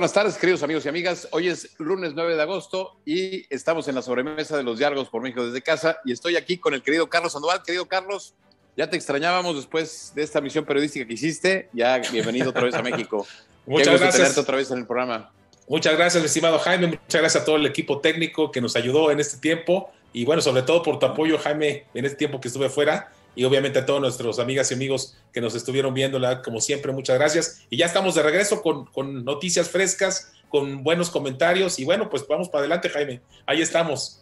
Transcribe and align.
Buenas 0.00 0.14
tardes, 0.14 0.38
queridos 0.38 0.62
amigos 0.62 0.86
y 0.86 0.88
amigas. 0.88 1.28
Hoy 1.30 1.48
es 1.48 1.78
lunes 1.78 2.12
9 2.14 2.34
de 2.34 2.40
agosto 2.40 2.96
y 3.04 3.44
estamos 3.54 3.86
en 3.86 3.96
la 3.96 4.00
sobremesa 4.00 4.56
de 4.56 4.62
los 4.62 4.78
diálogos 4.78 5.10
por 5.10 5.20
México 5.20 5.44
desde 5.44 5.60
casa 5.60 5.98
y 6.06 6.12
estoy 6.12 6.36
aquí 6.36 6.56
con 6.56 6.72
el 6.72 6.82
querido 6.82 7.10
Carlos 7.10 7.34
Sandoval. 7.34 7.62
Querido 7.62 7.84
Carlos, 7.84 8.32
ya 8.78 8.88
te 8.88 8.96
extrañábamos 8.96 9.56
después 9.56 10.12
de 10.14 10.22
esta 10.22 10.40
misión 10.40 10.64
periodística 10.64 11.06
que 11.06 11.12
hiciste. 11.12 11.68
Ya 11.74 11.98
bienvenido 11.98 12.48
otra 12.48 12.62
vez 12.62 12.74
a 12.76 12.82
México. 12.82 13.26
Muchas 13.66 13.88
Qué 13.88 13.92
gusto 13.92 14.04
gracias. 14.06 14.14
tenerte 14.14 14.40
otra 14.40 14.56
vez 14.56 14.70
en 14.70 14.78
el 14.78 14.86
programa. 14.86 15.32
Muchas 15.68 15.94
gracias, 15.94 16.24
estimado 16.24 16.58
Jaime. 16.60 16.86
Muchas 16.86 17.20
gracias 17.20 17.42
a 17.42 17.44
todo 17.44 17.56
el 17.56 17.66
equipo 17.66 18.00
técnico 18.00 18.50
que 18.50 18.62
nos 18.62 18.76
ayudó 18.76 19.10
en 19.10 19.20
este 19.20 19.36
tiempo. 19.36 19.92
Y 20.14 20.24
bueno, 20.24 20.40
sobre 20.40 20.62
todo 20.62 20.82
por 20.82 20.98
tu 20.98 21.04
apoyo, 21.04 21.36
Jaime, 21.36 21.84
en 21.92 22.06
este 22.06 22.16
tiempo 22.16 22.40
que 22.40 22.48
estuve 22.48 22.70
fuera. 22.70 23.12
Y 23.34 23.44
obviamente 23.44 23.78
a 23.78 23.86
todos 23.86 24.00
nuestros 24.00 24.38
amigas 24.38 24.70
y 24.70 24.74
amigos 24.74 25.16
que 25.32 25.40
nos 25.40 25.54
estuvieron 25.54 25.94
viendo, 25.94 26.20
como 26.44 26.60
siempre, 26.60 26.92
muchas 26.92 27.18
gracias. 27.18 27.62
Y 27.70 27.76
ya 27.76 27.86
estamos 27.86 28.14
de 28.14 28.22
regreso 28.22 28.62
con, 28.62 28.86
con 28.86 29.24
noticias 29.24 29.68
frescas, 29.68 30.32
con 30.48 30.82
buenos 30.82 31.10
comentarios. 31.10 31.78
Y 31.78 31.84
bueno, 31.84 32.10
pues 32.10 32.26
vamos 32.28 32.48
para 32.48 32.60
adelante, 32.60 32.88
Jaime. 32.88 33.20
Ahí 33.46 33.62
estamos. 33.62 34.20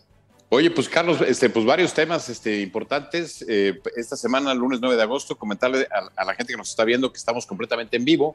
Oye, 0.50 0.70
pues 0.70 0.88
Carlos, 0.88 1.20
este, 1.20 1.50
pues 1.50 1.66
varios 1.66 1.92
temas 1.92 2.28
este, 2.28 2.60
importantes. 2.60 3.44
Eh, 3.48 3.80
esta 3.96 4.16
semana, 4.16 4.54
lunes 4.54 4.80
9 4.80 4.96
de 4.96 5.02
agosto, 5.02 5.36
comentarle 5.36 5.86
a, 5.90 6.22
a 6.22 6.24
la 6.24 6.34
gente 6.34 6.52
que 6.52 6.56
nos 6.56 6.70
está 6.70 6.84
viendo 6.84 7.12
que 7.12 7.18
estamos 7.18 7.44
completamente 7.44 7.96
en 7.96 8.04
vivo, 8.04 8.34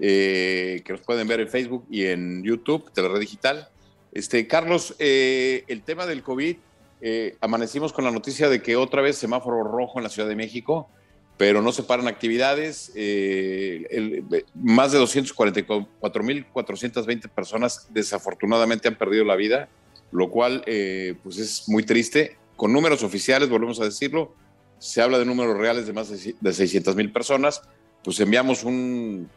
eh, 0.00 0.82
que 0.84 0.92
nos 0.92 1.02
pueden 1.02 1.26
ver 1.26 1.40
en 1.40 1.48
Facebook 1.48 1.84
y 1.90 2.04
en 2.04 2.42
YouTube, 2.44 2.92
de 2.92 3.02
la 3.02 3.08
red 3.08 3.20
digital. 3.20 3.68
Este, 4.12 4.46
Carlos, 4.46 4.94
eh, 4.98 5.64
el 5.68 5.82
tema 5.82 6.06
del 6.06 6.22
COVID, 6.22 6.56
eh, 7.00 7.36
amanecimos 7.40 7.92
con 7.92 8.04
la 8.04 8.10
noticia 8.10 8.48
de 8.48 8.62
que 8.62 8.76
otra 8.76 9.02
vez 9.02 9.16
semáforo 9.16 9.62
rojo 9.64 9.98
en 9.98 10.04
la 10.04 10.10
Ciudad 10.10 10.28
de 10.28 10.36
México, 10.36 10.88
pero 11.36 11.62
no 11.62 11.70
se 11.72 11.82
paran 11.84 12.08
actividades. 12.08 12.92
eh, 12.96 13.86
el- 13.90 14.44
más 14.54 14.92
de 14.92 14.98
244.420 14.98 17.28
personas 17.28 17.86
desafortunadamente 17.90 18.88
han 18.88 18.96
perdido 18.96 19.24
la 19.24 19.36
vida 19.36 19.68
lo 20.10 20.30
cual 20.30 20.62
eh, 20.66 21.16
pues 21.22 21.36
es 21.36 21.68
muy 21.68 21.82
triste. 21.82 22.38
Con 22.56 22.72
números 22.72 23.02
oficiales, 23.02 23.50
volvemos 23.50 23.78
a 23.78 23.84
decirlo, 23.84 24.32
se 24.78 25.02
habla 25.02 25.18
de 25.18 25.26
números 25.26 25.58
reales 25.58 25.86
de 25.86 25.92
más 25.92 26.08
de 26.08 26.52
600 26.52 26.96
mil 26.96 27.12
personas, 27.12 27.60
pues 28.02 28.18
enviamos 28.20 28.64
un 28.64 29.28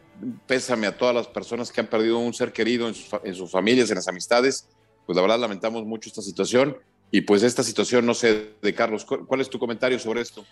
pésame 0.47 0.87
a 0.87 0.97
todas 0.97 1.13
las 1.13 1.27
personas 1.27 1.73
que 1.73 1.81
han 1.81 1.87
perdido 1.87 2.19
un 2.19 2.33
ser 2.33 2.53
querido 2.53 2.87
en 2.87 2.93
sus, 2.93 3.09
en 3.25 3.35
sus 3.35 3.51
familias, 3.51 3.89
en 3.89 3.95
las 3.95 4.07
amistades, 4.07 4.69
pues 5.05 5.17
la 5.17 5.21
verdad 5.23 5.39
lamentamos 5.39 5.85
mucho 5.85 6.07
esta 6.07 6.21
situación 6.21 6.77
y 7.11 7.21
pues 7.21 7.43
esta 7.43 7.63
situación, 7.63 8.05
no 8.05 8.13
sé, 8.13 8.53
de 8.61 8.73
Carlos, 8.73 9.05
¿cuál 9.05 9.41
es 9.41 9.49
tu 9.49 9.59
comentario 9.59 9.99
sobre 9.99 10.21
esto? 10.21 10.45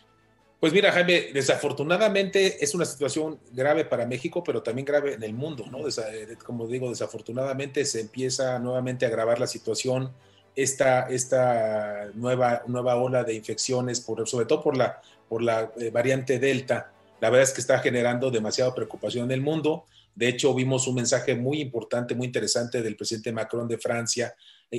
Pues 0.60 0.74
mira, 0.74 0.92
Jaime, 0.92 1.30
desafortunadamente 1.34 2.62
es 2.62 2.76
una 2.76 2.84
situación 2.84 3.40
grave 3.54 3.86
para 3.86 4.06
México, 4.06 4.44
pero 4.44 4.62
también 4.62 4.86
grave 4.86 5.14
en 5.14 5.24
el 5.24 5.34
mundo, 5.34 5.66
¿no? 5.72 5.88
Eh, 5.88 6.38
como 6.46 6.68
digo, 6.68 6.90
desafortunadamente 6.90 7.86
se 7.86 8.02
empieza 8.02 8.60
nuevamente 8.60 9.06
a 9.06 9.08
agravar 9.08 9.40
la 9.40 9.48
situación, 9.48 10.12
esta, 10.58 11.08
esta 11.10 12.10
nueva, 12.14 12.64
nueva 12.68 12.98
ola 12.98 13.24
de 13.24 13.36
infecciones, 13.36 14.06
sobre 14.26 14.46
todo 14.46 14.62
por 14.62 14.76
la, 14.76 15.02
por 15.30 15.42
la 15.42 15.72
eh, 15.80 15.92
variante 15.92 16.40
Delta, 16.40 16.92
la 17.22 17.30
verdad 17.30 17.48
es 17.48 17.54
que 17.54 17.62
está 17.62 17.80
generando 17.80 18.32
demasiada 18.32 18.74
preocupación 18.74 19.26
en 19.26 19.32
el 19.32 19.42
mundo. 19.42 19.86
De 20.16 20.28
hecho, 20.28 20.54
vimos 20.54 20.88
un 20.88 20.96
mensaje 20.96 21.36
muy 21.36 21.62
importante, 21.62 22.16
muy 22.16 22.28
interesante 22.28 22.82
del 22.82 22.96
presidente 22.96 23.32
Macron 23.32 23.68
de 23.68 23.78
Francia, 23.78 24.34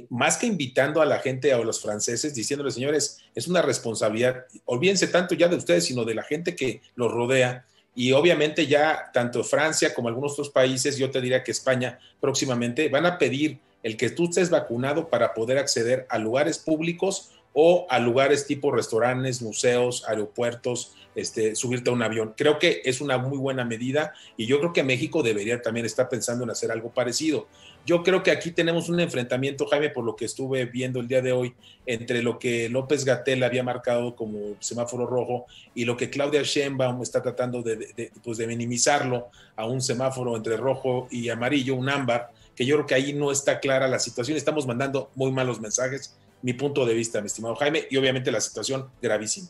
más 0.09 0.37
que 0.37 0.47
invitando 0.47 1.03
a 1.03 1.07
la 1.07 1.19
gente, 1.19 1.53
a 1.53 1.59
los 1.59 1.81
franceses, 1.81 2.35
diciéndoles, 2.35 2.75
señores, 2.75 3.19
es 3.35 3.49
una 3.49 3.63
responsabilidad, 3.63 4.45
olvídense 4.65 5.09
tanto 5.09 5.35
ya 5.35 5.49
de 5.49 5.57
ustedes, 5.57 5.85
sino 5.85 6.05
de 6.05 6.15
la 6.15 6.23
gente 6.23 6.55
que 6.55 6.81
los 6.95 7.11
rodea. 7.11 7.67
Y 7.95 8.13
obviamente 8.13 8.67
ya 8.67 9.11
tanto 9.13 9.43
Francia 9.43 9.93
como 9.93 10.09
algunos 10.09 10.33
otros 10.33 10.51
países, 10.51 10.97
yo 10.97 11.11
te 11.11 11.21
diría 11.21 11.43
que 11.43 11.51
España 11.51 11.99
próximamente, 12.21 12.89
van 12.89 13.07
a 13.07 13.19
pedir 13.19 13.59
el 13.83 13.97
que 13.97 14.11
tú 14.11 14.25
estés 14.25 14.51
vacunado 14.51 15.09
para 15.09 15.35
poder 15.35 15.59
acceder 15.59 16.07
a 16.09 16.19
lugares 16.19 16.59
públicos 16.59 17.31
o 17.53 17.87
a 17.91 17.99
lugares 17.99 18.47
tipo 18.47 18.71
restaurantes, 18.71 19.43
museos, 19.43 20.05
aeropuertos, 20.09 20.95
este, 21.17 21.57
subirte 21.57 21.91
a 21.91 21.93
un 21.93 22.03
avión. 22.03 22.35
Creo 22.37 22.59
que 22.59 22.83
es 22.85 23.01
una 23.01 23.19
muy 23.19 23.37
buena 23.39 23.65
medida 23.65 24.15
y 24.37 24.47
yo 24.47 24.61
creo 24.61 24.73
que 24.73 24.85
México 24.85 25.23
debería 25.23 25.61
también 25.61 25.85
estar 25.85 26.09
pensando 26.09 26.45
en 26.45 26.51
hacer 26.51 26.71
algo 26.71 26.91
parecido. 26.91 27.49
Yo 27.85 28.05
creo 28.05 28.23
que 28.23 28.31
aquí 28.31 28.53
tenemos 28.53 28.89
un 28.89 29.01
enfrentamiento, 29.01 29.67
Jaime, 29.67 29.89
por 29.89 30.05
lo 30.05 30.15
que 30.15 30.27
estuve 30.27 30.67
viendo 30.67 31.01
el 31.01 31.09
día 31.09 31.23
de 31.23 31.33
hoy, 31.33 31.55
entre 31.87 32.23
lo 32.23 32.39
que 32.39 32.69
López 32.69 33.05
Gatel 33.05 33.43
había 33.43 33.63
marcado 33.65 34.15
como 34.15 34.55
semáforo 34.61 35.07
rojo 35.07 35.47
y 35.75 35.87
lo 35.87 35.97
que 35.97 36.11
Claudia 36.11 36.43
Sheinbaum 36.43 37.03
está 37.03 37.23
tratando 37.23 37.63
de, 37.63 37.77
de- 37.77 38.13
pues 38.23 38.39
de 38.39 38.47
minimizarlo 38.47 39.29
a 39.57 39.67
un 39.67 39.81
semáforo 39.81 40.37
entre 40.37 40.57
rojo 40.57 41.09
y 41.11 41.31
amarillo, 41.31 41.75
un 41.75 41.89
ámbar, 41.89 42.31
que 42.55 42.67
yo 42.67 42.77
creo 42.77 42.87
que 42.87 42.95
ahí 42.95 43.13
no 43.15 43.33
está 43.33 43.59
clara 43.59 43.89
la 43.89 43.99
situación. 43.99 44.37
Estamos 44.37 44.67
mandando 44.67 45.11
muy 45.15 45.33
malos 45.33 45.59
mensajes, 45.61 46.17
mi 46.43 46.53
punto 46.55 46.85
de 46.87 46.95
vista, 46.95 47.21
mi 47.21 47.27
estimado 47.27 47.55
Jaime, 47.57 47.87
y 47.91 47.97
obviamente 47.97 48.31
la 48.31 48.41
situación 48.41 48.89
gravísima. 49.01 49.49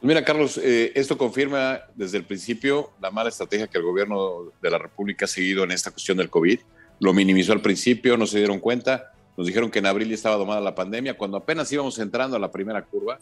Pues 0.00 0.08
mira, 0.08 0.24
Carlos, 0.24 0.58
eh, 0.58 0.92
esto 0.94 1.18
confirma 1.18 1.80
desde 1.96 2.18
el 2.18 2.24
principio 2.24 2.92
la 3.00 3.10
mala 3.10 3.30
estrategia 3.30 3.66
que 3.66 3.78
el 3.78 3.84
gobierno 3.84 4.52
de 4.62 4.70
la 4.70 4.78
República 4.78 5.24
ha 5.24 5.28
seguido 5.28 5.64
en 5.64 5.72
esta 5.72 5.90
cuestión 5.90 6.18
del 6.18 6.30
COVID. 6.30 6.60
Lo 7.00 7.12
minimizó 7.12 7.52
al 7.52 7.62
principio, 7.62 8.16
no 8.16 8.26
se 8.26 8.38
dieron 8.38 8.60
cuenta. 8.60 9.12
Nos 9.36 9.46
dijeron 9.46 9.70
que 9.70 9.80
en 9.80 9.86
abril 9.86 10.12
estaba 10.12 10.36
domada 10.36 10.60
la 10.60 10.74
pandemia, 10.74 11.16
cuando 11.16 11.36
apenas 11.36 11.70
íbamos 11.72 11.98
entrando 11.98 12.36
a 12.36 12.40
la 12.40 12.50
primera 12.52 12.82
curva. 12.82 13.18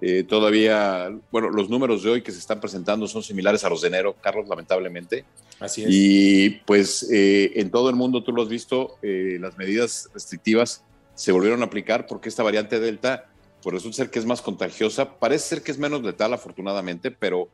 Eh, 0.00 0.24
todavía, 0.24 1.10
bueno, 1.30 1.50
los 1.50 1.70
números 1.70 2.02
de 2.02 2.10
hoy 2.10 2.22
que 2.22 2.32
se 2.32 2.38
están 2.38 2.60
presentando 2.60 3.06
son 3.06 3.22
similares 3.22 3.64
a 3.64 3.68
los 3.68 3.80
de 3.82 3.88
enero, 3.88 4.16
Carlos, 4.20 4.48
lamentablemente. 4.48 5.24
Así 5.60 5.82
es. 5.82 5.88
Y 5.90 6.50
pues 6.66 7.08
eh, 7.12 7.52
en 7.56 7.70
todo 7.70 7.90
el 7.90 7.96
mundo, 7.96 8.22
tú 8.22 8.32
lo 8.32 8.42
has 8.42 8.48
visto, 8.48 8.96
eh, 9.02 9.38
las 9.40 9.56
medidas 9.56 10.10
restrictivas 10.12 10.84
se 11.14 11.32
volvieron 11.32 11.62
a 11.62 11.66
aplicar 11.66 12.06
porque 12.06 12.28
esta 12.28 12.42
variante 12.42 12.80
Delta, 12.80 13.26
pues 13.62 13.74
resulta 13.74 13.96
ser 13.96 14.10
que 14.10 14.18
es 14.18 14.26
más 14.26 14.42
contagiosa, 14.42 15.18
parece 15.18 15.48
ser 15.48 15.62
que 15.62 15.72
es 15.72 15.78
menos 15.78 16.02
letal 16.02 16.32
afortunadamente, 16.32 17.10
pero, 17.10 17.48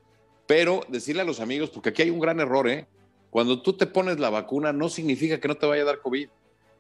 pero 0.47 0.81
decirle 0.89 1.23
a 1.23 1.25
los 1.25 1.41
amigos, 1.41 1.71
porque 1.71 1.91
aquí 1.91 2.03
hay 2.03 2.11
un 2.11 2.21
gran 2.21 2.41
error, 2.41 2.69
¿eh? 2.69 2.87
Cuando 3.31 3.63
tú 3.63 3.75
te 3.75 3.87
pones 3.87 4.19
la 4.19 4.31
vacuna 4.31 4.73
no 4.73 4.89
significa 4.89 5.39
que 5.39 5.49
no 5.49 5.57
te 5.57 5.67
vaya 5.67 5.83
a 5.83 5.87
dar 5.87 6.01
COVID, 6.01 6.29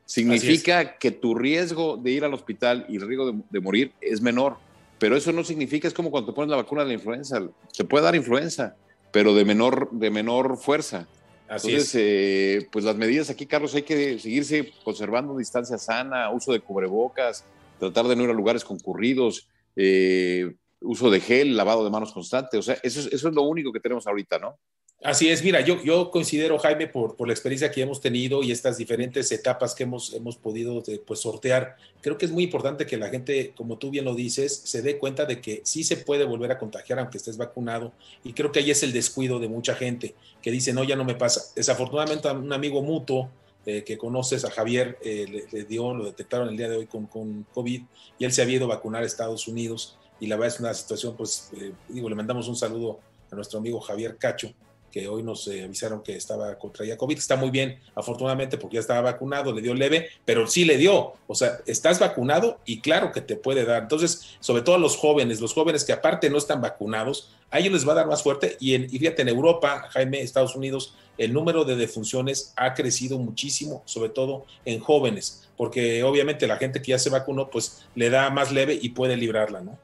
significa 0.04 0.98
que 0.98 1.12
tu 1.12 1.34
riesgo 1.36 1.96
de 1.96 2.10
ir 2.10 2.24
al 2.24 2.34
hospital 2.34 2.86
y 2.88 2.96
el 2.96 3.06
riesgo 3.06 3.30
de, 3.30 3.38
de 3.48 3.60
morir 3.60 3.92
es 4.00 4.20
menor, 4.20 4.56
pero 4.98 5.16
eso 5.16 5.32
no 5.32 5.44
significa, 5.44 5.86
es 5.86 5.94
como 5.94 6.10
cuando 6.10 6.32
te 6.32 6.34
pones 6.34 6.50
la 6.50 6.56
vacuna 6.56 6.82
de 6.82 6.88
la 6.88 6.94
influenza, 6.94 7.40
te 7.76 7.84
puede 7.84 8.04
dar 8.04 8.16
influenza, 8.16 8.74
pero 9.12 9.34
de 9.34 9.44
menor, 9.44 9.90
de 9.92 10.10
menor 10.10 10.56
fuerza. 10.56 11.06
Así 11.50 11.66
Entonces, 11.70 11.88
es. 11.88 11.94
eh, 11.96 12.68
pues 12.70 12.84
las 12.84 12.94
medidas 12.94 13.28
aquí, 13.28 13.44
Carlos, 13.44 13.74
hay 13.74 13.82
que 13.82 14.20
seguirse 14.20 14.72
conservando 14.84 15.36
distancia 15.36 15.78
sana, 15.78 16.30
uso 16.30 16.52
de 16.52 16.60
cubrebocas, 16.60 17.44
tratar 17.80 18.06
de 18.06 18.14
no 18.14 18.22
ir 18.22 18.30
a 18.30 18.34
lugares 18.34 18.64
concurridos, 18.64 19.48
eh, 19.74 20.54
uso 20.80 21.10
de 21.10 21.18
gel, 21.18 21.56
lavado 21.56 21.82
de 21.84 21.90
manos 21.90 22.12
constante. 22.12 22.56
O 22.56 22.62
sea, 22.62 22.78
eso 22.84 23.00
es, 23.00 23.06
eso 23.06 23.28
es 23.28 23.34
lo 23.34 23.42
único 23.42 23.72
que 23.72 23.80
tenemos 23.80 24.06
ahorita, 24.06 24.38
¿no? 24.38 24.60
Así 25.02 25.30
es, 25.30 25.42
mira, 25.42 25.62
yo, 25.62 25.82
yo 25.82 26.10
considero, 26.10 26.58
Jaime, 26.58 26.86
por, 26.86 27.16
por 27.16 27.26
la 27.26 27.32
experiencia 27.32 27.70
que 27.70 27.80
hemos 27.80 28.02
tenido 28.02 28.42
y 28.42 28.52
estas 28.52 28.76
diferentes 28.76 29.32
etapas 29.32 29.74
que 29.74 29.84
hemos, 29.84 30.12
hemos 30.12 30.36
podido 30.36 30.82
eh, 30.88 31.00
pues, 31.02 31.20
sortear, 31.20 31.76
creo 32.02 32.18
que 32.18 32.26
es 32.26 32.32
muy 32.32 32.44
importante 32.44 32.84
que 32.84 32.98
la 32.98 33.08
gente, 33.08 33.54
como 33.56 33.78
tú 33.78 33.88
bien 33.90 34.04
lo 34.04 34.14
dices, 34.14 34.54
se 34.62 34.82
dé 34.82 34.98
cuenta 34.98 35.24
de 35.24 35.40
que 35.40 35.62
sí 35.64 35.84
se 35.84 35.96
puede 35.96 36.24
volver 36.26 36.52
a 36.52 36.58
contagiar 36.58 36.98
aunque 36.98 37.16
estés 37.16 37.38
vacunado. 37.38 37.92
Y 38.24 38.34
creo 38.34 38.52
que 38.52 38.58
ahí 38.58 38.70
es 38.70 38.82
el 38.82 38.92
descuido 38.92 39.38
de 39.38 39.48
mucha 39.48 39.74
gente 39.74 40.14
que 40.42 40.50
dice, 40.50 40.74
no, 40.74 40.84
ya 40.84 40.96
no 40.96 41.04
me 41.06 41.14
pasa. 41.14 41.50
Desafortunadamente, 41.56 42.30
un 42.30 42.52
amigo 42.52 42.82
mutuo 42.82 43.30
eh, 43.64 43.82
que 43.84 43.96
conoces, 43.96 44.44
a 44.44 44.50
Javier, 44.50 44.98
eh, 45.02 45.24
le, 45.26 45.46
le 45.50 45.64
dio, 45.64 45.94
lo 45.94 46.04
detectaron 46.04 46.50
el 46.50 46.58
día 46.58 46.68
de 46.68 46.76
hoy 46.76 46.86
con, 46.86 47.06
con 47.06 47.46
COVID 47.54 47.82
y 48.18 48.24
él 48.26 48.32
se 48.32 48.42
había 48.42 48.56
ido 48.56 48.66
a 48.66 48.76
vacunar 48.76 49.02
a 49.02 49.06
Estados 49.06 49.48
Unidos. 49.48 49.96
Y 50.20 50.26
la 50.26 50.36
verdad 50.36 50.54
es 50.54 50.60
una 50.60 50.74
situación, 50.74 51.16
pues, 51.16 51.50
eh, 51.58 51.72
digo, 51.88 52.10
le 52.10 52.14
mandamos 52.14 52.48
un 52.48 52.56
saludo 52.56 53.00
a 53.30 53.34
nuestro 53.34 53.60
amigo 53.60 53.80
Javier 53.80 54.18
Cacho 54.18 54.52
que 54.90 55.08
hoy 55.08 55.22
nos 55.22 55.46
eh, 55.48 55.64
avisaron 55.64 56.02
que 56.02 56.16
estaba 56.16 56.58
contraía 56.58 56.96
COVID, 56.96 57.16
está 57.16 57.36
muy 57.36 57.50
bien, 57.50 57.78
afortunadamente 57.94 58.58
porque 58.58 58.74
ya 58.74 58.80
estaba 58.80 59.00
vacunado, 59.00 59.52
le 59.52 59.62
dio 59.62 59.74
leve, 59.74 60.08
pero 60.24 60.46
sí 60.46 60.64
le 60.64 60.76
dio, 60.76 61.14
o 61.26 61.34
sea, 61.34 61.58
estás 61.66 61.98
vacunado 61.98 62.60
y 62.64 62.80
claro 62.80 63.12
que 63.12 63.20
te 63.20 63.36
puede 63.36 63.64
dar. 63.64 63.82
Entonces, 63.82 64.36
sobre 64.40 64.62
todo 64.62 64.76
a 64.76 64.78
los 64.78 64.96
jóvenes, 64.96 65.40
los 65.40 65.54
jóvenes 65.54 65.84
que 65.84 65.92
aparte 65.92 66.30
no 66.30 66.38
están 66.38 66.60
vacunados, 66.60 67.34
a 67.50 67.58
ellos 67.58 67.72
les 67.72 67.88
va 67.88 67.92
a 67.92 67.96
dar 67.96 68.06
más 68.06 68.22
fuerte 68.22 68.56
y, 68.60 68.74
en, 68.74 68.84
y 68.84 68.98
fíjate, 68.98 69.22
en 69.22 69.28
Europa, 69.28 69.88
Jaime, 69.90 70.20
Estados 70.20 70.54
Unidos, 70.54 70.94
el 71.18 71.32
número 71.32 71.64
de 71.64 71.76
defunciones 71.76 72.52
ha 72.56 72.74
crecido 72.74 73.18
muchísimo, 73.18 73.82
sobre 73.84 74.10
todo 74.10 74.46
en 74.64 74.80
jóvenes, 74.80 75.48
porque 75.56 76.02
obviamente 76.02 76.46
la 76.46 76.56
gente 76.56 76.80
que 76.80 76.92
ya 76.92 76.98
se 76.98 77.10
vacunó, 77.10 77.50
pues 77.50 77.84
le 77.94 78.08
da 78.08 78.30
más 78.30 78.52
leve 78.52 78.78
y 78.80 78.90
puede 78.90 79.16
librarla, 79.16 79.60
¿no? 79.60 79.78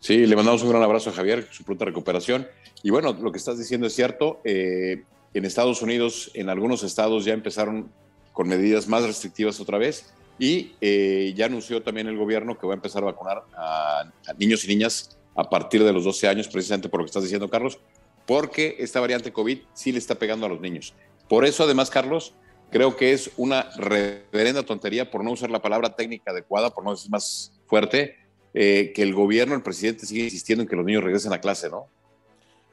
Sí, 0.00 0.26
le 0.26 0.36
mandamos 0.36 0.62
un 0.62 0.70
gran 0.70 0.82
abrazo 0.82 1.10
a 1.10 1.12
Javier, 1.12 1.48
su 1.50 1.64
pronta 1.64 1.84
recuperación. 1.84 2.46
Y 2.82 2.90
bueno, 2.90 3.12
lo 3.12 3.32
que 3.32 3.38
estás 3.38 3.58
diciendo 3.58 3.86
es 3.86 3.94
cierto. 3.94 4.40
Eh, 4.44 5.04
en 5.34 5.44
Estados 5.44 5.82
Unidos, 5.82 6.30
en 6.34 6.48
algunos 6.48 6.82
estados 6.82 7.24
ya 7.24 7.34
empezaron 7.34 7.90
con 8.32 8.48
medidas 8.48 8.88
más 8.88 9.02
restrictivas 9.04 9.60
otra 9.60 9.78
vez 9.78 10.12
y 10.38 10.74
eh, 10.80 11.34
ya 11.36 11.46
anunció 11.46 11.82
también 11.82 12.06
el 12.06 12.16
gobierno 12.16 12.56
que 12.56 12.66
va 12.66 12.74
a 12.74 12.76
empezar 12.76 13.02
a 13.02 13.06
vacunar 13.06 13.42
a, 13.56 14.00
a, 14.26 14.32
niños 14.38 14.64
y 14.64 14.68
niñas 14.68 15.18
a 15.34 15.50
partir 15.50 15.82
de 15.82 15.92
los 15.92 16.04
12 16.04 16.28
años, 16.28 16.48
precisamente 16.48 16.88
por 16.88 17.00
lo 17.00 17.04
que 17.04 17.10
estás 17.10 17.24
diciendo, 17.24 17.50
Carlos, 17.50 17.78
porque 18.26 18.76
esta 18.78 19.00
variante 19.00 19.32
COVID 19.32 19.58
sí 19.74 19.90
le 19.92 19.98
está 19.98 20.14
pegando 20.14 20.46
a 20.46 20.48
los 20.48 20.60
niños. 20.60 20.94
Por 21.28 21.44
eso, 21.44 21.64
además, 21.64 21.90
Carlos, 21.90 22.34
creo 22.70 22.96
que 22.96 23.12
es 23.12 23.30
una 23.36 23.68
reverenda 23.76 24.62
tontería, 24.62 25.10
por 25.10 25.24
no 25.24 25.32
usar 25.32 25.50
la 25.50 25.60
palabra 25.60 25.94
técnica 25.94 26.30
adecuada, 26.30 26.70
por 26.70 26.84
no 26.84 26.92
decir 26.92 27.10
más 27.10 27.52
fuerte, 27.66 28.16
eh, 28.54 28.92
que 28.94 29.02
el 29.02 29.14
gobierno, 29.14 29.54
el 29.54 29.62
presidente 29.62 30.06
sigue 30.06 30.24
insistiendo 30.24 30.62
en 30.62 30.68
que 30.68 30.76
los 30.76 30.84
niños 30.84 31.04
regresen 31.04 31.32
a 31.32 31.40
clase, 31.40 31.68
¿no? 31.68 31.86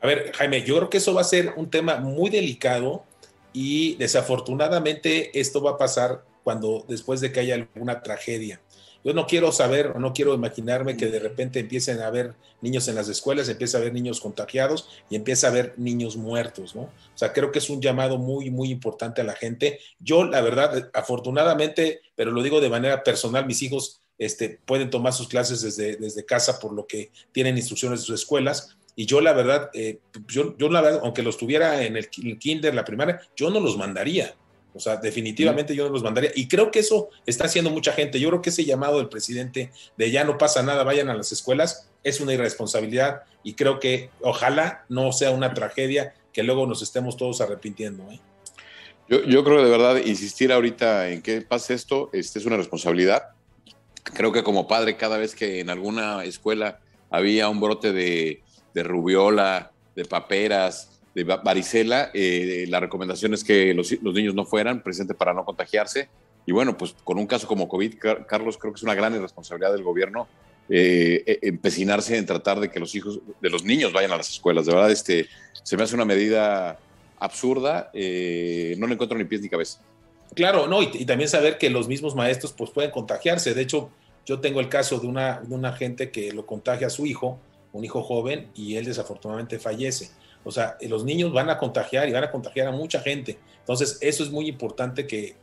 A 0.01 0.07
ver, 0.07 0.31
Jaime, 0.33 0.63
yo 0.63 0.75
creo 0.77 0.89
que 0.89 0.98
eso 0.98 1.13
va 1.13 1.22
a 1.22 1.25
ser 1.25 1.54
un 1.56 1.69
tema 1.69 1.98
muy 1.98 2.30
delicado 2.30 3.04
y 3.54 3.95
desafortunadamente 3.95 5.39
esto 5.39 5.62
va 5.62 5.72
a 5.72 5.77
pasar 5.77 6.24
cuando 6.44 6.86
después 6.88 7.22
de 7.22 7.31
que 7.31 7.39
haya 7.39 7.56
alguna 7.56 8.04
tragedia. 8.04 8.62
Yo 9.04 9.13
no 9.13 9.27
quiero 9.27 9.51
saber 9.51 9.88
o 9.95 10.00
no 10.00 10.13
quiero 10.13 10.33
imaginarme 10.33 10.98
que 10.98 11.06
de 11.06 11.19
repente 11.19 11.60
empiecen 11.60 12.01
a 12.01 12.07
haber 12.07 12.33
niños 12.62 12.88
en 12.88 12.95
las 12.95 13.07
escuelas, 13.07 13.48
empieza 13.50 13.78
a 13.78 13.81
haber 13.81 13.94
niños 13.94 14.19
contagiados 14.19 14.89
y 15.12 15.16
empieza 15.16 15.45
a 15.45 15.51
haber 15.51 15.74
niños 15.78 16.18
muertos, 16.18 16.75
¿no? 16.75 16.81
O 16.81 16.92
sea, 17.13 17.31
creo 17.31 17.51
que 17.51 17.60
es 17.60 17.69
un 17.69 17.81
llamado 17.81 18.18
muy, 18.18 18.50
muy 18.50 18.71
importante 18.71 19.21
a 19.21 19.24
la 19.24 19.33
gente. 19.33 19.80
Yo, 20.00 20.24
la 20.25 20.42
verdad, 20.42 20.89
afortunadamente, 20.94 22.01
pero 22.16 22.31
lo 22.31 22.42
digo 22.42 22.62
de 22.62 22.69
manera 22.69 23.04
personal, 23.04 23.45
mis 23.45 23.62
hijos 23.62 24.01
este, 24.17 24.59
pueden 24.65 24.89
tomar 24.89 25.13
sus 25.13 25.27
clases 25.27 25.62
desde, 25.62 25.97
desde 25.97 26.25
casa 26.25 26.59
por 26.59 26.73
lo 26.73 26.88
que 26.88 27.12
tienen 27.31 27.57
instrucciones 27.57 28.00
de 28.00 28.06
sus 28.06 28.21
escuelas. 28.21 28.77
Y 28.95 29.06
yo, 29.06 29.21
la 29.21 29.33
verdad, 29.33 29.69
eh, 29.73 30.00
yo, 30.27 30.57
yo, 30.57 30.69
la 30.69 30.81
verdad, 30.81 31.01
aunque 31.03 31.21
los 31.21 31.38
tuviera 31.38 31.83
en 31.83 31.97
el, 31.97 32.07
el 32.23 32.39
kinder, 32.39 32.73
la 32.73 32.85
primaria, 32.85 33.21
yo 33.35 33.50
no 33.50 33.59
los 33.59 33.77
mandaría 33.77 34.35
o 34.75 34.79
sea, 34.79 34.97
definitivamente 34.97 35.73
yo 35.73 35.85
no 35.85 35.91
los 35.91 36.03
mandaría. 36.03 36.31
Y 36.35 36.50
creo 36.50 36.69
que 36.69 36.79
eso 36.79 37.09
está 37.25 37.45
haciendo 37.45 37.71
mucha 37.71 37.94
gente. 37.94 38.19
Yo 38.19 38.27
creo 38.27 38.41
que 38.41 38.50
ese 38.50 38.65
llamado 38.65 38.97
del 38.97 39.07
presidente 39.07 39.71
de 39.95 40.12
ya 40.12 40.25
no 40.25 40.38
pasa 40.38 40.63
nada, 40.63 40.83
vayan 40.83 41.09
a 41.09 41.13
las 41.13 41.31
escuelas, 41.31 41.89
es 42.03 42.19
una 42.19 42.33
irresponsabilidad. 42.33 43.21
Y 43.41 43.53
creo 43.53 43.79
que 43.79 44.09
ojalá 44.19 44.83
no 44.89 45.13
sea 45.13 45.31
una 45.31 45.53
tragedia 45.53 46.13
que 46.33 46.44
luego 46.44 46.68
nos 46.68 46.81
estemos 46.81 47.15
todos 47.15 47.39
arrepintiendo. 47.39 48.03
¿eh? 48.11 48.19
Yo, 49.07 49.23
yo, 49.23 49.45
creo 49.45 49.63
de 49.63 49.69
verdad 49.69 49.95
insistir 50.03 50.51
ahorita 50.51 51.09
en 51.09 51.21
que 51.21 51.39
pase 51.39 51.73
esto 51.73 52.09
este 52.11 52.39
es 52.39 52.45
una 52.45 52.57
responsabilidad. 52.57 53.29
Creo 54.13 54.31
que 54.31 54.44
como 54.44 54.68
padre, 54.68 54.98
cada 54.98 55.18
vez 55.18 55.36
que 55.36 55.60
en 55.60 55.69
alguna 55.69 56.24
escuela 56.24 56.80
había 57.10 57.50
un 57.50 57.60
brote 57.60 57.92
de, 57.92 58.42
de 58.74 58.84
rubiola, 58.84 59.72
de 59.96 60.06
paperas, 60.06 60.96
de 61.16 61.24
varicela, 61.24 62.12
eh, 62.13 62.66
la 62.68 62.81
recomendación 62.81 63.34
es 63.34 63.44
que 63.44 63.74
los, 63.74 63.90
niños 64.02 64.36
no 64.36 64.46
fueran, 64.46 64.84
presente 64.84 65.13
para 65.13 65.34
no 65.34 65.46
contagiarse. 65.46 66.10
Y 66.46 66.52
bueno, 66.52 66.78
pues 66.78 66.94
con 67.04 67.18
un 67.18 67.25
caso 67.25 67.48
como 67.48 67.69
COVID, 67.69 67.96
Carlos, 68.28 68.57
creo 68.57 68.74
que 68.74 68.78
es 68.78 68.84
una 68.84 68.94
gran 68.94 69.16
irresponsabilidad 69.16 69.72
del 69.72 69.81
gobierno 69.81 70.28
eh, 70.69 71.24
e, 71.25 71.48
empecinarse 71.48 72.18
en 72.18 72.25
tratar 72.25 72.60
de 72.60 72.69
que 72.69 72.80
los 72.81 72.94
hijos 72.96 73.22
de 73.42 73.50
los 73.50 73.63
niños 73.63 73.94
vayan 73.94 74.12
a 74.12 74.18
las 74.18 74.30
escuelas. 74.30 74.66
De 74.66 74.74
verdad, 74.74 74.92
este, 74.92 75.28
se 75.63 75.78
me 75.78 75.84
hace 75.84 75.96
una 75.96 76.06
medida 76.06 76.78
absurda, 77.18 77.90
eh, 77.94 78.75
no 78.78 78.86
le 78.86 78.94
encuentro 78.94 79.18
ni 79.18 79.24
pies 79.24 79.42
ni 79.42 79.48
cabeza. 79.48 79.80
Claro, 80.33 80.68
no, 80.68 80.81
y, 80.81 81.06
también 81.06 81.30
saber 81.30 81.57
que 81.57 81.69
los 81.69 81.88
mismos 81.88 82.16
maestros 82.16 82.54
pues 82.54 82.72
pueden 82.72 82.92
contagiarse. 82.92 83.54
De 83.54 83.62
hecho, 83.62 83.89
yo 84.25 84.39
tengo 84.39 84.60
el 84.60 84.69
caso 84.69 85.00
de 85.00 85.07
una, 85.07 85.39
de 85.42 85.54
una 85.54 85.74
gente 85.74 86.12
que 86.12 86.31
lo 86.31 86.45
contagia 86.45 86.88
a 86.88 86.89
su 86.89 87.06
hijo, 87.06 87.39
un 87.72 87.86
hijo 87.86 88.01
joven, 88.04 88.50
y 88.56 88.75
él 88.75 88.86
desafortunadamente 88.86 89.60
fallece. 89.60 90.12
O 90.44 90.51
sea, 90.51 90.77
los 90.81 91.04
niños 91.04 91.33
van 91.33 91.50
a 91.50 91.57
contagiar 91.57 92.07
y 92.07 92.12
van 92.12 92.24
a 92.24 92.31
contagiar 92.31 92.68
a 92.68 92.72
mucha 92.72 93.00
gente. 93.01 93.39
Entonces, 93.60 93.98
eso 94.01 94.24
es 94.24 94.30
muy 94.30 94.48
importante 94.48 95.07
que, 95.07 95.36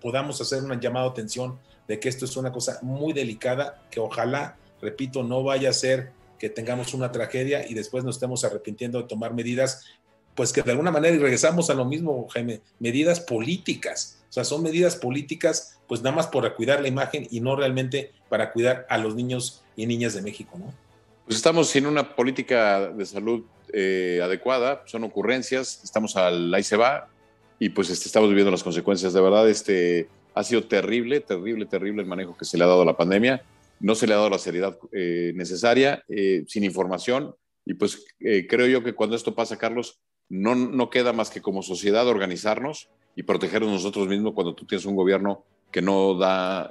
podamos 0.00 0.40
hacer 0.40 0.62
un 0.62 0.80
llamado 0.80 1.06
de 1.06 1.10
atención 1.10 1.58
de 1.88 1.98
que 1.98 2.08
esto 2.08 2.24
es 2.24 2.36
una 2.36 2.52
cosa 2.52 2.78
muy 2.82 3.12
delicada, 3.12 3.82
que 3.90 3.98
ojalá, 3.98 4.56
repito, 4.80 5.24
no 5.24 5.42
vaya 5.42 5.70
a 5.70 5.72
ser 5.72 6.12
que 6.38 6.48
tengamos 6.48 6.94
una 6.94 7.10
tragedia 7.10 7.68
y 7.68 7.74
después 7.74 8.04
nos 8.04 8.14
estemos 8.16 8.44
arrepintiendo 8.44 9.02
de 9.02 9.08
tomar 9.08 9.34
medidas, 9.34 9.86
pues 10.38 10.52
que 10.52 10.62
de 10.62 10.70
alguna 10.70 10.92
manera, 10.92 11.16
y 11.16 11.18
regresamos 11.18 11.68
a 11.68 11.74
lo 11.74 11.84
mismo, 11.84 12.28
Jaime, 12.28 12.60
medidas 12.78 13.18
políticas. 13.18 14.20
O 14.30 14.32
sea, 14.32 14.44
son 14.44 14.62
medidas 14.62 14.94
políticas, 14.94 15.80
pues 15.88 16.00
nada 16.00 16.14
más 16.14 16.28
para 16.28 16.54
cuidar 16.54 16.80
la 16.80 16.86
imagen 16.86 17.26
y 17.28 17.40
no 17.40 17.56
realmente 17.56 18.12
para 18.28 18.52
cuidar 18.52 18.86
a 18.88 18.98
los 18.98 19.16
niños 19.16 19.64
y 19.74 19.86
niñas 19.86 20.14
de 20.14 20.22
México, 20.22 20.56
¿no? 20.56 20.72
Pues 21.24 21.36
estamos 21.36 21.68
sin 21.70 21.86
una 21.86 22.14
política 22.14 22.88
de 22.88 23.04
salud 23.04 23.46
eh, 23.72 24.20
adecuada, 24.22 24.84
son 24.86 25.02
ocurrencias, 25.02 25.80
estamos 25.82 26.14
al 26.14 26.54
ahí 26.54 26.62
se 26.62 26.76
va 26.76 27.08
y 27.58 27.70
pues 27.70 27.90
este, 27.90 28.06
estamos 28.06 28.28
viviendo 28.28 28.52
las 28.52 28.62
consecuencias. 28.62 29.12
De 29.12 29.20
verdad, 29.20 29.50
este, 29.50 30.06
ha 30.34 30.44
sido 30.44 30.68
terrible, 30.68 31.18
terrible, 31.18 31.66
terrible 31.66 32.02
el 32.02 32.08
manejo 32.08 32.36
que 32.36 32.44
se 32.44 32.56
le 32.56 32.62
ha 32.62 32.68
dado 32.68 32.82
a 32.82 32.86
la 32.86 32.96
pandemia. 32.96 33.42
No 33.80 33.96
se 33.96 34.06
le 34.06 34.14
ha 34.14 34.18
dado 34.18 34.30
la 34.30 34.38
seriedad 34.38 34.78
eh, 34.92 35.32
necesaria, 35.34 36.04
eh, 36.08 36.44
sin 36.46 36.62
información. 36.62 37.34
Y 37.66 37.74
pues 37.74 38.06
creo 38.48 38.66
yo 38.66 38.82
que 38.82 38.94
cuando 38.94 39.14
esto 39.14 39.34
pasa, 39.34 39.58
Carlos, 39.58 40.00
no, 40.28 40.54
no 40.54 40.90
queda 40.90 41.12
más 41.12 41.30
que 41.30 41.40
como 41.40 41.62
sociedad 41.62 42.06
organizarnos 42.06 42.88
y 43.16 43.22
protegernos 43.22 43.70
nosotros 43.70 44.08
mismos 44.08 44.34
cuando 44.34 44.54
tú 44.54 44.64
tienes 44.64 44.84
un 44.86 44.96
gobierno 44.96 45.44
que 45.70 45.82
no 45.82 46.14
da 46.14 46.70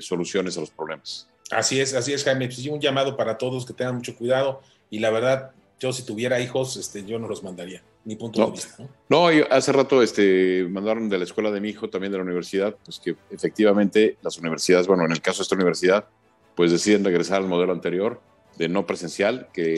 soluciones 0.00 0.56
a 0.56 0.60
los 0.60 0.70
problemas. 0.70 1.28
Así 1.50 1.80
es, 1.80 1.94
así 1.94 2.12
es, 2.12 2.24
Jaime. 2.24 2.46
Pues, 2.46 2.66
un 2.66 2.80
llamado 2.80 3.16
para 3.16 3.38
todos 3.38 3.64
que 3.64 3.72
tengan 3.72 3.96
mucho 3.96 4.16
cuidado 4.16 4.60
y 4.90 4.98
la 4.98 5.10
verdad, 5.10 5.52
yo 5.78 5.92
si 5.92 6.04
tuviera 6.04 6.40
hijos, 6.40 6.76
este, 6.76 7.04
yo 7.04 7.18
no 7.18 7.28
los 7.28 7.42
mandaría, 7.42 7.82
mi 8.04 8.16
punto 8.16 8.44
de 8.44 8.52
vista. 8.52 8.88
¿no? 9.08 9.28
hace 9.50 9.72
rato 9.72 10.02
este, 10.02 10.66
mandaron 10.68 11.08
de 11.08 11.18
la 11.18 11.24
escuela 11.24 11.50
de 11.50 11.60
mi 11.60 11.70
hijo, 11.70 11.88
también 11.88 12.12
de 12.12 12.18
la 12.18 12.24
universidad, 12.24 12.76
pues 12.84 12.98
que 12.98 13.16
efectivamente 13.30 14.16
las 14.22 14.38
universidades, 14.38 14.86
bueno, 14.86 15.04
en 15.04 15.12
el 15.12 15.20
caso 15.20 15.38
de 15.38 15.42
esta 15.42 15.54
universidad, 15.54 16.08
pues 16.54 16.72
deciden 16.72 17.04
regresar 17.04 17.42
al 17.42 17.48
modelo 17.48 17.72
anterior 17.72 18.20
de 18.56 18.68
no 18.68 18.86
presencial, 18.86 19.48
que, 19.52 19.74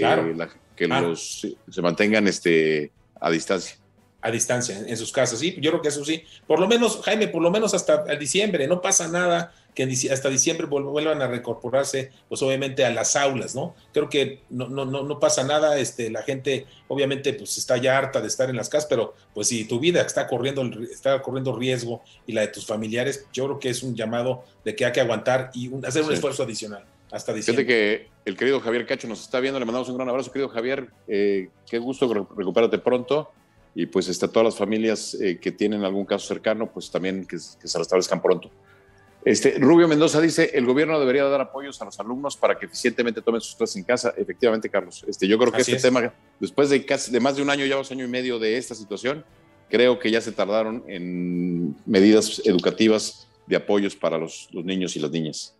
que 0.76 0.86
los 0.86 1.46
se 1.68 1.82
mantengan 1.82 2.28
este, 2.28 2.92
a 3.20 3.30
distancia. 3.30 3.76
A 4.20 4.32
distancia, 4.32 4.76
en 4.84 4.96
sus 4.96 5.12
casas, 5.12 5.38
sí, 5.38 5.56
yo 5.60 5.70
creo 5.70 5.80
que 5.80 5.88
eso 5.88 6.04
sí. 6.04 6.24
Por 6.46 6.58
lo 6.58 6.66
menos, 6.66 7.00
Jaime, 7.04 7.28
por 7.28 7.40
lo 7.40 7.52
menos 7.52 7.72
hasta 7.72 8.04
el 8.08 8.18
diciembre, 8.18 8.66
no 8.66 8.80
pasa 8.82 9.06
nada 9.06 9.52
que 9.78 10.10
hasta 10.10 10.28
diciembre 10.28 10.66
vuelvan 10.66 11.22
a 11.22 11.28
recorporarse, 11.28 12.10
pues 12.28 12.42
obviamente 12.42 12.84
a 12.84 12.90
las 12.90 13.14
aulas, 13.14 13.54
¿no? 13.54 13.76
Creo 13.92 14.08
que 14.08 14.40
no, 14.50 14.66
no, 14.66 14.84
no, 14.84 15.20
pasa 15.20 15.44
nada, 15.44 15.78
este, 15.78 16.10
la 16.10 16.22
gente 16.22 16.66
obviamente 16.88 17.32
pues 17.32 17.58
está 17.58 17.76
ya 17.76 17.96
harta 17.96 18.20
de 18.20 18.26
estar 18.26 18.50
en 18.50 18.56
las 18.56 18.68
casas, 18.68 18.88
pero 18.90 19.14
pues 19.34 19.46
si 19.46 19.66
tu 19.66 19.78
vida 19.78 20.00
está 20.00 20.26
corriendo, 20.26 20.68
está 20.90 21.22
corriendo 21.22 21.54
riesgo 21.54 22.02
y 22.26 22.32
la 22.32 22.40
de 22.40 22.48
tus 22.48 22.66
familiares, 22.66 23.26
yo 23.32 23.44
creo 23.44 23.58
que 23.60 23.70
es 23.70 23.84
un 23.84 23.94
llamado 23.94 24.42
de 24.64 24.74
que 24.74 24.84
hay 24.84 24.90
que 24.90 25.00
aguantar 25.00 25.52
y 25.54 25.70
hacer 25.86 26.02
un 26.02 26.12
esfuerzo 26.12 26.42
adicional. 26.42 26.84
Hasta 27.10 27.32
diciembre. 27.32 27.64
Fíjate 27.64 27.66
que 27.66 28.08
el 28.24 28.36
querido 28.36 28.60
Javier 28.60 28.86
Cacho 28.86 29.08
nos 29.08 29.20
está 29.22 29.40
viendo, 29.40 29.58
le 29.58 29.64
mandamos 29.64 29.88
un 29.88 29.96
gran 29.96 30.08
abrazo, 30.08 30.30
querido 30.30 30.48
Javier, 30.48 30.88
eh, 31.06 31.48
qué 31.68 31.78
gusto, 31.78 32.12
recupérate 32.12 32.78
pronto 32.78 33.30
y 33.74 33.86
pues 33.86 34.08
está 34.08 34.28
todas 34.28 34.44
las 34.44 34.56
familias 34.56 35.14
eh, 35.14 35.38
que 35.38 35.52
tienen 35.52 35.84
algún 35.84 36.04
caso 36.04 36.26
cercano, 36.26 36.70
pues 36.70 36.90
también 36.90 37.26
que, 37.26 37.36
que 37.36 37.68
se 37.68 37.78
restablezcan 37.78 38.20
pronto. 38.20 38.50
Este, 39.24 39.58
Rubio 39.58 39.88
Mendoza 39.88 40.20
dice, 40.20 40.52
el 40.54 40.64
gobierno 40.64 40.98
debería 40.98 41.24
dar 41.24 41.40
apoyos 41.40 41.80
a 41.82 41.84
los 41.84 41.98
alumnos 42.00 42.36
para 42.36 42.58
que 42.58 42.66
eficientemente 42.66 43.20
tomen 43.20 43.40
sus 43.40 43.56
clases 43.56 43.76
en 43.76 43.84
casa. 43.84 44.14
Efectivamente, 44.16 44.70
Carlos. 44.70 45.04
Este, 45.06 45.26
yo 45.26 45.38
creo 45.38 45.52
que 45.52 45.60
este 45.60 45.76
tema, 45.76 46.14
después 46.40 46.70
de, 46.70 46.84
casi, 46.86 47.10
de 47.10 47.20
más 47.20 47.36
de 47.36 47.42
un 47.42 47.50
año, 47.50 47.66
ya 47.66 47.76
dos 47.76 47.90
años 47.90 48.08
y 48.08 48.10
medio 48.10 48.38
de 48.38 48.56
esta 48.56 48.74
situación, 48.74 49.24
creo 49.68 49.98
que 49.98 50.10
ya 50.10 50.20
se 50.20 50.32
tardaron 50.32 50.84
en 50.88 51.76
medidas 51.84 52.40
educativas 52.44 53.28
de 53.46 53.56
apoyos 53.56 53.96
para 53.96 54.18
los, 54.18 54.48
niños 54.52 54.96
y 54.96 55.00
las 55.00 55.10
niñas. 55.10 55.54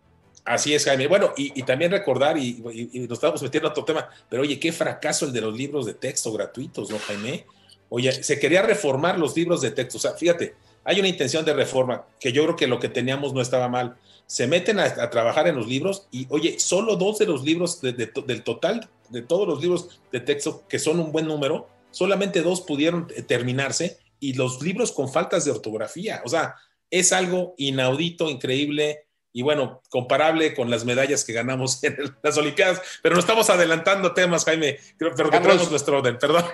Así 0.49 0.75
es, 0.75 0.87
Jaime. 0.87 1.07
Bueno, 1.07 1.35
y, 1.37 1.63
también 1.63 1.91
recordar, 1.91 2.39
y, 2.39 2.63
nos 2.63 3.19
estamos 3.19 3.43
metiendo 3.43 3.69
a 3.69 3.73
otro 3.73 3.85
tema, 3.85 4.09
pero 4.31 4.43
oye, 4.43 4.59
qué 4.59 4.73
fracaso 4.73 5.27
el 5.27 5.33
de 5.33 5.43
los 5.43 5.55
libros 5.55 5.85
de 5.85 5.93
texto 5.93 6.33
gratuitos, 6.33 6.89
¿no, 6.91 6.99
Jaime? 6.99 7.45
Oye, 7.91 8.11
se 8.23 8.39
quería 8.39 8.63
reformar 8.63 9.19
los 9.19 9.37
libros 9.37 9.61
de 9.61 9.73
texto. 9.73 9.99
O 9.99 10.01
sea, 10.01 10.13
fíjate, 10.13 10.55
hay 10.85 11.01
una 11.01 11.09
intención 11.09 11.45
de 11.45 11.53
reforma, 11.53 12.07
que 12.19 12.33
yo 12.33 12.45
creo 12.45 12.57
que 12.57 12.67
lo 12.67 12.81
que 12.81 12.89
teníamos 12.89 13.35
no 13.35 13.43
estaba 13.43 13.69
mal. 13.69 13.97
Se 14.27 14.47
meten 14.47 14.79
a, 14.79 15.11
trabajar 15.11 15.49
en 15.49 15.57
los 15.57 15.67
libros 15.67 16.09
y, 16.11 16.27
oye, 16.31 16.59
solo 16.59 16.97
dos 16.97 17.19
de 17.19 17.27
los 17.27 17.45
libros 17.45 17.83
del 17.83 18.43
total, 18.43 18.89
de 19.11 19.21
todos 19.21 19.47
los 19.47 19.61
libros 19.61 20.01
de 20.13 20.21
texto, 20.21 20.65
que 20.67 20.79
son 20.79 20.99
un 20.99 21.13
buen 21.13 21.27
número, 21.27 21.69
solamente 21.91 22.41
dos 22.41 22.63
pudieron 22.63 23.09
eh, 23.15 23.21
terminarse 23.23 23.99
y 24.19 24.33
los 24.33 24.63
libros 24.63 24.93
con 24.93 25.11
faltas 25.11 25.45
de 25.45 25.51
ortografía. 25.51 26.23
O 26.25 26.29
sea, 26.31 26.55
es 26.91 27.13
algo 27.13 27.55
inaudito, 27.59 28.31
increíble 28.31 29.08
y 29.33 29.43
bueno, 29.43 29.83
comparable 29.91 30.55
con 30.55 30.71
las 30.71 30.85
medallas 30.85 31.25
que 31.25 31.33
ganamos 31.33 31.83
en 31.85 31.97
las 32.23 32.37
Olimpiadas. 32.37 32.81
Pero 33.03 33.15
no 33.15 33.21
estamos 33.21 33.51
adelantando 33.51 34.15
temas, 34.15 34.45
Jaime, 34.45 34.79
pero 34.99 35.15
que 35.15 35.23
tenemos 35.23 35.71
nuestro 35.71 35.99
orden, 35.99 36.19
perdón 36.19 36.45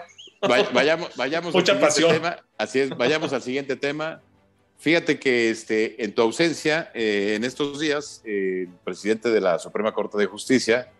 vayamos, 0.49 1.17
vayamos 1.17 1.55
Mucha 1.55 1.79
pasión. 1.79 2.13
Tema. 2.13 2.39
Así 2.59 2.81
es, 2.81 2.91
vayamos 2.91 3.33
al 3.33 3.43
siguiente 3.43 3.77
tema. 3.77 4.21
Fíjate 4.79 5.19
que 5.19 5.51
este, 5.51 6.03
en 6.05 6.15
tu 6.15 6.23
ausencia, 6.23 6.91
eh, 6.95 7.35
en 7.37 7.45
estos 7.45 7.81
días, 7.81 8.21
el 8.25 8.69
presidente 8.85 9.31
de 9.31 9.41
la 9.41 9.59
Suprema 9.59 9.93
Corte 9.93 10.19
de 10.19 10.27
Justicia, 10.27 10.91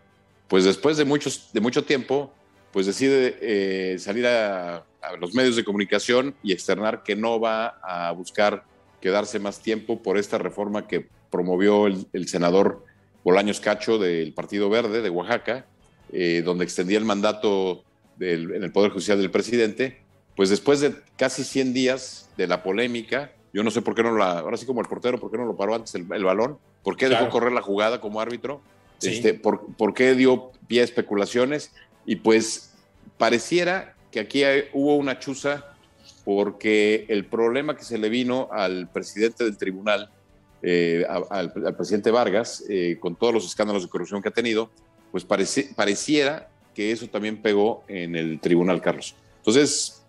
pues 0.49 0.65
después 0.65 0.97
de, 0.97 1.05
muchos, 1.05 1.51
de 1.53 1.61
mucho 1.61 1.85
tiempo, 1.85 2.33
pues 2.73 2.87
decide 2.87 3.37
eh, 3.41 3.99
salir 3.99 4.27
a, 4.27 4.85
los 5.21 5.35
medios 5.35 5.55
de 5.55 5.65
comunicación 5.65 6.35
y 6.43 6.53
externar 6.53 7.03
que 7.03 7.15
no 7.15 7.39
va 7.39 7.79
a 7.83 8.11
buscar 8.13 8.65
quedarse 9.03 9.39
más 9.39 9.61
tiempo 9.61 10.03
por 10.03 10.17
esta 10.17 10.39
reforma 10.39 10.89
que 10.89 11.07
promovió 11.35 11.89
el, 11.89 12.29
senador 12.29 12.85
Bolaños 13.25 13.59
Cacho 13.59 13.99
del 13.99 14.33
Partido 14.35 14.71
Verde 14.71 15.03
de 15.03 15.11
Oaxaca, 15.11 15.67
eh, 16.13 16.43
donde 16.45 16.63
extendía 16.63 16.97
el 16.97 17.05
mandato 17.05 17.83
en 18.21 18.63
el 18.63 18.71
Poder 18.71 18.93
Judicial 18.93 19.19
del 19.19 19.33
presidente, 19.33 20.01
pues 20.37 20.49
después 20.49 20.79
de 20.79 20.95
casi 21.17 21.43
100 21.43 21.75
días 21.75 22.31
de 22.37 22.47
la 22.47 22.63
polémica, 22.63 23.33
Yo 23.53 23.65
no 23.65 23.73
sé 23.73 23.83
por 23.83 23.97
qué 23.97 24.05
no 24.05 24.17
la, 24.17 24.39
ahora 24.39 24.57
sí 24.57 24.65
como 24.65 24.81
el 24.81 24.87
portero, 24.87 25.19
por 25.19 25.33
qué 25.33 25.37
no 25.37 25.45
lo 25.45 25.57
paró 25.57 25.75
antes 25.75 25.97
el, 25.97 26.05
balón, 26.05 26.59
por 26.85 26.97
qué 26.97 27.09
dejó 27.09 27.29
correr 27.31 27.51
la 27.51 27.63
jugada 27.63 28.01
como 28.01 28.21
árbitro, 28.21 28.61
este, 29.03 29.35
por, 29.35 29.67
por, 29.75 29.93
qué 29.93 30.15
dio 30.15 30.53
pie 30.69 30.83
a 30.83 30.85
especulaciones 30.85 31.73
y 32.07 32.17
pues 32.17 32.75
pareciera 33.19 33.97
que 34.13 34.21
aquí 34.21 34.45
hubo 34.73 34.95
una 34.97 35.19
chuza 35.19 35.75
porque 36.25 37.07
el 37.09 37.27
problema 37.27 37.77
que 37.77 37.83
se 37.83 37.99
le 37.99 38.09
vino 38.09 38.49
al 38.53 38.89
presidente 38.89 39.43
del 39.43 39.57
tribunal, 39.57 40.11
eh, 40.67 41.05
al, 41.09 41.53
presidente 41.77 42.11
Vargas, 42.11 42.65
eh, 42.71 42.97
con 42.99 43.17
todos 43.17 43.35
los 43.35 43.45
escándalos 43.45 43.83
de 43.83 43.89
corrupción 43.91 44.23
que 44.23 44.31
ha 44.31 44.33
tenido, 44.33 44.71
pues 45.13 45.25
pareciera 45.25 46.49
que 46.75 46.91
eso 46.91 47.07
también 47.07 47.43
pegó 47.43 47.85
en 47.87 48.17
el 48.17 48.41
tribunal, 48.41 48.81
Carlos. 48.81 49.15
Entonces, 49.39 50.03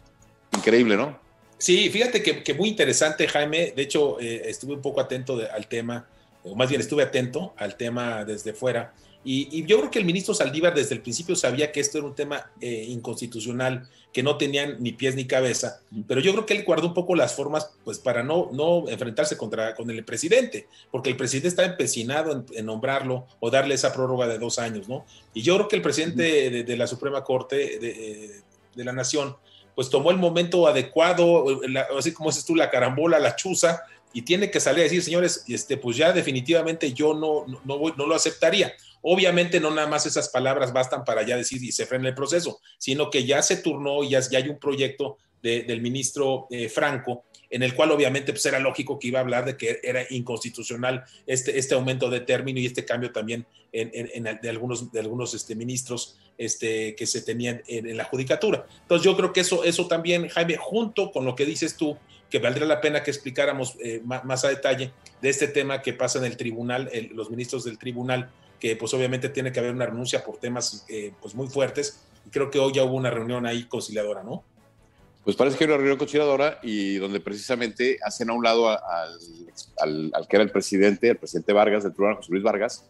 increíble, 0.55 0.95
¿no? 0.95 1.19
Sí, 1.57 1.89
fíjate 1.89 2.23
que, 2.23 2.53
muy 2.53 2.69
interesante, 2.69 3.27
Jaime. 3.27 3.73
De 3.75 3.81
hecho, 3.81 4.19
eh, 4.19 4.43
estuve 4.45 4.75
un 4.75 4.81
poco 4.81 5.01
atento 5.01 5.41
al 5.53 5.67
tema, 5.67 6.07
o 6.43 6.55
más 6.55 6.69
bien 6.69 6.79
estuve 6.79 7.03
atento 7.03 7.53
al 7.57 7.75
tema 7.75 8.23
desde 8.23 8.53
fuera. 8.53 8.93
Y, 9.27 9.65
yo 9.65 9.79
creo 9.79 9.91
que 9.91 9.99
el 9.99 10.05
ministro 10.05 10.35
Saldívar 10.35 10.75
desde 10.75 10.93
el 10.93 11.01
principio 11.01 11.35
sabía 11.35 11.71
que 11.71 11.79
esto 11.79 11.97
era 11.97 12.05
un 12.05 12.13
tema 12.13 12.51
eh, 12.61 12.85
inconstitucional, 12.87 13.89
que 14.13 14.21
no 14.21 14.37
tenían 14.37 14.77
ni 14.79 14.93
pies 14.93 15.15
ni 15.15 15.25
cabeza, 15.25 15.81
pero 16.07 16.21
yo 16.21 16.31
creo 16.31 16.45
que 16.45 16.53
él 16.53 16.63
guardó 16.63 16.87
un 16.87 16.93
poco 16.93 17.15
las 17.15 17.33
formas 17.33 17.71
pues 17.83 17.99
para 17.99 18.23
no, 18.23 18.49
no 18.53 18.87
enfrentarse 18.87 19.35
contra, 19.35 19.75
con 19.75 19.89
el 19.89 20.05
presidente, 20.05 20.67
porque 20.91 21.09
el 21.09 21.17
presidente 21.17 21.49
está 21.49 21.65
empecinado 21.65 22.45
en, 22.53 22.65
nombrarlo 22.65 23.25
o 23.41 23.49
darle 23.49 23.75
esa 23.75 23.91
prórroga 23.91 24.27
de 24.27 24.37
dos 24.37 24.57
años, 24.57 24.87
¿no? 24.87 25.05
Y 25.33 25.41
yo 25.41 25.55
creo 25.55 25.67
que 25.67 25.75
el 25.75 25.81
presidente 25.81 26.63
de, 26.63 26.77
la 26.77 26.87
Suprema 26.87 27.23
Corte 27.23 27.55
de, 27.79 28.41
de 28.73 28.83
la 28.85 28.93
Nación 28.93 29.35
pues 29.75 29.89
tomó 29.89 30.09
el 30.11 30.17
momento 30.17 30.67
adecuado, 30.67 31.45
así 31.97 32.13
como 32.13 32.29
dices 32.29 32.45
tú, 32.45 32.55
la 32.55 32.69
carambola, 32.69 33.19
la 33.19 33.35
chuza, 33.35 33.83
y 34.13 34.21
tiene 34.21 34.49
que 34.49 34.61
salir 34.61 34.79
a 34.79 34.83
decir, 34.83 35.03
señores, 35.03 35.43
este, 35.49 35.75
pues 35.75 35.97
ya 35.97 36.13
definitivamente 36.13 36.93
yo 36.93 37.13
no, 37.13 37.45
no, 37.65 37.77
voy, 37.77 37.93
no 37.97 38.07
lo 38.07 38.15
aceptaría. 38.15 38.73
Obviamente 39.07 39.59
no 39.59 39.69
nada 39.69 39.87
más 39.87 40.07
esas 40.07 40.29
palabras 40.29 40.73
bastan 40.73 41.03
para 41.03 41.21
ya 41.21 41.37
decir 41.37 41.63
y 41.63 41.71
se 41.71 41.85
frena 41.85 42.09
el 42.09 42.15
proceso, 42.15 42.59
sino 42.79 43.11
que 43.11 43.23
ya 43.23 43.43
se 43.43 43.57
turnó 43.57 44.03
y 44.03 44.09
ya, 44.09 44.19
ya 44.19 44.39
hay 44.39 44.49
un 44.49 44.57
proyecto 44.57 45.19
del 45.43 45.79
ministro 45.79 46.47
eh, 46.49 46.69
Franco 46.69 47.25
en 47.51 47.61
el 47.61 47.75
cual 47.75 47.91
obviamente 47.91 48.31
pues 48.31 48.43
era 48.47 48.57
lógico 48.59 48.97
que 48.97 49.09
iba 49.09 49.19
a 49.19 49.21
hablar 49.21 49.45
de 49.45 49.55
que 49.55 49.79
era 49.83 50.03
inconstitucional 50.09 51.03
este, 51.27 51.59
este 51.59 51.75
aumento 51.75 52.09
de 52.09 52.21
término 52.21 52.59
y 52.59 52.65
este 52.65 52.83
cambio 52.83 53.11
también 53.11 53.45
de 53.71 54.49
algunos, 54.49 54.91
de 54.91 54.99
algunos 55.01 55.35
este, 55.35 55.53
ministros 55.53 56.17
este, 56.39 56.95
que 56.95 57.05
se 57.05 57.21
tenían 57.21 57.61
en, 57.67 57.95
la 57.95 58.05
judicatura. 58.05 58.65
Entonces 58.81 59.05
yo 59.05 59.15
creo 59.15 59.33
que 59.33 59.41
eso, 59.41 59.63
eso 59.63 59.87
también, 59.87 60.29
Jaime, 60.29 60.57
junto 60.57 61.11
con 61.11 61.25
lo 61.25 61.35
que 61.35 61.45
dices 61.45 61.77
tú, 61.77 61.95
que 62.29 62.39
valdría 62.39 62.65
la 62.65 62.81
pena 62.81 63.03
que 63.03 63.11
explicáramos 63.11 63.75
eh, 63.83 64.01
más, 64.03 64.43
a 64.43 64.49
detalle 64.49 64.91
de 65.21 65.29
este 65.29 65.47
tema 65.47 65.83
que 65.83 65.93
pasa 65.93 66.17
en 66.17 66.25
el 66.25 66.37
tribunal, 66.37 66.89
los 67.13 67.29
ministros 67.29 67.63
del 67.65 67.77
tribunal, 67.77 68.31
pues 68.79 68.93
obviamente 68.95 69.29
tiene 69.29 69.51
que 69.51 69.59
haber 69.59 69.71
una 69.71 69.85
renuncia 69.85 70.23
por 70.23 70.37
temas 70.37 70.85
eh, 70.89 71.13
pues 71.21 71.35
muy 71.35 71.47
fuertes. 71.47 72.01
Y 72.25 72.29
creo 72.31 72.49
que 72.49 72.57
hoy 72.57 72.73
ya 72.73 72.83
hubo 72.83 72.95
una 72.95 73.11
reunión 73.11 73.45
ahí 73.45 73.65
conciliadora, 73.65 74.23
¿no? 74.23 74.43
Pues 75.25 75.35
parece 75.35 75.57
que 75.57 75.63
hay 75.63 75.69
una 75.69 75.77
reunión 75.77 75.97
conciliadora 75.97 76.59
y 76.61 76.97
donde 76.97 77.19
precisamente 77.19 77.97
hacen 78.03 78.29
a 78.29 78.33
un 78.33 78.43
lado 78.43 78.69
al, 78.69 80.27
que 80.29 80.35
era 80.35 80.43
el 80.43 80.51
presidente, 80.51 81.09
el 81.09 81.17
presidente 81.17 81.51
Vargas, 81.51 81.83
del 81.83 81.93
tribunal, 81.93 82.17
José 82.17 82.31
Luis 82.31 82.43
Vargas, 82.43 82.85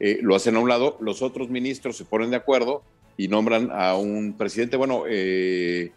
eh, 0.00 0.18
lo 0.20 0.34
hacen 0.34 0.56
a 0.56 0.58
un 0.58 0.68
lado, 0.68 0.98
los 1.00 1.22
otros 1.22 1.48
ministros 1.48 1.96
se 1.96 2.04
ponen 2.04 2.30
de 2.30 2.36
acuerdo 2.36 2.82
y 3.16 3.28
nombran 3.28 3.70
a 3.72 3.94
un 3.96 4.36
presidente, 4.36 4.76
bueno, 4.76 5.04
eh, 5.08 5.92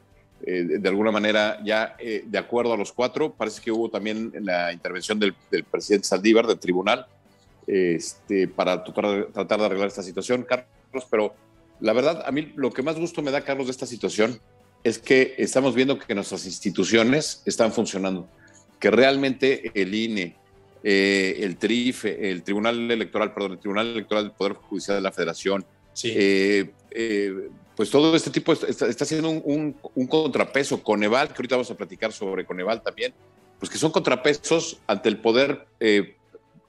eh, 0.45 0.63
de 0.79 0.89
alguna 0.89 1.11
manera 1.11 1.57
ya 1.65 1.97
de 1.99 2.37
acuerdo 2.37 2.71
a 2.71 2.77
los 2.77 2.93
cuatro, 2.93 3.33
parece 3.33 3.59
que 3.59 3.71
hubo 3.71 3.89
también 3.89 4.31
la 4.41 4.71
intervención 4.71 5.19
del, 5.19 5.33
presidente 5.71 6.07
Saldívar 6.07 6.45
del 6.45 6.59
tribunal 6.59 7.07
este, 7.69 8.47
para 8.47 8.83
tratar, 8.83 9.59
de 9.59 9.65
arreglar 9.65 9.87
esta 9.87 10.01
situación, 10.01 10.43
Carlos, 10.43 11.07
pero 11.09 11.35
la 11.79 11.93
verdad, 11.93 12.23
a 12.25 12.31
mí 12.31 12.51
lo 12.55 12.71
que 12.71 12.81
más 12.81 12.97
gusto 12.97 13.21
me 13.21 13.29
da, 13.29 13.41
Carlos, 13.41 13.67
de 13.67 13.71
esta 13.71 13.85
situación 13.85 14.41
es 14.83 14.97
que 14.97 15.35
estamos 15.37 15.75
viendo 15.75 15.99
que 15.99 16.15
nuestras 16.15 16.47
instituciones 16.47 17.43
están 17.45 17.71
funcionando, 17.71 18.27
que 18.79 18.89
realmente 18.89 19.71
el 19.79 19.93
INE, 19.93 20.35
eh, 20.83 21.37
el 21.41 21.57
TRIF, 21.57 22.05
el 22.05 22.41
Tribunal 22.41 22.89
Electoral, 22.89 23.33
perdón, 23.33 23.51
el 23.53 23.59
Tribunal 23.59 23.87
Electoral 23.87 24.23
del 24.23 24.33
Poder 24.33 24.53
Judicial 24.53 24.97
de 24.97 25.01
la 25.01 25.11
Federación, 25.11 25.63
eh, 26.03 26.71
eh, 26.89 27.49
pues 27.75 27.91
todo 27.91 28.15
este 28.15 28.31
tipo 28.31 28.51
está, 28.53 28.87
haciendo 28.87 29.29
un, 29.29 29.73
contrapeso. 30.07 30.81
Coneval, 30.81 31.27
que 31.27 31.35
ahorita 31.35 31.55
vamos 31.55 31.69
a 31.69 31.75
platicar 31.75 32.11
sobre 32.11 32.45
Coneval 32.45 32.81
también, 32.81 33.13
pues 33.59 33.69
que 33.69 33.77
son 33.77 33.91
contrapesos 33.91 34.79
ante 34.87 35.07
el 35.07 35.17
poder 35.19 35.67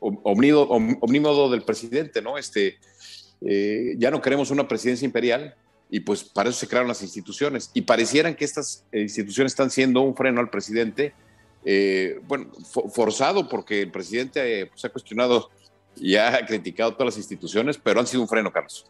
omnímodo, 0.00 1.50
del 1.50 1.62
presidente, 1.62 2.22
¿no? 2.22 2.38
Este, 2.38 2.78
ya 3.98 4.10
no 4.10 4.20
queremos 4.20 4.50
una 4.50 4.66
presidencia 4.66 5.04
imperial, 5.04 5.54
y 5.90 6.00
pues 6.00 6.22
para 6.22 6.48
eso 6.48 6.58
se 6.58 6.68
crearon 6.68 6.88
las 6.88 7.02
instituciones. 7.02 7.70
Y 7.74 7.82
parecieran 7.82 8.34
que 8.34 8.44
estas 8.44 8.84
instituciones 8.92 9.52
están 9.52 9.70
siendo 9.70 10.00
un 10.02 10.14
freno 10.14 10.40
al 10.40 10.48
presidente, 10.48 11.12
eh, 11.64 12.20
bueno, 12.26 12.50
forzado 12.94 13.48
porque 13.48 13.82
el 13.82 13.90
presidente 13.90 14.60
eh, 14.60 14.66
pues, 14.66 14.84
ha 14.84 14.88
cuestionado 14.88 15.50
y 15.96 16.16
ha 16.16 16.46
criticado 16.46 16.92
todas 16.92 17.14
las 17.14 17.16
instituciones, 17.18 17.76
pero 17.76 18.00
han 18.00 18.06
sido 18.06 18.22
un 18.22 18.28
freno, 18.28 18.52
Carlos. 18.52 18.86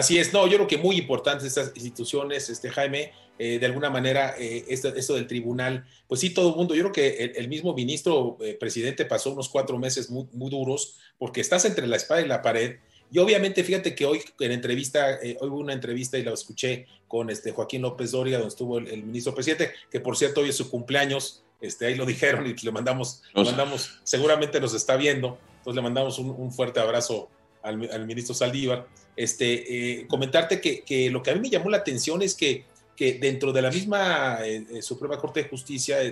Así 0.00 0.18
es, 0.18 0.32
no, 0.32 0.46
yo 0.46 0.56
creo 0.56 0.66
que 0.66 0.78
muy 0.78 0.96
importantes 0.96 1.46
estas 1.46 1.72
instituciones, 1.74 2.48
este 2.48 2.70
Jaime, 2.70 3.12
eh, 3.38 3.58
de 3.58 3.66
alguna 3.66 3.90
manera, 3.90 4.34
esto, 4.38 5.14
del 5.14 5.26
tribunal, 5.26 5.86
pues 6.08 6.20
sí, 6.20 6.30
todo 6.30 6.50
el 6.50 6.56
mundo, 6.56 6.74
yo 6.74 6.82
creo 6.82 6.92
que 6.92 7.32
el, 7.36 7.48
mismo 7.48 7.74
ministro 7.74 8.36
presidente 8.58 9.04
pasó 9.04 9.32
unos 9.32 9.48
cuatro 9.48 9.78
meses 9.78 10.10
muy, 10.10 10.26
muy 10.32 10.50
duros, 10.50 10.98
porque 11.18 11.40
estás 11.40 11.64
entre 11.64 11.86
la 11.86 11.96
espada 11.96 12.20
y 12.20 12.26
la 12.26 12.42
pared, 12.42 12.76
y 13.12 13.18
obviamente, 13.18 13.64
fíjate 13.64 13.94
que 13.94 14.04
hoy 14.04 14.22
en 14.38 14.52
entrevista, 14.52 15.14
eh, 15.20 15.36
hoy 15.40 15.48
hubo 15.48 15.58
una 15.58 15.72
entrevista 15.72 16.16
y 16.16 16.22
la 16.22 16.32
escuché 16.32 16.86
con 17.08 17.28
este 17.28 17.50
Joaquín 17.50 17.82
López 17.82 18.12
Doria, 18.12 18.38
donde 18.38 18.50
estuvo 18.50 18.78
el, 18.78 19.02
ministro 19.02 19.34
presidente, 19.34 19.72
que 19.90 19.98
por 19.98 20.16
cierto 20.16 20.42
hoy 20.42 20.50
es 20.50 20.56
su 20.56 20.70
cumpleaños, 20.70 21.42
este, 21.60 21.86
ahí 21.86 21.96
lo 21.96 22.06
dijeron 22.06 22.46
y 22.46 22.54
le 22.54 22.70
mandamos, 22.70 23.22
le 23.34 23.44
mandamos, 23.44 23.98
seguramente 24.04 24.60
nos 24.60 24.74
está 24.74 24.96
viendo, 24.96 25.38
entonces 25.58 25.74
le 25.74 25.82
mandamos 25.82 26.18
un, 26.18 26.52
fuerte 26.52 26.78
abrazo 26.78 27.28
al, 27.62 28.06
ministro 28.06 28.34
Saldívar. 28.34 28.86
Este, 29.16 30.00
eh, 30.00 30.06
comentarte 30.06 30.60
que, 30.60 31.10
lo 31.10 31.22
que 31.22 31.30
a 31.30 31.34
mí 31.34 31.40
me 31.40 31.50
llamó 31.50 31.70
la 31.70 31.78
atención 31.78 32.22
es 32.22 32.34
que, 32.34 32.64
dentro 32.98 33.52
de 33.52 33.62
la 33.62 33.70
misma 33.70 34.40
eh, 34.44 34.82
Suprema 34.82 35.16
Corte 35.16 35.42
de 35.42 35.48
Justicia, 35.48 36.02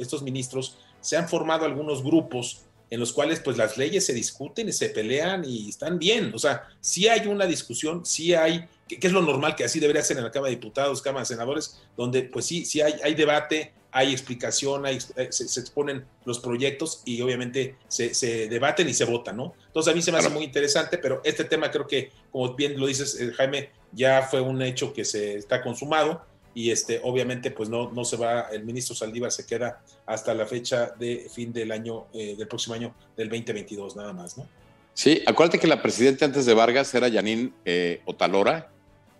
estos 0.00 0.22
ministros, 0.22 0.76
se 1.00 1.16
han 1.16 1.28
formado 1.28 1.64
algunos 1.64 2.02
grupos 2.02 2.62
en 2.92 3.00
los 3.00 3.12
cuales 3.12 3.40
pues 3.40 3.56
las 3.56 3.78
leyes 3.78 4.04
se 4.04 4.12
discuten 4.12 4.68
y 4.68 4.72
se 4.72 4.90
pelean 4.90 5.44
y 5.46 5.70
están 5.70 5.98
bien. 5.98 6.30
O 6.34 6.38
sea, 6.38 6.68
sí 6.80 7.08
hay 7.08 7.26
una 7.26 7.46
discusión, 7.46 8.04
sí 8.04 8.34
hay, 8.34 8.66
que, 8.86 8.98
es 9.00 9.12
lo 9.12 9.22
normal 9.22 9.56
que 9.56 9.64
así 9.64 9.80
debería 9.80 10.02
ser 10.02 10.18
en 10.18 10.24
la 10.24 10.30
Cámara 10.30 10.50
de 10.50 10.56
Diputados, 10.56 11.00
Cámara 11.00 11.22
de 11.22 11.26
Senadores, 11.26 11.80
donde 11.96 12.22
pues 12.24 12.44
sí, 12.44 12.66
sí 12.66 12.82
hay, 12.82 12.94
hay 13.02 13.14
debate, 13.14 13.72
hay 13.92 14.10
explicación, 14.12 14.86
hay, 14.86 14.98
eh, 15.16 15.28
se, 15.30 15.60
exponen 15.60 16.04
los 16.24 16.40
proyectos 16.40 17.02
y 17.04 17.20
obviamente 17.20 17.76
se, 17.88 18.14
se, 18.14 18.48
debaten 18.48 18.88
y 18.88 18.94
se 18.94 19.04
votan, 19.04 19.36
¿no? 19.36 19.54
Entonces 19.66 19.92
a 19.92 19.94
mí 19.94 20.02
se 20.02 20.10
me 20.10 20.18
hace 20.18 20.30
muy 20.30 20.44
interesante, 20.44 20.98
pero 20.98 21.20
este 21.24 21.44
tema 21.44 21.70
creo 21.70 21.86
que, 21.86 22.10
como 22.30 22.54
bien 22.54 22.80
lo 22.80 22.86
dices, 22.86 23.20
eh, 23.20 23.32
Jaime, 23.36 23.70
ya 23.92 24.22
fue 24.22 24.40
un 24.40 24.62
hecho 24.62 24.94
que 24.94 25.04
se 25.04 25.36
está 25.36 25.62
consumado 25.62 26.24
y 26.54 26.70
este, 26.70 27.00
obviamente 27.04 27.50
pues 27.50 27.68
no, 27.68 27.92
no 27.92 28.04
se 28.04 28.16
va, 28.16 28.48
el 28.52 28.64
ministro 28.64 28.94
Saldívar 28.96 29.30
se 29.30 29.46
queda 29.46 29.82
hasta 30.06 30.34
la 30.34 30.46
fecha 30.46 30.94
de 30.98 31.28
fin 31.32 31.52
del 31.52 31.70
año, 31.70 32.06
eh, 32.14 32.34
del 32.36 32.48
próximo 32.48 32.74
año 32.74 32.94
del 33.16 33.28
2022 33.28 33.96
nada 33.96 34.12
más, 34.12 34.38
¿no? 34.38 34.46
Sí, 34.94 35.22
acuérdate 35.26 35.58
que 35.58 35.66
la 35.66 35.80
presidenta 35.80 36.26
antes 36.26 36.44
de 36.44 36.52
Vargas 36.52 36.94
era 36.94 37.08
Yanín 37.08 37.54
eh, 37.64 38.02
Otalora, 38.04 38.71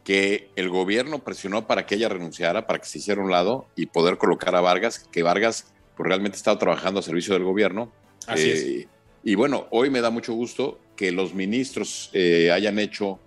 que 0.05 0.51
el 0.57 0.69
gobierno 0.69 1.21
presionó 1.21 1.67
para 1.67 1.87
que 1.87 1.95
ella 1.95 2.09
renunciara, 2.09 2.67
para 2.67 2.81
que 2.81 2.87
se 2.87 2.99
hiciera 2.99 3.21
un 3.21 3.31
lado 3.31 3.67
y 3.77 3.87
poder 3.87 4.19
colocar 4.19 4.55
a 4.57 4.61
Vargas, 4.61 4.99
que 4.99 5.23
Vargas 5.23 5.73
pues, 5.97 6.09
realmente 6.09 6.37
estaba 6.37 6.59
trabajando 6.59 7.01
a 7.01 7.03
servicio 7.03 7.35
del 7.35 7.45
gobierno. 7.45 7.93
Así 8.27 8.51
es. 8.51 8.63
Eh, 8.63 8.89
y 9.25 9.35
bueno, 9.37 9.69
hoy 9.71 9.91
me 9.91 10.01
da 10.01 10.11
mucho 10.11 10.33
gusto 10.35 10.81
que 10.97 11.13
los 11.13 11.35
ministros 11.35 12.11
hayan 12.13 12.79
hecho 12.79 13.21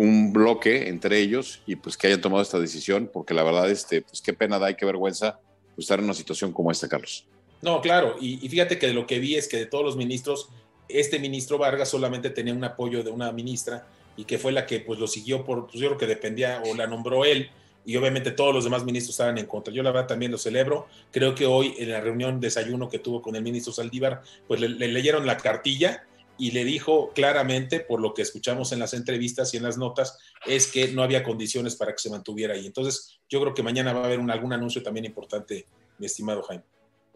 un 0.00 0.32
bloque 0.32 0.88
entre 0.88 1.18
ellos 1.18 1.60
y 1.66 1.76
pues 1.76 1.98
que 1.98 2.06
hayan 2.06 2.22
tomado 2.22 2.42
esta 2.42 2.58
decisión, 2.58 3.10
porque 3.12 3.34
la 3.34 3.42
verdad, 3.42 3.70
este, 3.70 4.00
pues 4.00 4.22
qué 4.22 4.32
pena 4.32 4.58
da 4.58 4.70
y 4.70 4.74
qué 4.74 4.86
vergüenza 4.86 5.40
pues, 5.74 5.84
estar 5.84 5.98
en 5.98 6.06
una 6.06 6.14
situación 6.14 6.52
como 6.52 6.70
esta, 6.70 6.88
Carlos. 6.88 7.26
No, 7.60 7.82
claro, 7.82 8.16
y, 8.18 8.36
fíjate 8.48 8.78
que 8.78 8.94
lo 8.94 9.06
que 9.06 9.18
vi 9.18 9.36
es 9.36 9.46
que 9.46 9.58
de 9.58 9.66
todos 9.66 9.84
los 9.84 9.96
ministros, 9.96 10.48
este 10.88 11.18
ministro 11.18 11.58
Vargas 11.58 11.90
solamente 11.90 12.30
tenía 12.30 12.54
un 12.54 12.64
apoyo 12.64 13.02
de 13.02 13.10
una 13.10 13.30
ministra 13.32 13.86
y 14.20 14.24
que 14.24 14.38
fue 14.38 14.52
la 14.52 14.66
que 14.66 14.80
pues 14.80 14.98
lo 14.98 15.06
siguió 15.06 15.46
por, 15.46 15.66
pues 15.66 15.78
yo 15.78 15.88
creo 15.88 15.98
que 15.98 16.06
dependía 16.06 16.62
o 16.66 16.74
la 16.74 16.86
nombró 16.86 17.24
él 17.24 17.48
y 17.86 17.96
obviamente 17.96 18.32
todos 18.32 18.54
los 18.54 18.64
demás 18.64 18.84
ministros 18.84 19.14
estaban 19.14 19.38
en 19.38 19.46
contra. 19.46 19.72
Yo 19.72 19.82
la 19.82 19.92
verdad 19.92 20.08
también 20.08 20.30
lo 20.30 20.36
celebro. 20.36 20.86
Creo 21.10 21.34
que 21.34 21.46
hoy 21.46 21.74
en 21.78 21.90
la 21.90 22.02
reunión 22.02 22.38
desayuno 22.38 22.90
que 22.90 22.98
tuvo 22.98 23.22
con 23.22 23.34
el 23.34 23.42
ministro 23.42 23.72
Saldívar, 23.72 24.20
pues 24.46 24.60
le 24.60 24.88
leyeron 24.88 25.26
la 25.26 25.38
cartilla 25.38 26.04
y 26.36 26.50
le 26.50 26.64
dijo 26.64 27.12
claramente, 27.14 27.80
por 27.80 28.00
lo 28.00 28.12
que 28.12 28.20
escuchamos 28.20 28.72
en 28.72 28.78
las 28.78 28.92
entrevistas 28.92 29.54
y 29.54 29.56
en 29.56 29.62
las 29.62 29.78
notas, 29.78 30.18
es 30.46 30.66
que 30.66 30.88
no 30.88 31.02
había 31.02 31.22
condiciones 31.22 31.76
para 31.76 31.92
que 31.92 31.98
se 31.98 32.10
mantuviera 32.10 32.52
ahí. 32.52 32.66
Entonces, 32.66 33.20
yo 33.28 33.40
creo 33.40 33.54
que 33.54 33.62
mañana 33.62 33.94
va 33.94 34.02
a 34.02 34.04
haber 34.04 34.20
un, 34.20 34.30
algún 34.30 34.52
anuncio 34.52 34.82
también 34.82 35.06
importante, 35.06 35.66
mi 35.98 36.04
estimado 36.04 36.42
Jaime. 36.42 36.64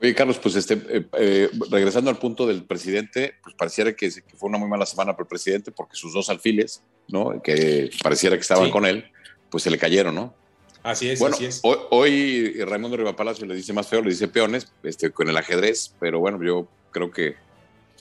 Oye, 0.00 0.14
Carlos, 0.14 0.38
pues 0.38 0.56
este, 0.56 0.74
eh, 0.88 1.06
eh, 1.18 1.50
regresando 1.70 2.10
al 2.10 2.18
punto 2.18 2.46
del 2.46 2.64
presidente, 2.64 3.34
pues 3.42 3.54
pareciera 3.54 3.94
que, 3.94 4.10
fue 4.10 4.48
una 4.48 4.58
muy 4.58 4.68
mala 4.68 4.86
semana 4.86 5.12
para 5.12 5.22
el 5.22 5.28
presidente 5.28 5.70
porque 5.70 5.96
sus 5.96 6.12
dos 6.12 6.28
alfiles, 6.30 6.82
¿no? 7.08 7.40
Que 7.42 7.90
pareciera 8.02 8.36
que 8.36 8.42
estaban 8.42 8.70
con 8.70 8.86
él, 8.86 9.04
pues 9.50 9.62
se 9.62 9.70
le 9.70 9.78
cayeron, 9.78 10.14
¿no? 10.14 10.34
Así 10.82 11.08
es, 11.08 11.18
bueno, 11.18 11.36
así 11.36 11.46
es. 11.46 11.60
Hoy, 11.62 11.78
hoy 11.90 12.64
Raimundo 12.64 12.96
Rivapalacio 12.96 13.46
le 13.46 13.54
dice 13.54 13.72
más 13.72 13.86
feo, 13.88 14.02
le 14.02 14.10
dice 14.10 14.28
peones, 14.28 14.70
este, 14.82 15.10
con 15.10 15.28
el 15.28 15.36
ajedrez, 15.36 15.94
pero 15.98 16.18
bueno, 16.18 16.42
yo 16.42 16.68
creo 16.90 17.10
que, 17.10 17.36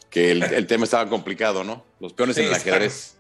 que 0.10 0.32
el, 0.32 0.68
tema 0.68 0.84
estaba 0.84 1.10
complicado, 1.10 1.64
¿no? 1.64 1.86
Los 2.00 2.14
peones 2.14 2.38
en 2.38 2.46
el 2.46 2.54
ajedrez. 2.54 3.18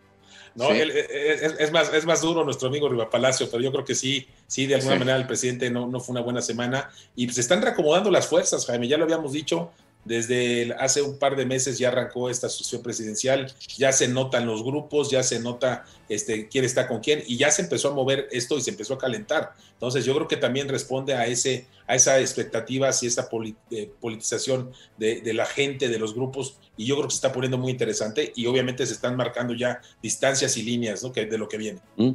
No, 0.56 0.70
es, 0.70 1.72
más, 1.72 1.92
es 1.94 2.06
más 2.06 2.22
duro 2.22 2.44
nuestro 2.44 2.68
amigo 2.68 2.88
Riva 2.88 3.10
Palacio, 3.10 3.50
pero 3.50 3.64
yo 3.64 3.72
creo 3.72 3.86
que 3.86 3.96
sí, 3.96 4.28
sí, 4.46 4.68
de 4.68 4.76
alguna 4.76 4.98
manera 4.98 5.18
el 5.18 5.26
presidente 5.26 5.70
no, 5.72 5.88
no 5.88 6.00
fue 6.00 6.14
una 6.14 6.22
buena 6.22 6.42
semana. 6.42 6.92
Y 7.16 7.28
se 7.30 7.42
están 7.42 7.62
reacomodando 7.62 8.12
las 8.12 8.28
fuerzas, 8.28 8.66
Jaime, 8.68 8.88
ya 8.88 8.98
lo 8.98 9.06
habíamos 9.06 9.34
dicho, 9.34 9.72
desde 10.06 10.74
hace 10.80 11.02
un 11.02 11.18
par 11.18 11.36
de 11.36 11.46
meses 11.46 11.78
ya 11.78 11.88
arrancó 11.90 12.30
esta 12.30 12.48
asociación 12.48 12.82
presidencial, 12.82 13.54
ya 13.78 13.92
se 13.92 14.08
notan 14.08 14.46
los 14.46 14.64
grupos, 14.64 15.10
ya 15.10 15.24
se 15.24 15.40
nota 15.40 15.86
este, 16.10 16.48
quién 16.50 16.66
está 16.66 16.88
con 16.88 17.00
quién 17.00 17.24
y 17.26 17.38
ya 17.38 17.52
se 17.52 17.62
empezó 17.62 17.90
a 17.90 17.94
mover 17.94 18.28
esto 18.32 18.58
y 18.58 18.62
se 18.62 18.72
empezó 18.72 18.96
a 18.96 18.98
calentar. 18.98 19.54
Entonces 19.74 20.06
yo 20.06 20.14
creo 20.16 20.28
que 20.28 20.38
también 20.38 20.68
responde 20.68 21.14
a, 21.14 21.26
ese, 21.26 21.68
a 21.88 21.96
esa 21.96 22.20
expectativas 22.20 23.02
y 23.04 23.08
esa 23.08 23.30
eh, 23.72 23.92
politización 24.00 24.72
de, 24.98 25.34
la 25.34 25.46
gente, 25.46 25.88
de 25.88 26.00
los 26.00 26.14
grupos 26.14 26.58
y 26.76 26.86
yo 26.86 26.96
creo 26.96 27.08
que 27.08 27.14
se 27.14 27.18
está 27.18 27.32
poniendo 27.32 27.58
muy 27.58 27.72
interesante 27.72 28.34
y 28.36 28.46
obviamente 28.46 28.86
se 28.86 28.94
están 28.94 29.16
marcando 29.16 29.54
ya 29.54 29.82
distancias 30.02 30.58
y 30.58 30.64
líneas 30.64 31.04
¿no? 31.04 31.12
que, 31.14 31.26
de 31.26 31.38
lo 31.38 31.48
que 31.48 31.58
viene. 31.58 31.80
Mm. 31.98 32.12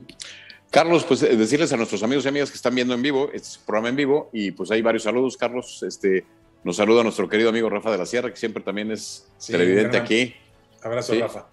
Carlos, 0.70 1.04
pues 1.04 1.22
eh, 1.22 1.34
decirles 1.34 1.72
a 1.72 1.78
nuestros 1.78 2.02
amigos 2.02 2.26
y 2.26 2.28
amigas 2.28 2.50
que 2.50 2.56
están 2.56 2.74
viendo 2.74 2.92
en 2.92 3.00
vivo, 3.00 3.30
este 3.32 3.58
programa 3.64 3.88
en 3.88 3.96
vivo, 3.96 4.28
y 4.34 4.50
pues 4.50 4.70
hay 4.70 4.82
varios 4.82 5.04
saludos, 5.04 5.36
Carlos. 5.36 5.82
Este, 5.82 6.26
nos 6.64 6.76
saluda 6.76 7.02
nuestro 7.02 7.28
querido 7.28 7.50
amigo 7.50 7.68
Rafa 7.68 7.90
de 7.90 7.98
la 7.98 8.06
Sierra, 8.06 8.30
que 8.30 8.36
siempre 8.36 8.62
también 8.62 8.90
es 8.90 9.28
televidente 9.46 9.96
aquí. 9.96 10.34
Abrazo, 10.82 11.14
Rafa. 11.18 11.46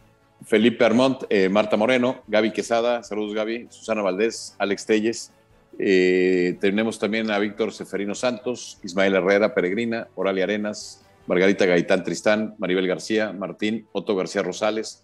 Felipe 0.43 0.83
Armont, 0.83 1.23
eh, 1.29 1.49
Marta 1.49 1.77
Moreno, 1.77 2.23
Gaby 2.27 2.51
Quesada, 2.51 3.03
saludos 3.03 3.33
Gaby, 3.33 3.67
Susana 3.69 4.01
Valdés, 4.01 4.55
Alex 4.59 4.85
Telles. 4.85 5.31
Eh, 5.79 6.57
tenemos 6.61 6.99
también 6.99 7.31
a 7.31 7.39
Víctor 7.39 7.71
Seferino 7.71 8.15
Santos, 8.15 8.79
Ismael 8.83 9.15
Herrera 9.15 9.53
Peregrina, 9.53 10.07
Oralia 10.15 10.43
Arenas, 10.43 11.03
Margarita 11.27 11.65
Gaitán 11.65 12.03
Tristán, 12.03 12.55
Maribel 12.59 12.87
García, 12.87 13.31
Martín, 13.33 13.87
Otto 13.91 14.15
García 14.15 14.41
Rosales. 14.43 15.03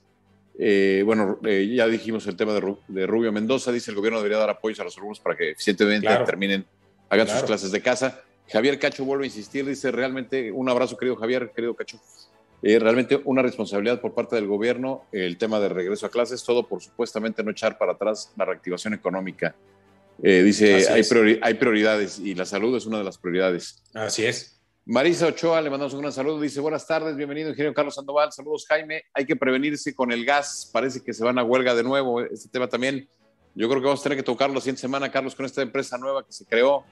Eh, 0.59 1.01
bueno, 1.05 1.39
ya 1.41 1.87
dijimos 1.87 2.27
el 2.27 2.35
tema 2.35 2.53
de, 2.53 3.07
Rubio 3.07 3.31
Mendoza, 3.31 3.71
dice 3.71 3.91
el 3.91 3.97
gobierno 3.97 4.19
debería 4.19 4.37
dar 4.37 4.49
apoyos 4.49 4.79
a 4.79 4.83
los 4.83 4.97
alumnos 4.97 5.19
para 5.19 5.35
que 5.35 5.51
eficientemente 5.51 6.07
terminen, 6.25 6.65
hagan 7.09 7.27
sus 7.27 7.43
clases 7.43 7.71
de 7.71 7.81
casa. 7.81 8.21
Javier 8.51 8.79
Cacho 8.79 9.05
vuelve 9.05 9.23
a 9.23 9.27
insistir, 9.27 9.65
dice 9.65 9.91
realmente 9.91 10.51
un 10.51 10.69
abrazo 10.69 10.97
querido 10.97 11.15
Javier, 11.15 11.51
querido 11.55 11.73
Cacho. 11.75 11.99
Eh, 12.61 12.77
realmente 12.77 13.19
una 13.25 13.41
responsabilidad 13.41 14.01
por 14.01 14.13
parte 14.13 14.35
del 14.35 14.45
gobierno 14.45 15.05
el 15.11 15.37
tema 15.37 15.59
de 15.59 15.69
regreso 15.69 16.05
a 16.05 16.09
clases, 16.09 16.43
todo 16.43 16.67
por 16.67 16.81
supuestamente 16.81 17.43
no 17.43 17.51
echar 17.51 17.77
para 17.77 17.93
atrás 17.93 18.31
la 18.37 18.45
reactivación 18.45 18.93
económica. 18.93 19.55
Eh, 20.21 20.43
dice, 20.43 20.87
hay, 20.89 21.39
hay, 21.41 21.53
prioridades 21.55 22.19
y 22.19 22.35
la 22.35 22.45
salud 22.45 22.77
es 22.77 22.85
una 22.85 22.99
de 22.99 23.03
las 23.03 23.17
prioridades. 23.17 23.81
Así 23.93 24.25
es. 24.25 24.61
Marisa 24.85 25.27
Ochoa, 25.27 25.61
le 25.61 25.69
mandamos 25.69 25.93
un 25.93 26.01
gran 26.01 26.11
saludo. 26.11 26.39
Dice, 26.39 26.59
buenas 26.59 26.85
tardes, 26.85 27.15
bienvenido, 27.15 27.49
ingeniero 27.49 27.73
Carlos 27.73 27.95
Sandoval. 27.95 28.31
Saludos, 28.31 28.65
Jaime. 28.67 29.03
Hay 29.13 29.25
que 29.25 29.35
prevenirse 29.35 29.95
con 29.95 30.11
el 30.11 30.25
gas. 30.25 30.69
Parece 30.71 31.01
que 31.01 31.13
se 31.13 31.23
van 31.23 31.39
a 31.39 31.43
huelga 31.43 31.73
de 31.73 31.83
nuevo. 31.83 32.21
Este 32.21 32.49
tema 32.49 32.67
también, 32.67 33.07
yo 33.55 33.69
creo 33.69 33.81
que 33.81 33.85
vamos 33.85 34.01
a 34.01 34.03
tener 34.03 34.17
que 34.17 34.23
tocarlo 34.23 34.55
la 34.55 34.61
siguiente 34.61 34.81
semana, 34.81 35.11
Carlos, 35.11 35.33
con 35.33 35.45
esta 35.45 35.61
empresa 35.61 35.97
nueva 35.97 36.25
que 36.25 36.33
se 36.33 36.45
creó 36.45 36.83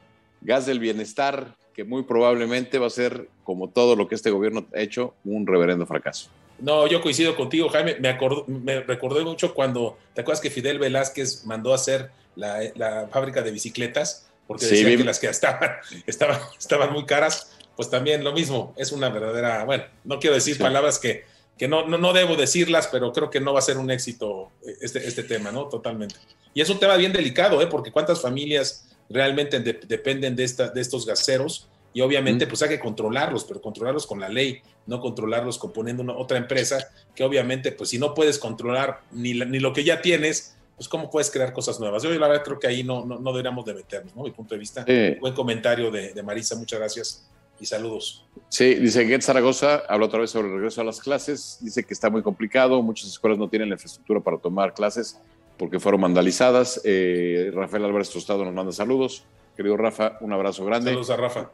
gas 0.41 0.65
del 0.65 0.79
bienestar, 0.79 1.55
que 1.73 1.83
muy 1.83 2.03
probablemente 2.03 2.77
va 2.79 2.87
a 2.87 2.91
ser, 2.91 3.29
como 3.43 3.69
todo 3.69 3.95
lo 3.95 4.07
que 4.07 4.15
este 4.15 4.31
gobierno 4.31 4.65
ha 4.75 4.81
hecho, 4.81 5.13
un 5.23 5.47
reverendo 5.47 5.85
fracaso. 5.85 6.29
No, 6.59 6.87
yo 6.87 7.01
coincido 7.01 7.35
contigo, 7.35 7.69
Jaime. 7.69 7.97
Me, 7.99 8.17
me 8.47 8.81
recordé 8.81 9.23
mucho 9.23 9.53
cuando, 9.53 9.97
¿te 10.13 10.21
acuerdas 10.21 10.41
que 10.41 10.49
Fidel 10.49 10.79
Velázquez 10.79 11.45
mandó 11.45 11.71
a 11.71 11.75
hacer 11.75 12.11
la, 12.35 13.07
fábrica 13.11 13.41
de 13.41 13.51
bicicletas? 13.51 14.29
Porque 14.45 14.65
decía 14.65 14.97
que 14.97 15.03
las 15.03 15.19
que 15.19 15.27
estaban, 15.27 15.71
estaban, 16.07 16.39
estaban 16.57 16.91
muy 16.91 17.05
caras. 17.05 17.55
Pues 17.75 17.89
también 17.89 18.25
lo 18.25 18.33
mismo, 18.33 18.73
es 18.75 18.91
una 18.91 19.07
verdadera, 19.07 19.63
bueno, 19.63 19.85
no 20.03 20.19
quiero 20.19 20.35
decir 20.35 20.57
palabras 20.57 20.99
que, 20.99 21.23
que 21.57 21.69
no, 21.69 21.87
no, 21.87 21.97
no, 21.97 22.11
debo 22.11 22.35
decirlas, 22.35 22.89
pero 22.91 23.13
creo 23.13 23.29
que 23.29 23.39
no 23.39 23.53
va 23.53 23.59
a 23.59 23.61
ser 23.61 23.77
un 23.77 23.89
éxito 23.89 24.51
este, 24.81 25.07
este 25.07 25.23
tema, 25.23 25.49
¿no? 25.53 25.69
Totalmente. 25.69 26.15
Y 26.53 26.59
es 26.59 26.69
un 26.69 26.77
tema 26.77 26.97
bien 26.97 27.13
delicado, 27.13 27.61
¿eh? 27.61 27.67
Porque 27.67 27.93
cuántas 27.93 28.21
familias 28.21 28.89
realmente 29.09 29.59
dependen 29.59 30.35
de, 30.35 30.43
esta, 30.43 30.69
de 30.69 30.81
estos 30.81 31.05
gaseros 31.05 31.67
y 31.93 32.01
obviamente 32.01 32.45
pues 32.45 32.61
hay 32.61 32.69
que 32.69 32.79
controlarlos, 32.79 33.43
pero 33.45 33.61
controlarlos 33.61 34.05
con 34.05 34.19
la 34.19 34.29
ley, 34.29 34.61
no 34.85 34.99
controlarlos 34.99 35.57
componiendo 35.57 36.03
una, 36.03 36.13
otra 36.13 36.37
empresa 36.37 36.77
que 37.15 37.23
obviamente 37.23 37.71
pues 37.71 37.89
si 37.89 37.97
no 37.97 38.13
puedes 38.13 38.37
controlar 38.37 39.01
ni, 39.11 39.33
ni 39.33 39.59
lo 39.59 39.73
que 39.73 39.83
ya 39.83 40.01
tienes, 40.01 40.55
pues 40.75 40.87
cómo 40.87 41.09
puedes 41.09 41.29
crear 41.29 41.51
cosas 41.51 41.79
nuevas. 41.79 42.03
Yo 42.03 42.11
la 42.11 42.27
verdad 42.27 42.43
creo 42.43 42.59
que 42.59 42.67
ahí 42.67 42.83
no, 42.83 43.05
no, 43.05 43.31
deberíamos 43.31 43.65
de 43.65 43.73
meternos, 43.73 44.15
¿no? 44.15 44.23
Mi 44.23 44.31
punto 44.31 44.55
de 44.55 44.59
vista. 44.59 44.85
Buen 45.19 45.33
comentario 45.33 45.91
de, 45.91 46.13
de, 46.13 46.23
Marisa, 46.23 46.55
muchas 46.55 46.79
gracias 46.79 47.29
y 47.59 47.65
saludos. 47.65 48.25
Sí, 48.47 48.75
dice 48.75 49.05
Get 49.05 49.21
Zaragoza, 49.21 49.83
habla 49.89 50.05
otra 50.05 50.19
vez 50.19 50.29
sobre 50.29 50.47
el 50.47 50.53
regreso 50.53 50.81
a 50.81 50.83
las 50.85 51.01
clases, 51.01 51.57
dice 51.59 51.83
que 51.83 51.93
está 51.93 52.09
muy 52.09 52.21
complicado, 52.21 52.81
muchas 52.81 53.09
escuelas 53.09 53.37
no 53.37 53.49
tienen 53.49 53.69
la 53.69 53.75
infraestructura 53.75 54.21
para 54.21 54.37
tomar 54.37 54.73
clases 54.73 55.19
porque 55.59 55.79
fueron 55.79 56.01
vandalizadas. 56.01 56.81
Eh, 56.85 57.51
Rafael 57.53 57.83
Álvarez 57.83 58.09
Tostado 58.09 58.45
nos 58.45 58.53
manda 58.53 58.71
saludos. 58.71 59.25
Querido 59.55 59.75
Rafa, 59.75 60.17
un 60.21 60.31
abrazo 60.31 60.63
grande. 60.65 60.91
Saludos 60.91 61.09
a 61.09 61.17
Rafa. 61.17 61.51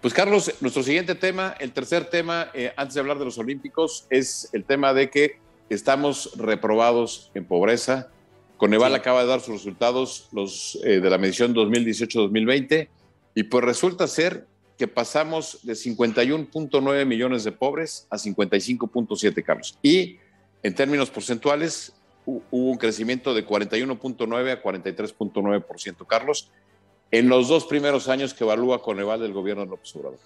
Pues 0.00 0.14
Carlos, 0.14 0.52
nuestro 0.60 0.82
siguiente 0.82 1.14
tema, 1.14 1.54
el 1.60 1.70
tercer 1.72 2.06
tema, 2.06 2.48
eh, 2.54 2.72
antes 2.76 2.94
de 2.94 3.00
hablar 3.00 3.18
de 3.18 3.26
los 3.26 3.38
Olímpicos, 3.38 4.06
es 4.10 4.48
el 4.52 4.64
tema 4.64 4.94
de 4.94 5.10
que 5.10 5.38
estamos 5.68 6.32
reprobados 6.36 7.30
en 7.34 7.44
pobreza. 7.44 8.08
Coneval 8.56 8.94
acaba 8.94 9.20
de 9.20 9.28
dar 9.28 9.40
sus 9.40 9.56
resultados 9.56 10.28
los, 10.32 10.78
eh, 10.82 11.00
de 11.00 11.10
la 11.10 11.18
medición 11.18 11.54
2018-2020 11.54 12.88
y 13.34 13.42
pues 13.44 13.64
resulta 13.64 14.08
ser 14.08 14.46
que 14.78 14.88
pasamos 14.88 15.60
de 15.62 15.74
51.9 15.74 17.04
millones 17.04 17.44
de 17.44 17.52
pobres 17.52 18.06
a 18.08 18.16
55.7, 18.16 19.44
Carlos. 19.44 19.78
Y 19.82 20.16
en 20.62 20.74
términos 20.74 21.10
porcentuales, 21.10 21.92
hubo 22.26 22.42
un 22.50 22.78
crecimiento 22.78 23.34
de 23.34 23.46
41.9 23.46 24.52
a 24.52 24.62
43.9%, 24.62 26.06
Carlos, 26.06 26.50
en 27.10 27.28
los 27.28 27.48
dos 27.48 27.66
primeros 27.66 28.08
años 28.08 28.34
que 28.34 28.44
evalúa 28.44 28.82
Coneval 28.82 29.20
del 29.20 29.32
gobierno 29.32 29.64
de 29.64 29.70
López 29.70 29.94
Obrador. 29.96 30.18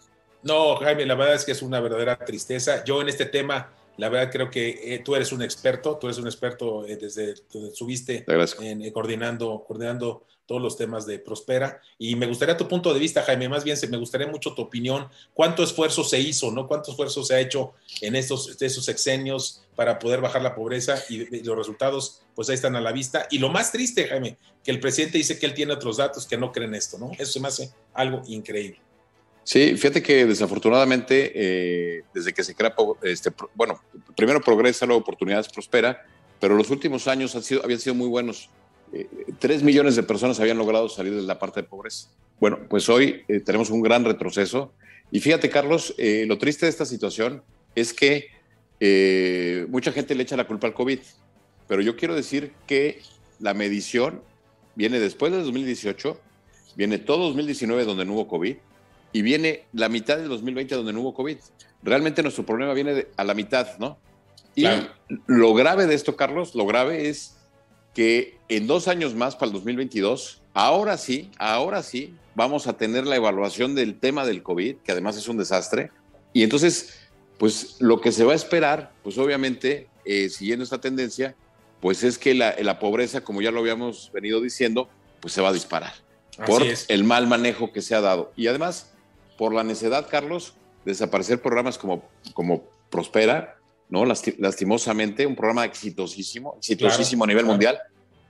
No, 0.42 0.76
Jaime, 0.76 1.04
la 1.06 1.16
verdad 1.16 1.34
es 1.34 1.44
que 1.44 1.52
es 1.52 1.62
una 1.62 1.80
verdadera 1.80 2.16
tristeza. 2.16 2.84
Yo 2.84 3.02
en 3.02 3.08
este 3.08 3.26
tema, 3.26 3.72
la 3.96 4.08
verdad 4.08 4.30
creo 4.30 4.50
que 4.50 4.94
eh, 4.94 5.00
tú 5.00 5.16
eres 5.16 5.32
un 5.32 5.42
experto, 5.42 5.96
tú 5.96 6.06
eres 6.06 6.18
un 6.18 6.26
experto 6.26 6.86
eh, 6.86 6.96
desde, 6.96 7.34
desde 7.52 7.74
subiste 7.74 8.24
en, 8.60 8.82
eh, 8.82 8.92
coordinando, 8.92 9.64
coordinando 9.66 10.24
todos 10.46 10.62
los 10.62 10.76
temas 10.76 11.04
de 11.04 11.18
Prospera. 11.18 11.80
Y 11.98 12.14
me 12.14 12.28
gustaría 12.28 12.56
tu 12.56 12.68
punto 12.68 12.94
de 12.94 13.00
vista, 13.00 13.22
Jaime, 13.22 13.48
más 13.48 13.64
bien 13.64 13.76
me 13.90 13.96
gustaría 13.96 14.28
mucho 14.28 14.54
tu 14.54 14.62
opinión. 14.62 15.08
¿Cuánto 15.34 15.64
esfuerzo 15.64 16.04
se 16.04 16.20
hizo, 16.20 16.52
no? 16.52 16.68
¿Cuánto 16.68 16.92
esfuerzo 16.92 17.24
se 17.24 17.34
ha 17.34 17.40
hecho 17.40 17.72
en 18.00 18.14
estos, 18.14 18.50
estos 18.62 18.84
sexenios 18.84 19.65
para 19.76 19.98
poder 19.98 20.20
bajar 20.20 20.42
la 20.42 20.54
pobreza? 20.54 20.96
Y, 21.08 21.44
los 21.44 21.56
resultados, 21.56 22.22
pues 22.34 22.48
ahí 22.48 22.54
están 22.54 22.74
a 22.74 22.80
la 22.80 22.90
vista. 22.90 23.28
Y 23.30 23.38
lo 23.38 23.50
más 23.50 23.70
triste, 23.70 24.08
Jaime, 24.08 24.36
que 24.64 24.72
el 24.72 24.80
presidente 24.80 25.18
dice 25.18 25.38
que 25.38 25.46
él 25.46 25.54
tiene 25.54 25.72
otros 25.72 25.98
datos 25.98 26.26
que 26.26 26.36
no 26.36 26.50
creen 26.50 26.74
esto, 26.74 26.98
¿no? 26.98 27.12
Eso 27.18 27.32
se 27.32 27.40
me 27.40 27.48
hace 27.48 27.70
algo 27.94 28.22
increíble. 28.26 28.80
Sí, 29.46 29.76
fíjate 29.76 30.02
que 30.02 30.26
desafortunadamente, 30.26 31.30
eh, 31.32 32.02
desde 32.12 32.34
que 32.34 32.42
se 32.42 32.52
crea, 32.56 32.74
este, 33.02 33.30
bueno, 33.54 33.80
primero 34.16 34.40
progresa, 34.40 34.86
luego 34.86 35.02
oportunidades 35.02 35.48
prospera, 35.48 36.04
pero 36.40 36.56
los 36.56 36.68
últimos 36.70 37.06
años 37.06 37.36
han 37.36 37.44
sido, 37.44 37.62
habían 37.62 37.78
sido 37.78 37.94
muy 37.94 38.08
buenos 38.08 38.50
eh, 38.92 39.06
tres 39.38 39.62
millones 39.62 39.94
de 39.94 40.02
personas 40.02 40.40
habían 40.40 40.58
logrado 40.58 40.88
salir 40.88 41.14
de 41.14 41.22
la 41.22 41.38
parte 41.38 41.62
de 41.62 41.68
pobreza. 41.68 42.08
Bueno, 42.40 42.58
pues 42.68 42.88
hoy 42.88 43.22
eh, 43.28 43.38
tenemos 43.38 43.70
un 43.70 43.82
gran 43.82 44.04
retroceso. 44.04 44.72
Y 45.12 45.20
fíjate, 45.20 45.48
Carlos, 45.48 45.94
lo 45.96 46.36
triste 46.38 46.66
de 46.66 46.70
esta 46.70 46.84
situación 46.84 47.44
es 47.76 47.92
que 47.94 48.26
mucha 49.68 49.92
gente 49.92 50.14
le 50.14 50.22
echa 50.22 50.36
la 50.36 50.46
culpa 50.46 50.66
al 50.66 50.74
COVID, 50.74 50.98
pero 51.66 51.82
yo 51.82 51.96
quiero 51.96 52.14
decir 52.14 52.52
que 52.66 53.02
la 53.38 53.54
medición 53.54 54.22
viene 54.74 55.00
después 55.00 55.32
de 55.32 55.38
2018, 55.38 56.20
viene 56.76 56.98
todo 56.98 57.24
2019 57.28 57.84
donde 57.84 58.04
no 58.04 58.12
hubo 58.14 58.28
COVID 58.28 58.56
y 59.12 59.22
viene 59.22 59.64
la 59.72 59.88
mitad 59.88 60.18
de 60.18 60.24
2020 60.24 60.74
donde 60.74 60.92
no 60.92 61.00
hubo 61.00 61.14
COVID. 61.14 61.38
Realmente 61.82 62.22
nuestro 62.22 62.44
problema 62.44 62.74
viene 62.74 63.06
a 63.16 63.24
la 63.24 63.34
mitad, 63.34 63.78
¿no? 63.78 63.98
Y 64.54 64.66
lo 65.26 65.54
grave 65.54 65.86
de 65.86 65.94
esto, 65.94 66.16
Carlos, 66.16 66.54
lo 66.54 66.66
grave 66.66 67.08
es 67.08 67.36
que 67.94 68.38
en 68.48 68.66
dos 68.66 68.88
años 68.88 69.14
más, 69.14 69.36
para 69.36 69.48
el 69.48 69.52
2022, 69.54 70.42
ahora 70.54 70.96
sí, 70.98 71.30
ahora 71.38 71.82
sí, 71.82 72.14
vamos 72.34 72.66
a 72.66 72.76
tener 72.76 73.06
la 73.06 73.16
evaluación 73.16 73.74
del 73.74 73.98
tema 73.98 74.26
del 74.26 74.42
COVID, 74.42 74.76
que 74.76 74.92
además 74.92 75.16
es 75.16 75.28
un 75.28 75.38
desastre. 75.38 75.90
Y 76.32 76.42
entonces, 76.42 77.05
pues 77.38 77.76
lo 77.80 78.00
que 78.00 78.12
se 78.12 78.24
va 78.24 78.32
a 78.32 78.36
esperar, 78.36 78.92
pues 79.02 79.18
obviamente, 79.18 79.88
eh, 80.04 80.28
siguiendo 80.28 80.64
esta 80.64 80.80
tendencia, 80.80 81.34
pues 81.80 82.02
es 82.02 82.18
que 82.18 82.34
la, 82.34 82.78
pobreza, 82.78 83.22
como 83.22 83.42
ya 83.42 83.50
lo 83.50 83.60
habíamos 83.60 84.10
venido 84.12 84.40
diciendo, 84.40 84.88
pues 85.20 85.34
se 85.34 85.42
va 85.42 85.50
a 85.50 85.52
disparar 85.52 85.92
por 86.46 86.62
el 86.62 87.04
mal 87.04 87.26
manejo 87.26 87.72
que 87.72 87.82
se 87.82 87.94
ha 87.94 88.00
dado. 88.00 88.32
Y 88.36 88.46
además, 88.46 88.92
por 89.38 89.54
la 89.54 89.64
necedad, 89.64 90.08
Carlos, 90.10 90.54
desaparecer 90.84 91.40
programas 91.40 91.78
como, 91.78 92.08
como 92.34 92.64
Prospera, 92.90 93.56
¿no? 93.88 94.04
lastimosamente, 94.04 95.26
un 95.26 95.36
programa 95.36 95.64
exitosísimo, 95.64 96.54
exitosísimo 96.58 97.24
a 97.24 97.26
nivel 97.26 97.44
mundial. 97.44 97.78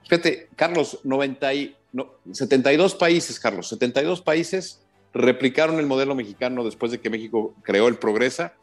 Fíjate, 0.05 0.49
Carlos, 0.57 1.01
90 1.05 1.55
y, 1.55 1.77
no, 1.93 2.15
72 2.33 2.95
países, 2.95 3.41
Carlos, 3.41 3.69
72 3.69 4.21
países 4.23 4.81
replicaron 5.13 5.79
el 5.79 5.87
modelo 5.87 6.15
mexicano 6.15 6.65
después 6.65 6.93
de 6.93 7.01
que 7.01 7.11
México 7.11 7.55
creó 7.63 7.89
el 7.89 7.97
Progresa, 7.97 8.55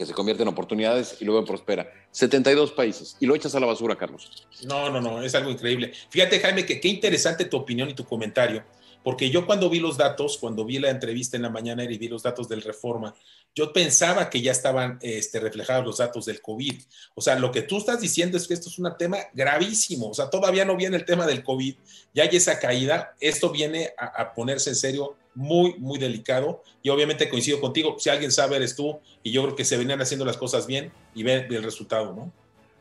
que 0.00 0.06
se 0.06 0.14
convierte 0.14 0.42
en 0.42 0.48
oportunidades 0.48 1.18
y 1.20 1.26
luego 1.26 1.44
Prospera. 1.44 1.92
72 2.10 2.72
países. 2.72 3.18
Y 3.20 3.26
lo 3.26 3.34
echas 3.34 3.54
a 3.54 3.60
la 3.60 3.66
basura, 3.66 3.96
Carlos. 3.96 4.48
No, 4.64 4.88
no, 4.88 4.98
no, 4.98 5.22
es 5.22 5.34
algo 5.34 5.50
increíble. 5.50 5.92
Fíjate, 6.08 6.40
Jaime, 6.40 6.64
que 6.64 6.80
qué 6.80 6.88
interesante 6.88 7.44
tu 7.44 7.58
opinión 7.58 7.90
y 7.90 7.92
tu 7.92 8.06
comentario 8.06 8.64
porque 9.02 9.30
yo 9.30 9.46
cuando 9.46 9.70
vi 9.70 9.80
los 9.80 9.96
datos, 9.96 10.36
cuando 10.38 10.64
vi 10.64 10.78
la 10.78 10.90
entrevista 10.90 11.36
en 11.36 11.42
la 11.42 11.48
mañana 11.48 11.84
y 11.84 11.98
vi 11.98 12.08
los 12.08 12.22
datos 12.22 12.48
del 12.48 12.62
Reforma, 12.62 13.14
yo 13.54 13.72
pensaba 13.72 14.28
que 14.28 14.42
ya 14.42 14.52
estaban 14.52 14.98
este, 15.00 15.40
reflejados 15.40 15.84
los 15.84 15.98
datos 15.98 16.26
del 16.26 16.42
COVID. 16.42 16.74
O 17.14 17.20
sea, 17.20 17.38
lo 17.38 17.50
que 17.50 17.62
tú 17.62 17.78
estás 17.78 18.00
diciendo 18.00 18.36
es 18.36 18.46
que 18.46 18.54
esto 18.54 18.68
es 18.68 18.78
un 18.78 18.90
tema 18.98 19.18
gravísimo. 19.32 20.10
O 20.10 20.14
sea, 20.14 20.28
todavía 20.28 20.64
no 20.64 20.76
viene 20.76 20.96
el 20.96 21.04
tema 21.04 21.26
del 21.26 21.42
COVID, 21.42 21.74
ya 22.14 22.24
hay 22.24 22.36
esa 22.36 22.58
caída. 22.58 23.14
Esto 23.20 23.50
viene 23.50 23.90
a, 23.96 24.34
ponerse 24.34 24.70
en 24.70 24.76
serio 24.76 25.16
muy, 25.34 25.74
muy 25.78 25.98
delicado. 25.98 26.62
Y 26.82 26.88
obviamente 26.88 27.28
coincido 27.28 27.60
contigo, 27.60 27.96
si 27.98 28.10
alguien 28.10 28.32
sabe 28.32 28.56
eres 28.56 28.76
tú, 28.76 28.98
y 29.22 29.32
yo 29.32 29.42
creo 29.42 29.56
que 29.56 29.64
se 29.64 29.76
venían 29.76 30.00
haciendo 30.00 30.24
las 30.24 30.36
cosas 30.36 30.66
bien 30.66 30.92
y 31.14 31.22
ve 31.22 31.46
el 31.50 31.62
resultado, 31.62 32.14
¿no? 32.14 32.32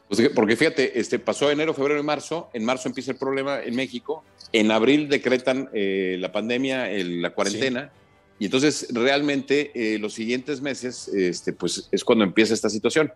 Pues 0.10 0.28
porque 0.34 0.56
fíjate, 0.56 1.00
este, 1.00 1.20
pasó 1.20 1.52
enero, 1.52 1.74
febrero 1.76 2.00
y 2.00 2.04
marzo. 2.04 2.50
En 2.54 2.66
marzo 2.66 2.88
empieza 2.88 3.12
el 3.12 3.18
problema 3.18 3.62
en 3.62 3.76
México. 3.76 4.24
En 4.52 4.72
abril 4.72 5.08
decretan 5.08 5.70
eh, 5.72 6.18
la 6.20 6.32
pandemia, 6.32 6.88
la 6.90 7.30
cuarentena. 7.30 7.92
Y 8.40 8.46
entonces 8.46 8.88
realmente 8.92 9.72
eh, 9.76 10.00
los 10.00 10.14
siguientes 10.14 10.62
meses, 10.62 11.10
este, 11.10 11.54
pues 11.54 11.90
es 11.92 12.04
cuando 12.04 12.24
empieza 12.24 12.56
esta 12.56 12.70
situación. 12.70 13.14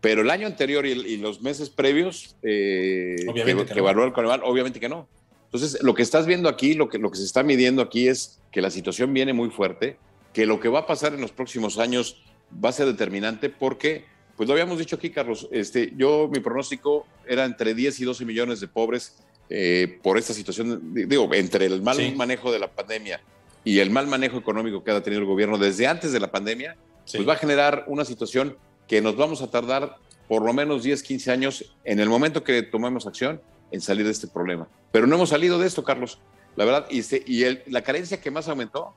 Pero 0.00 0.22
el 0.22 0.30
año 0.30 0.46
anterior 0.46 0.86
y, 0.86 1.16
los 1.16 1.42
meses 1.42 1.68
previos 1.68 2.36
eh, 2.44 3.16
que, 3.34 3.66
que, 3.66 3.78
evaluó 3.78 4.04
el 4.04 4.12
Coneval, 4.12 4.42
obviamente 4.44 4.78
que 4.78 4.88
no. 4.88 5.08
Entonces, 5.46 5.82
lo 5.82 5.94
que 5.94 6.02
estás 6.02 6.26
viendo 6.26 6.48
aquí, 6.48 6.74
lo 6.74 6.88
que, 6.88 6.98
lo 6.98 7.10
que 7.10 7.18
se 7.18 7.24
está 7.24 7.42
midiendo 7.42 7.82
aquí 7.82 8.08
es 8.08 8.40
que 8.50 8.60
la 8.60 8.70
situación 8.70 9.12
viene 9.12 9.32
muy 9.32 9.50
fuerte, 9.50 9.96
que 10.32 10.46
lo 10.46 10.60
que 10.60 10.68
va 10.68 10.80
a 10.80 10.86
pasar 10.86 11.14
en 11.14 11.20
los 11.20 11.32
próximos 11.32 11.78
años 11.78 12.22
va 12.64 12.68
a 12.68 12.72
ser 12.72 12.86
determinante 12.86 13.48
porque 13.48 14.04
pues 14.36 14.48
lo 14.48 14.52
habíamos 14.52 14.78
dicho 14.78 14.96
aquí, 14.96 15.10
Carlos. 15.10 15.48
Este, 15.50 15.92
yo, 15.96 16.28
mi 16.30 16.40
pronóstico 16.40 17.06
era 17.26 17.44
entre 17.44 17.74
10 17.74 18.00
y 18.00 18.04
12 18.04 18.24
millones 18.26 18.60
de 18.60 18.68
pobres 18.68 19.16
eh, 19.48 19.98
por 20.02 20.18
esta 20.18 20.34
situación. 20.34 20.92
Digo, 20.92 21.32
entre 21.32 21.64
el 21.66 21.80
mal 21.80 22.14
manejo 22.14 22.52
de 22.52 22.58
la 22.58 22.68
pandemia 22.68 23.20
y 23.64 23.78
el 23.78 23.90
mal 23.90 24.06
manejo 24.06 24.36
económico 24.36 24.84
que 24.84 24.90
ha 24.90 25.02
tenido 25.02 25.22
el 25.22 25.26
gobierno 25.26 25.56
desde 25.56 25.86
antes 25.86 26.12
de 26.12 26.20
la 26.20 26.30
pandemia, 26.30 26.76
pues 27.10 27.26
va 27.26 27.32
a 27.32 27.36
generar 27.36 27.84
una 27.86 28.04
situación 28.04 28.58
que 28.86 29.00
nos 29.00 29.16
vamos 29.16 29.40
a 29.40 29.50
tardar 29.50 29.96
por 30.28 30.44
lo 30.44 30.52
menos 30.52 30.82
10, 30.82 31.02
15 31.02 31.32
años 31.32 31.74
en 31.84 32.00
el 32.00 32.08
momento 32.08 32.44
que 32.44 32.62
tomemos 32.62 33.06
acción 33.06 33.40
en 33.70 33.80
salir 33.80 34.04
de 34.04 34.12
este 34.12 34.26
problema. 34.26 34.68
Pero 34.92 35.06
no 35.06 35.16
hemos 35.16 35.30
salido 35.30 35.58
de 35.58 35.66
esto, 35.66 35.84
Carlos. 35.84 36.18
La 36.56 36.64
verdad, 36.64 36.86
y, 36.90 37.00
este, 37.00 37.22
y 37.26 37.44
la 37.70 37.82
carencia 37.82 38.20
que 38.20 38.30
más 38.30 38.48
aumentó 38.48 38.94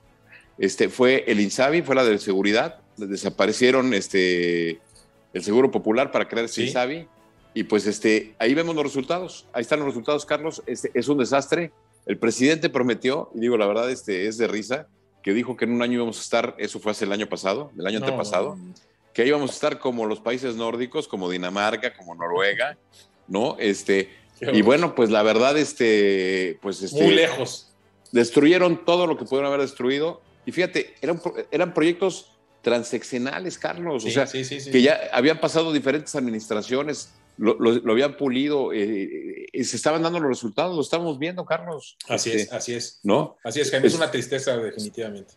este, 0.58 0.88
fue 0.88 1.24
el 1.26 1.40
INSABI, 1.40 1.82
fue 1.82 1.94
la 1.94 2.04
de 2.04 2.18
seguridad. 2.18 2.80
Desaparecieron 2.96 3.94
este, 3.94 4.80
el 5.32 5.42
Seguro 5.42 5.70
Popular 5.70 6.10
para 6.10 6.28
crear 6.28 6.48
Sinsabi. 6.48 7.06
Y 7.52 7.64
pues 7.64 7.86
este, 7.86 8.34
ahí 8.38 8.54
vemos 8.54 8.74
los 8.74 8.84
resultados. 8.84 9.46
Ahí 9.52 9.62
están 9.62 9.80
los 9.80 9.88
resultados, 9.88 10.24
Carlos. 10.24 10.62
Este, 10.66 10.90
es 10.94 11.08
un 11.08 11.18
desastre. 11.18 11.72
El 12.06 12.18
presidente 12.18 12.68
prometió, 12.68 13.30
y 13.34 13.40
digo 13.40 13.56
la 13.56 13.66
verdad, 13.66 13.90
este, 13.90 14.26
es 14.26 14.38
de 14.38 14.48
risa, 14.48 14.86
que 15.22 15.32
dijo 15.32 15.56
que 15.56 15.64
en 15.64 15.72
un 15.72 15.82
año 15.82 15.94
íbamos 15.94 16.18
a 16.18 16.22
estar, 16.22 16.54
eso 16.58 16.80
fue 16.80 16.92
hace 16.92 17.04
el 17.04 17.12
año 17.12 17.28
pasado, 17.28 17.70
el 17.78 17.86
año 17.86 17.98
antepasado, 17.98 18.56
que 19.12 19.26
íbamos 19.26 19.50
a 19.50 19.54
estar 19.54 19.78
como 19.78 20.06
los 20.06 20.20
países 20.20 20.56
nórdicos, 20.56 21.08
como 21.08 21.28
Dinamarca, 21.28 21.94
como 21.94 22.14
Noruega, 22.14 22.78
¿no? 23.28 23.56
Este, 23.58 24.08
y 24.40 24.62
bueno, 24.62 24.94
pues 24.94 25.10
la 25.10 25.22
verdad, 25.22 25.56
este, 25.58 26.58
pues 26.62 26.82
este, 26.82 27.02
muy 27.02 27.14
lejos. 27.14 27.72
Destruyeron 28.12 28.84
todo 28.84 29.06
lo 29.06 29.16
que 29.16 29.24
pudieron 29.24 29.46
haber 29.46 29.60
destruido. 29.60 30.20
Y 30.46 30.52
fíjate, 30.52 30.94
eran, 31.00 31.20
eran 31.50 31.74
proyectos 31.74 32.32
transeccionales, 32.62 33.58
Carlos, 33.58 34.04
o 34.04 34.10
sea, 34.10 34.26
que 34.26 34.82
ya 34.82 35.00
habían 35.12 35.40
pasado 35.40 35.72
diferentes 35.72 36.14
administraciones, 36.14 37.12
lo, 37.38 37.90
habían 37.90 38.16
pulido, 38.18 38.72
eh, 38.72 39.46
eh, 39.50 39.64
se 39.64 39.76
estaban 39.76 40.02
dando 40.02 40.20
los 40.20 40.28
resultados, 40.28 40.76
lo 40.76 40.82
estamos 40.82 41.18
viendo, 41.18 41.44
Carlos. 41.46 41.96
Así 42.06 42.30
es, 42.30 42.42
este, 42.42 42.54
así 42.54 42.74
es. 42.74 43.00
¿No? 43.02 43.38
Así 43.42 43.60
es, 43.60 43.70
Jaime, 43.70 43.86
es, 43.86 43.94
una 43.94 44.10
tristeza 44.10 44.56
definitivamente. 44.58 45.34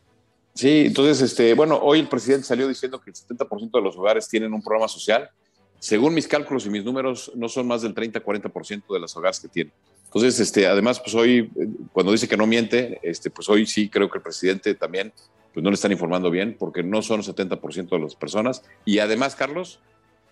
Sí, 0.54 0.84
entonces, 0.88 1.22
este, 1.22 1.54
bueno, 1.54 1.80
hoy 1.82 2.00
el 2.00 2.10
presidente 2.10 2.46
salió 2.46 2.68
diciendo 2.68 3.02
que 3.02 3.12
el 3.12 3.16
70% 3.16 3.72
de 3.72 3.82
los 3.82 3.96
hogares 3.96 4.28
tienen 4.28 4.54
un 4.54 4.62
programa 4.62 4.88
social. 4.88 5.30
Según 5.84 6.14
mis 6.14 6.30
cálculos 6.30 6.66
y 6.66 6.70
mis 6.70 6.86
números, 6.86 7.30
no 7.36 7.50
son 7.50 7.68
más 7.68 7.82
del 7.82 7.94
30-40% 7.94 8.84
de 8.94 9.00
los 9.02 9.18
hogares 9.18 9.42
que 9.42 9.50
tienen. 9.50 9.74
Entonces, 10.06 10.40
este, 10.40 10.66
además, 10.66 11.02
pues 11.02 11.14
hoy, 11.14 11.52
cuando 11.92 12.14
dice 12.14 12.26
que 12.26 12.38
no 12.38 12.48
miente, 12.48 13.02
este, 13.04 13.30
pues 13.30 13.50
hoy 13.50 13.66
sí 13.66 13.90
creo 13.90 14.10
que 14.10 14.20
el 14.20 14.24
presidente 14.24 14.76
también 14.76 15.12
pues 15.54 15.62
no 15.62 15.70
le 15.70 15.74
están 15.74 15.92
informando 15.92 16.32
bien 16.32 16.56
porque 16.58 16.84
no 16.84 17.02
son 17.02 17.20
el 17.20 17.26
70% 17.26 17.90
de 17.90 18.00
las 18.00 18.16
personas. 18.16 18.64
Y 18.86 19.00
además, 19.00 19.36
Carlos, 19.36 19.82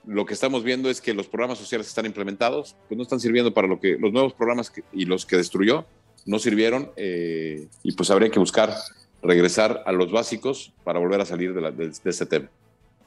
lo 0.05 0.25
que 0.25 0.35
estamos 0.35 0.63
viendo 0.63 0.89
es 0.89 1.01
que 1.01 1.13
los 1.13 1.27
programas 1.27 1.57
sociales 1.57 1.85
están 1.85 2.05
implementados, 2.05 2.77
pues 2.87 2.95
no 2.95 3.03
están 3.03 3.19
sirviendo 3.19 3.53
para 3.53 3.67
lo 3.67 3.77
que 3.77 3.97
los 3.99 4.13
nuevos 4.13 4.33
programas 4.33 4.71
y 4.93 5.03
los 5.03 5.25
que 5.25 5.35
destruyó 5.35 5.85
no 6.25 6.39
sirvieron 6.39 6.91
eh, 6.95 7.67
y 7.83 7.91
pues 7.91 8.09
habría 8.09 8.29
que 8.29 8.39
buscar 8.39 8.73
regresar 9.21 9.83
a 9.85 9.91
los 9.91 10.13
básicos 10.13 10.71
para 10.85 10.99
volver 10.99 11.19
a 11.19 11.25
salir 11.25 11.53
de, 11.53 11.71
de, 11.71 11.91
este 12.05 12.25
tema. 12.25 12.49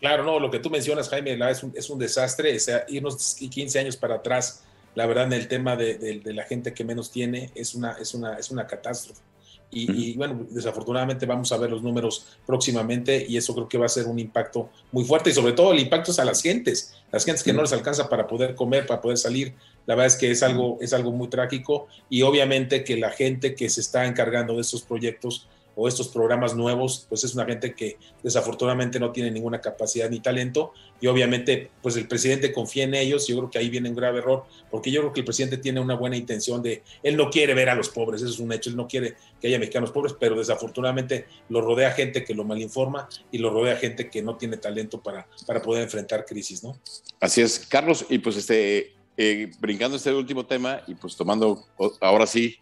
Claro, 0.04 0.22
no, 0.22 0.38
lo 0.38 0.50
que 0.50 0.58
tú 0.58 0.68
mencionas, 0.68 1.08
Jaime, 1.08 1.38
es 1.50 1.62
un, 1.62 1.72
es 1.74 1.88
un 1.88 1.98
desastre, 1.98 2.54
o 2.54 2.60
sea, 2.60 2.84
irnos 2.88 3.36
15 3.36 3.78
años 3.78 3.96
para 3.96 4.16
atrás, 4.16 4.62
la 4.94 5.06
verdad, 5.06 5.24
en 5.24 5.32
el 5.32 5.48
tema 5.48 5.76
de, 5.76 5.94
de, 6.22 6.34
la 6.34 6.42
gente 6.42 6.74
que 6.74 6.84
menos 6.84 7.10
tiene, 7.10 7.50
es 7.54 7.74
una, 7.74 7.92
es 7.92 8.12
una, 8.12 8.34
es 8.34 8.50
una 8.50 8.66
catástrofe. 8.66 9.22
Y, 9.70 10.14
bueno, 10.18 10.46
desafortunadamente 10.50 11.24
vamos 11.24 11.50
a 11.52 11.56
ver 11.56 11.70
los 11.70 11.82
números 11.82 12.36
próximamente 12.46 13.24
y 13.26 13.38
eso 13.38 13.54
creo 13.54 13.66
que 13.66 13.78
va 13.78 13.86
a 13.86 13.88
ser 13.88 14.04
un 14.04 14.18
impacto 14.18 14.68
muy 14.92 15.04
fuerte 15.04 15.30
y 15.30 15.32
sobre 15.32 15.54
todo 15.54 15.72
el 15.72 15.80
impacto 15.80 16.10
es 16.10 16.18
a 16.18 16.24
las 16.26 16.42
gentes, 16.42 16.94
las 17.10 17.24
gentes 17.24 17.42
que 17.42 17.54
no 17.54 17.62
les 17.62 17.72
alcanza 17.72 18.10
para 18.10 18.26
poder 18.26 18.54
comer, 18.54 18.86
para 18.86 19.00
poder 19.00 19.16
salir. 19.16 19.54
La 19.86 19.94
verdad 19.94 20.08
es 20.08 20.16
que 20.16 20.30
es 20.30 20.42
algo, 20.42 20.76
es 20.82 20.92
algo 20.92 21.12
muy 21.12 21.28
trágico 21.28 21.88
y 22.10 22.20
obviamente 22.20 22.84
que 22.84 22.98
la 22.98 23.10
gente 23.10 23.54
que 23.54 23.70
se 23.70 23.80
está 23.80 24.04
encargando 24.04 24.54
de 24.54 24.60
estos 24.60 24.82
proyectos 24.82 25.48
o 25.76 25.88
estos 25.88 26.08
programas 26.08 26.54
nuevos, 26.54 27.06
pues 27.08 27.24
es 27.24 27.34
una 27.34 27.44
gente 27.44 27.74
que 27.74 27.98
desafortunadamente 28.22 29.00
no 29.00 29.12
tiene 29.12 29.30
ninguna 29.30 29.60
capacidad 29.60 30.08
ni 30.08 30.20
talento 30.20 30.72
y 31.00 31.06
obviamente 31.06 31.70
pues 31.82 31.96
el 31.96 32.08
presidente 32.08 32.52
confía 32.52 32.84
en 32.84 32.94
ellos, 32.94 33.26
yo 33.26 33.36
creo 33.36 33.50
que 33.50 33.58
ahí 33.58 33.68
viene 33.68 33.88
un 33.88 33.96
grave 33.96 34.18
error, 34.18 34.44
porque 34.70 34.90
yo 34.90 35.00
creo 35.00 35.12
que 35.12 35.20
el 35.20 35.26
presidente 35.26 35.58
tiene 35.58 35.80
una 35.80 35.94
buena 35.94 36.16
intención 36.16 36.62
de, 36.62 36.82
él 37.02 37.16
no 37.16 37.30
quiere 37.30 37.54
ver 37.54 37.68
a 37.68 37.74
los 37.74 37.88
pobres, 37.88 38.22
eso 38.22 38.30
es 38.30 38.38
un 38.38 38.52
hecho, 38.52 38.70
él 38.70 38.76
no 38.76 38.86
quiere 38.86 39.14
que 39.40 39.48
haya 39.48 39.58
mexicanos 39.58 39.90
pobres, 39.90 40.14
pero 40.18 40.36
desafortunadamente 40.36 41.26
lo 41.48 41.60
rodea 41.60 41.92
gente 41.92 42.24
que 42.24 42.34
lo 42.34 42.44
malinforma 42.44 43.08
y 43.30 43.38
lo 43.38 43.50
rodea 43.50 43.76
gente 43.76 44.08
que 44.08 44.22
no 44.22 44.36
tiene 44.36 44.56
talento 44.56 45.02
para, 45.02 45.26
para 45.46 45.60
poder 45.60 45.82
enfrentar 45.82 46.24
crisis, 46.24 46.62
¿no? 46.62 46.78
Así 47.20 47.40
es, 47.40 47.58
Carlos, 47.58 48.06
y 48.08 48.18
pues 48.18 48.36
este, 48.36 48.94
eh, 49.16 49.50
brincando 49.60 49.96
este 49.96 50.12
último 50.12 50.44
tema 50.44 50.82
y 50.86 50.94
pues 50.94 51.16
tomando 51.16 51.64
ahora 52.00 52.26
sí 52.26 52.56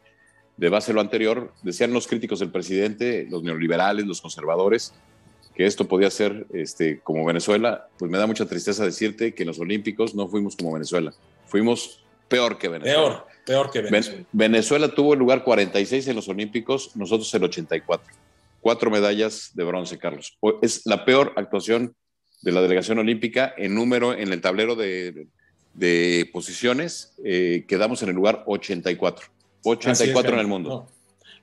de 0.56 0.68
base 0.68 0.92
lo 0.92 1.00
anterior, 1.00 1.52
decían 1.62 1.92
los 1.92 2.06
críticos 2.06 2.40
del 2.40 2.50
presidente, 2.50 3.26
los 3.30 3.42
neoliberales, 3.42 4.06
los 4.06 4.20
conservadores, 4.20 4.92
que 5.54 5.66
esto 5.66 5.86
podía 5.86 6.10
ser 6.10 6.46
este, 6.52 7.00
como 7.00 7.24
Venezuela, 7.24 7.88
pues 7.98 8.10
me 8.10 8.18
da 8.18 8.26
mucha 8.26 8.46
tristeza 8.46 8.84
decirte 8.84 9.34
que 9.34 9.42
en 9.42 9.48
los 9.48 9.58
Olímpicos 9.58 10.14
no 10.14 10.28
fuimos 10.28 10.56
como 10.56 10.72
Venezuela, 10.72 11.12
fuimos 11.46 12.02
peor 12.28 12.58
que 12.58 12.68
Venezuela. 12.68 12.96
Peor, 12.96 13.26
peor 13.44 13.70
que 13.70 13.82
Venezuela. 13.82 14.24
Venezuela 14.32 14.88
tuvo 14.88 15.12
el 15.12 15.18
lugar 15.18 15.44
46 15.44 16.08
en 16.08 16.16
los 16.16 16.28
Olímpicos, 16.28 16.96
nosotros 16.96 17.32
el 17.34 17.44
84. 17.44 18.14
Cuatro 18.60 18.90
medallas 18.90 19.50
de 19.54 19.64
bronce, 19.64 19.98
Carlos. 19.98 20.38
Es 20.62 20.82
la 20.86 21.04
peor 21.04 21.32
actuación 21.36 21.94
de 22.42 22.52
la 22.52 22.62
delegación 22.62 22.98
olímpica 22.98 23.52
en 23.56 23.74
número 23.74 24.14
en 24.14 24.32
el 24.32 24.40
tablero 24.40 24.76
de, 24.76 25.26
posiciones. 26.32 27.14
Eh, 27.24 27.64
quedamos 27.66 28.02
en 28.02 28.10
el 28.10 28.14
lugar 28.14 28.44
84. 28.46 29.26
84 29.64 30.32
en 30.34 30.38
el 30.38 30.46
mundo. 30.46 30.86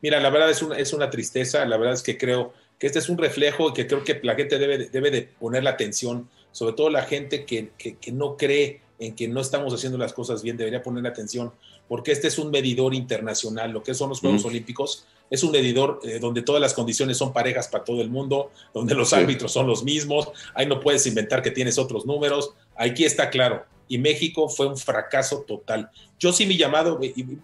Mira, 0.02 0.20
la 0.20 0.30
verdad 0.30 0.50
es 0.50 0.62
una, 0.62 0.78
es 0.78 0.94
una 0.94 1.10
tristeza, 1.10 1.66
la 1.66 1.78
verdad 1.78 1.94
es 1.94 2.04
que 2.04 2.18
creo 2.18 2.54
que 2.78 2.88
este 2.88 3.00
es 3.00 3.10
un 3.10 3.18
reflejo 3.18 3.70
y 3.70 3.74
que 3.74 3.88
creo 3.88 4.04
que 4.04 4.20
la 4.24 4.36
gente 4.36 4.58
debe, 4.58 4.90
debe 4.90 5.12
de 5.12 5.24
poner 5.24 5.64
la 5.64 5.72
atención, 5.72 6.30
sobre 6.52 6.74
todo 6.74 6.90
la 6.90 7.04
gente 7.04 7.46
que, 7.46 7.72
que, 7.78 8.12
no 8.12 8.38
cree 8.38 8.82
en 8.98 9.16
que 9.16 9.28
no 9.28 9.42
estamos 9.42 9.74
haciendo 9.74 9.98
las 9.98 10.14
cosas 10.14 10.42
bien, 10.42 10.56
debería 10.56 10.82
poner 10.82 11.04
la 11.04 11.10
atención, 11.10 11.52
porque 11.88 12.12
este 12.12 12.30
es 12.30 12.40
un 12.40 12.52
medidor 12.52 12.94
internacional, 12.94 13.72
lo 13.72 13.84
que 13.84 13.94
son 13.94 14.10
los 14.10 14.22
Juegos 14.22 14.46
Olímpicos, 14.46 15.06
es 15.30 15.44
un 15.44 15.52
medidor 15.52 16.00
eh, 16.04 16.20
donde 16.20 16.42
todas 16.42 16.62
las 16.62 16.74
condiciones 16.74 17.18
son 17.18 17.34
parejas 17.34 17.68
para 17.68 17.84
todo 17.84 18.02
el 18.02 18.10
mundo, 18.10 18.52
donde 18.74 18.96
los 18.96 19.12
árbitros 19.14 19.52
son 19.52 19.68
los 19.68 19.84
mismos, 19.84 20.30
ahí 20.56 20.66
no 20.66 20.80
puedes 20.80 21.06
inventar 21.06 21.42
que 21.42 21.52
tienes 21.52 21.78
otros 21.78 22.06
números, 22.06 22.54
aquí 22.76 23.04
está 23.04 23.30
claro, 23.30 23.66
y 23.90 23.98
México 23.98 24.48
fue 24.48 24.68
un 24.68 24.78
fracaso 24.78 25.44
total. 25.46 25.90
Yo 26.18 26.32
sí 26.32 26.46
mi 26.46 26.56
llamado, 26.56 27.00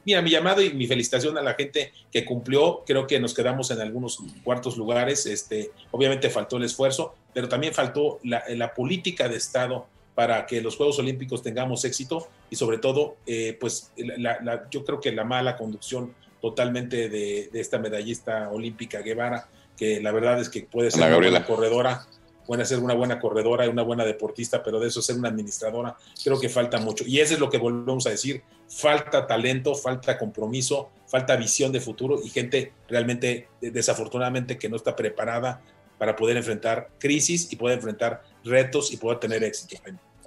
mira, 0.05 0.21
mi 0.21 0.29
llamado 0.29 0.61
y 0.61 0.73
mi 0.73 0.87
felicitación 0.87 1.37
a 1.37 1.41
la 1.41 1.55
gente 1.55 1.91
que 2.11 2.23
cumplió, 2.23 2.83
creo 2.85 3.07
que 3.07 3.19
nos 3.19 3.33
quedamos 3.33 3.71
en 3.71 3.81
algunos 3.81 4.19
cuartos 4.43 4.77
lugares, 4.77 5.25
este, 5.25 5.71
obviamente 5.91 6.29
faltó 6.29 6.55
el 6.55 6.63
esfuerzo, 6.63 7.15
pero 7.33 7.49
también 7.49 7.73
faltó 7.73 8.19
la, 8.23 8.43
la 8.49 8.73
política 8.73 9.27
de 9.27 9.35
Estado 9.35 9.87
para 10.15 10.45
que 10.45 10.61
los 10.61 10.77
Juegos 10.77 10.97
Olímpicos 10.97 11.43
tengamos 11.43 11.83
éxito 11.83 12.29
y 12.49 12.55
sobre 12.55 12.77
todo, 12.77 13.17
eh, 13.27 13.57
pues 13.59 13.91
yo 14.71 14.85
creo 14.85 15.01
que 15.01 15.11
la 15.11 15.25
mala 15.25 15.57
conducción 15.57 16.15
totalmente 16.41 17.09
de, 17.09 17.49
esta 17.53 17.79
medallista 17.79 18.49
olímpica 18.49 19.01
Guevara, 19.01 19.49
que 19.77 19.99
la 19.99 20.11
verdad 20.11 20.39
es 20.39 20.49
que 20.49 20.61
puede 20.61 20.89
ser 20.89 21.13
una 21.13 21.45
corredora, 21.45 22.07
puede 22.45 22.65
ser 22.65 22.79
una 22.79 22.93
buena 22.93 23.19
corredora 23.19 23.65
y 23.65 23.69
una 23.69 23.83
buena 23.83 24.05
deportista, 24.05 24.63
pero 24.63 24.79
de 24.79 24.87
eso 24.87 25.01
ser 25.01 25.17
una 25.17 25.29
administradora, 25.29 25.95
creo 26.23 26.39
que 26.39 26.49
falta 26.49 26.79
mucho. 26.79 27.03
Y 27.07 27.19
eso 27.19 27.33
es 27.33 27.39
lo 27.39 27.49
que 27.49 27.57
volvemos 27.57 28.05
a 28.07 28.11
decir, 28.11 28.43
falta 28.67 29.27
talento, 29.27 29.75
falta 29.75 30.17
compromiso, 30.17 30.89
falta 31.07 31.35
visión 31.35 31.71
de 31.71 31.81
futuro 31.81 32.19
y 32.23 32.29
gente 32.29 32.73
realmente, 32.87 33.47
desafortunadamente, 33.61 34.57
que 34.57 34.69
no 34.69 34.75
está 34.75 34.95
preparada 34.95 35.61
para 35.97 36.15
poder 36.15 36.37
enfrentar 36.37 36.89
crisis 36.99 37.51
y 37.51 37.55
poder 37.55 37.77
enfrentar 37.77 38.23
retos 38.43 38.91
y 38.91 38.97
poder 38.97 39.19
tener 39.19 39.43
éxito. 39.43 39.81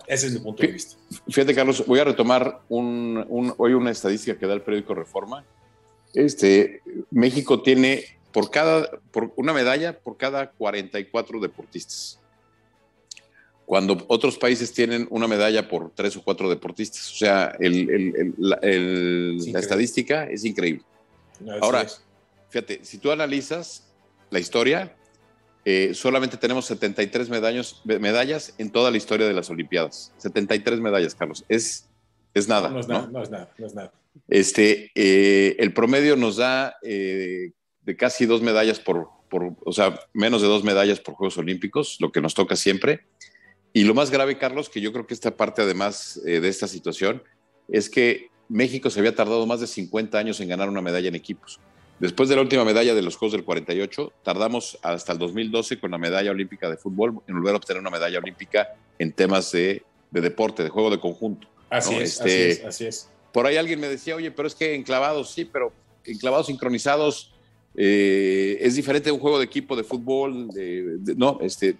Ese 0.07 0.28
es 0.28 0.33
mi 0.33 0.40
punto 0.40 0.62
de 0.62 0.72
vista. 0.72 0.96
Fíjate, 1.28 1.54
Carlos, 1.54 1.85
voy 1.87 1.98
a 1.98 2.04
retomar 2.04 2.61
hoy 2.68 3.74
una 3.74 3.90
estadística 3.90 4.38
que 4.38 4.46
da 4.46 4.54
el 4.54 4.62
periódico 4.62 4.94
Reforma. 4.94 5.44
Este, 6.14 6.81
México 7.11 7.61
tiene 7.61 8.17
por 8.38 8.53
cada, 8.53 8.88
por 9.11 9.33
una 9.35 9.53
medalla 9.53 9.98
por 9.98 10.16
cada 10.16 10.53
44 10.53 11.40
deportistas. 11.40 12.20
Cuando 13.66 14.05
otros 14.07 14.38
países 14.38 14.72
tienen 14.72 15.09
una 15.11 15.27
medalla 15.27 15.68
por 15.68 15.90
tres 15.90 16.16
o 16.16 16.22
cuatro 16.22 16.48
deportistas. 16.48 17.11
O 17.11 17.16
sea, 17.16 17.57
la, 17.59 18.59
estadística 19.59 20.22
es 20.27 20.44
increíble. 20.44 20.85
Ahora, 21.61 21.85
fíjate, 22.48 22.85
si 22.85 22.98
tú 22.98 23.11
analizas 23.11 23.88
la 24.31 24.38
historia, 24.38 24.94
eh, 25.64 25.90
solamente 25.94 26.37
tenemos 26.37 26.66
73 26.66 27.31
medallas, 27.31 27.81
medallas 27.85 28.55
en 28.59 28.70
toda 28.70 28.92
la 28.92 28.98
historia 28.98 29.27
de 29.27 29.35
las 29.35 29.51
Olimpiadas. 29.51 30.12
73 30.18 30.79
medallas, 30.79 31.16
Carlos. 31.16 31.44
Es, 31.48 31.88
es 32.35 32.46
nada. 32.46 32.68
No, 32.68 32.79
es 32.79 32.87
nada, 32.87 33.09
no, 33.11 33.20
es 33.20 33.31
nada, 33.31 33.51
no 33.59 33.66
es 33.66 33.74
nada. 33.74 33.92
Este, 34.29 34.92
eh, 34.94 35.57
el 35.59 35.72
promedio 35.72 36.14
nos 36.14 36.37
da 36.37 36.77
eh, 36.83 37.51
de 37.88 37.96
casi 37.96 38.27
dos 38.27 38.42
medallas 38.42 38.81
por, 38.81 39.09
por, 39.31 39.55
o 39.64 39.72
sea, 39.72 39.98
menos 40.12 40.42
de 40.42 40.48
dos 40.48 40.62
medallas 40.62 41.01
por 41.01 41.14
Juegos 41.14 41.38
Olímpicos, 41.38 41.96
lo 42.01 42.12
que 42.12 42.20
nos 42.20 42.35
toca 42.35 42.55
siempre. 42.55 43.07
Y 43.72 43.85
lo 43.85 43.94
más 43.94 44.11
grave, 44.11 44.37
Carlos, 44.37 44.68
que 44.68 44.83
yo 44.83 44.92
creo 44.92 45.07
que 45.07 45.14
esta 45.14 45.38
parte 45.38 45.62
además 45.62 46.20
de 46.22 46.46
esta 46.46 46.68
situación, 46.68 47.22
es 47.66 47.88
que 47.88 48.29
México 48.51 48.90
se 48.90 49.01
había 49.01 49.14
tardado 49.14 49.46
más 49.46 49.61
de 49.61 49.66
50 49.66 50.18
años 50.18 50.38
en 50.40 50.51
ganar 50.51 50.68
una 50.68 50.83
medalla 50.83 51.09
en 51.09 51.14
equipos. 51.14 51.61
Después 51.98 52.29
de 52.29 52.37
la 52.37 52.42
última 52.42 52.62
medalla 52.62 52.94
de 52.94 53.01
los 53.01 53.16
Juegos 53.16 53.33
del 53.33 53.44
48, 53.44 54.12
tardamos 54.22 54.79
hasta 54.83 55.14
el 55.14 55.18
2012 55.18 55.81
con 55.81 55.90
la 55.90 55.96
medalla 55.96 56.31
olímpica 56.31 56.68
de 56.68 56.77
fútbol 56.77 57.22
en 57.27 57.37
volver 57.37 57.55
a 57.55 57.57
obtener 57.57 57.81
una 57.81 57.90
medalla 57.90 58.18
olímpica 58.18 58.68
en 58.98 59.12
temas 59.12 59.51
de, 59.53 59.83
deporte, 60.11 60.62
de 60.62 60.68
juego 60.68 60.90
de 60.90 61.01
conjunto. 61.01 61.48
Así, 61.70 61.94
es, 61.94 62.18
este, 62.18 62.51
así 62.51 62.61
es, 62.61 62.64
así 62.66 62.85
es. 62.85 63.11
Por 63.33 63.46
ahí 63.46 63.57
alguien 63.57 63.81
me 63.81 63.88
decía, 63.88 64.14
oye, 64.14 64.31
pero 64.31 64.46
es 64.46 64.55
que 64.55 64.74
enclavados, 64.74 65.31
sí, 65.31 65.46
pero 65.46 65.72
enclavados 66.05 66.48
sincronizados 66.48 67.33
eh, 67.74 68.59
es 68.61 68.74
diferente 68.74 69.07
de 69.07 69.12
un 69.12 69.20
juego 69.20 69.38
de 69.38 69.44
equipo 69.44 69.76
de 69.76 69.85
fútbol. 69.85 70.48
no, 71.16 71.38
este, 71.42 71.76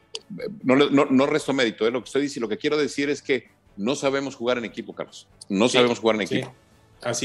no, 0.63 0.77
no, 0.77 1.27
resto 1.27 1.53
mérito. 1.53 1.87
¿eh? 1.87 1.91
Lo 1.91 2.01
que 2.01 2.07
estoy 2.07 2.23
diciendo, 2.23 2.47
lo 2.47 2.51
que 2.51 2.59
quiero 2.59 2.77
decir 2.77 3.11
es 3.11 3.23
que 3.23 3.49
no 3.77 3.95
sabemos 3.95 4.37
jugar 4.37 4.59
en 4.59 4.65
equipo, 4.65 4.95
Carlos. 4.95 5.27
No 5.49 5.69
sabemos 5.69 5.99
jugar 5.99 6.17
en 6.17 6.23
equipo. 6.23 6.55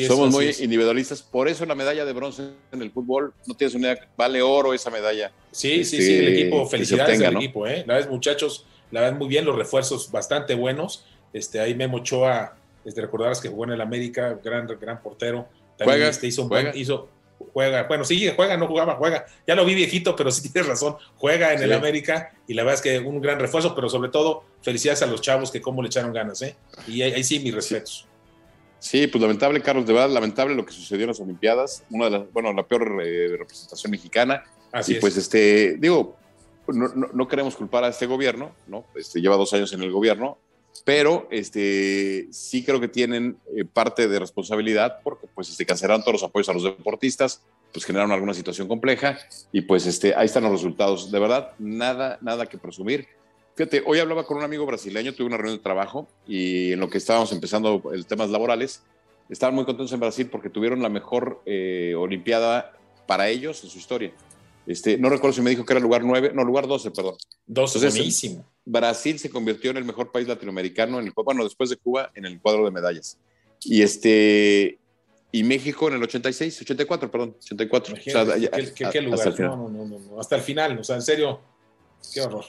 Somos 0.08 0.32
muy 0.32 0.56
individualistas, 0.60 1.23
por 1.23 1.47
eso 1.47 1.65
la 1.65 1.76
medalla 1.76 2.06
de 2.06 2.13
bronce 2.13 2.43
en 2.71 2.82
el 2.82 2.91
fútbol, 2.91 3.34
no 3.47 3.56
tienes 3.56 3.73
una 3.73 3.91
idea, 3.93 4.08
vale 4.15 4.41
oro 4.41 4.73
esa 4.73 4.91
medalla. 4.91 5.32
Sí, 5.52 5.84
sí, 5.84 5.97
sí, 5.97 6.13
el 6.15 6.28
este, 6.28 6.41
equipo, 6.41 6.65
felicidades 6.67 7.21
al 7.23 7.38
equipo, 7.38 7.65
¿eh? 7.65 7.84
La 7.88 7.95
vez, 7.95 8.08
muchachos, 8.08 8.67
la 8.91 9.02
verdad 9.02 9.17
muy 9.17 9.28
bien, 9.28 9.45
los 9.45 9.56
refuerzos 9.56 10.12
bastante 10.12 10.54
buenos. 10.54 11.06
Este, 11.34 11.60
ahí 11.60 11.73
Memo 11.73 11.97
Ochoa, 11.97 12.56
este, 12.86 13.02
recordarás 13.02 13.41
que 13.41 13.49
jugó 13.49 13.63
en 13.63 13.71
el 13.71 13.82
América, 13.82 14.39
gran, 14.43 14.67
gran 14.80 15.02
portero. 15.02 15.47
También 15.76 15.97
juega, 15.97 16.10
este, 16.10 16.28
hizo, 16.28 16.47
juega. 16.47 16.76
hizo, 16.76 17.10
juega, 17.54 17.84
bueno, 17.84 18.04
sí, 18.04 18.30
juega, 18.36 18.58
no 18.58 18.67
jugaba, 18.67 18.96
juega. 18.96 19.26
Ya 19.46 19.56
lo 19.56 19.65
vi 19.65 19.76
viejito, 19.76 20.15
pero 20.15 20.32
sí 20.32 20.41
tienes 20.52 20.67
razón, 20.67 20.96
juega 21.15 21.54
en 21.54 21.62
el 21.62 21.74
América 21.74 22.34
y 22.48 22.54
la 22.54 22.63
verdad 22.63 22.76
es 22.76 22.82
que 22.82 23.00
un 23.00 23.22
gran 23.22 23.39
refuerzo, 23.39 23.76
pero 23.76 23.89
sobre 23.89 24.10
todo 24.10 24.43
felicidades 24.62 25.02
a 25.02 25.06
los 25.06 25.22
chavos 25.22 25.52
que 25.52 25.62
cómo 25.62 25.82
le 25.82 25.88
echaron 25.88 26.13
ganas, 26.13 26.41
¿eh? 26.41 26.56
Y 26.88 27.02
ahí, 27.02 27.24
sí, 27.24 27.39
mis 27.39 27.54
respetos. 27.54 28.08
Sí, 28.80 29.08
pues 29.08 29.22
lamentable, 29.22 29.62
Carlos, 29.62 29.86
de 29.86 29.93
verdad, 29.93 30.10
lamentable 30.10 30.56
lo 30.56 30.65
que 30.65 30.74
sucedió 30.74 31.04
en 31.04 31.10
las 31.10 31.19
Olimpiadas, 31.19 31.84
una 31.89 32.06
de 32.06 32.12
las, 32.12 32.34
bueno, 32.34 32.52
la 32.52 32.63
peor 32.63 33.02
eh, 33.02 33.36
representación 33.38 33.91
mexicana. 33.91 34.43
Así 34.74 34.98
y 34.98 35.00
pues, 35.00 35.15
este, 35.15 35.78
digo, 35.78 36.17
no, 36.67 36.89
no, 36.89 37.28
queremos 37.28 37.56
culpar 37.56 37.86
a 37.86 37.89
este 37.89 38.06
gobierno, 38.08 38.54
¿no? 38.67 38.86
Este, 38.96 39.22
lleva 39.22 39.38
dos 39.38 39.54
años 39.54 39.72
en 39.72 39.84
el 39.84 39.91
gobierno, 39.91 40.38
pero 40.86 41.28
este, 41.32 42.28
sí 42.32 42.64
creo 42.64 42.80
que 42.80 42.88
tienen 42.88 43.38
eh, 43.56 43.66
parte 43.66 44.08
de 44.08 44.20
responsabilidad 44.20 45.00
porque 45.04 45.28
pues 45.34 45.50
este, 45.50 45.66
cancelaron 45.66 46.02
todos 46.02 46.14
los 46.14 46.24
apoyos 46.24 46.50
a 46.50 46.54
los 46.54 46.64
deportistas, 46.64 47.42
pues 47.72 47.86
generaron 47.86 48.12
alguna 48.12 48.34
situación 48.34 48.68
compleja 48.68 49.18
y 49.52 49.62
pues 49.62 49.86
este, 49.86 50.14
ahí 50.16 50.26
están 50.26 50.44
los 50.44 50.52
resultados. 50.52 51.12
De 51.12 51.20
verdad, 51.20 51.52
nada, 51.60 52.18
nada 52.22 52.46
que 52.46 52.58
presumir. 52.58 53.08
Fíjate, 53.56 53.84
hoy 53.86 54.00
hablaba 54.00 54.26
con 54.26 54.38
un 54.38 54.44
amigo 54.44 54.66
brasileño, 54.66 55.14
tuve 55.14 55.28
una 55.28 55.38
reunión 55.38 55.58
de 55.58 55.64
trabajo 55.64 56.08
y 56.28 56.74
en 56.74 56.80
lo 56.80 56.90
que 56.90 56.98
estábamos 56.98 57.32
empezando 57.32 57.84
el 57.94 58.06
temas 58.06 58.30
laborales, 58.30 58.82
estaban 59.30 59.56
muy 59.56 59.66
contentos 59.66 59.94
en 59.94 60.00
Brasil 60.00 60.28
porque 60.32 60.50
tuvieron 60.50 60.82
la 60.82 60.90
mejor 60.90 61.42
eh, 61.46 61.94
Olimpiada 61.96 62.74
para 63.06 63.30
ellos 63.30 63.64
en 63.64 63.70
su 63.70 63.78
historia. 63.78 64.12
Este, 64.65 64.97
no 64.97 65.10
recuerdo 65.10 65.34
si 65.34 65.41
me 65.41 65.49
dijo 65.49 65.65
que 65.65 65.73
era 65.73 65.80
lugar 65.80 66.04
9, 66.04 66.32
no, 66.34 66.43
lugar 66.43 66.67
12, 66.67 66.91
perdón. 66.91 67.15
12, 67.47 67.78
Entonces, 67.78 67.95
buenísimo. 67.95 68.45
Brasil 68.65 69.19
se 69.19 69.30
convirtió 69.30 69.71
en 69.71 69.78
el 69.78 69.86
mejor 69.86 70.12
país 70.12 70.28
latinoamericano, 70.28 70.99
en 70.99 71.08
el, 71.08 71.13
bueno, 71.13 71.43
después 71.43 71.69
de 71.69 71.78
Cuba, 71.78 72.12
en 72.15 72.26
el 72.26 72.39
cuadro 72.39 72.65
de 72.65 72.71
medallas. 72.71 73.17
Y 73.62 73.82
este 73.82 74.80
y 75.32 75.43
México 75.43 75.88
en 75.88 75.95
el 75.95 76.04
86, 76.04 76.62
84, 76.62 77.10
perdón, 77.10 77.36
84. 77.43 77.95
¿qué, 77.95 78.12
lugar? 79.02 79.19
Hasta 79.19 79.30
el, 79.30 79.36
final. 79.36 79.49
No, 79.58 79.69
no, 79.69 79.86
no, 79.86 80.19
hasta 80.19 80.36
el 80.36 80.41
final, 80.43 80.78
o 80.78 80.84
sea, 80.84 80.95
en 80.95 81.02
serio, 81.02 81.41
qué 82.13 82.21
horror 82.21 82.45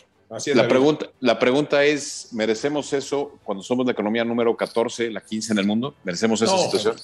la, 0.54 0.68
pregunta, 0.68 1.06
la 1.20 1.38
pregunta 1.38 1.84
es, 1.84 2.28
¿merecemos 2.32 2.92
eso 2.92 3.38
cuando 3.44 3.62
somos 3.62 3.86
la 3.86 3.92
economía 3.92 4.24
número 4.24 4.56
14, 4.56 5.10
la 5.10 5.20
15 5.20 5.52
en 5.52 5.58
el 5.58 5.66
mundo? 5.66 5.94
¿Merecemos 6.04 6.40
esa 6.42 6.56
situación? 6.58 6.96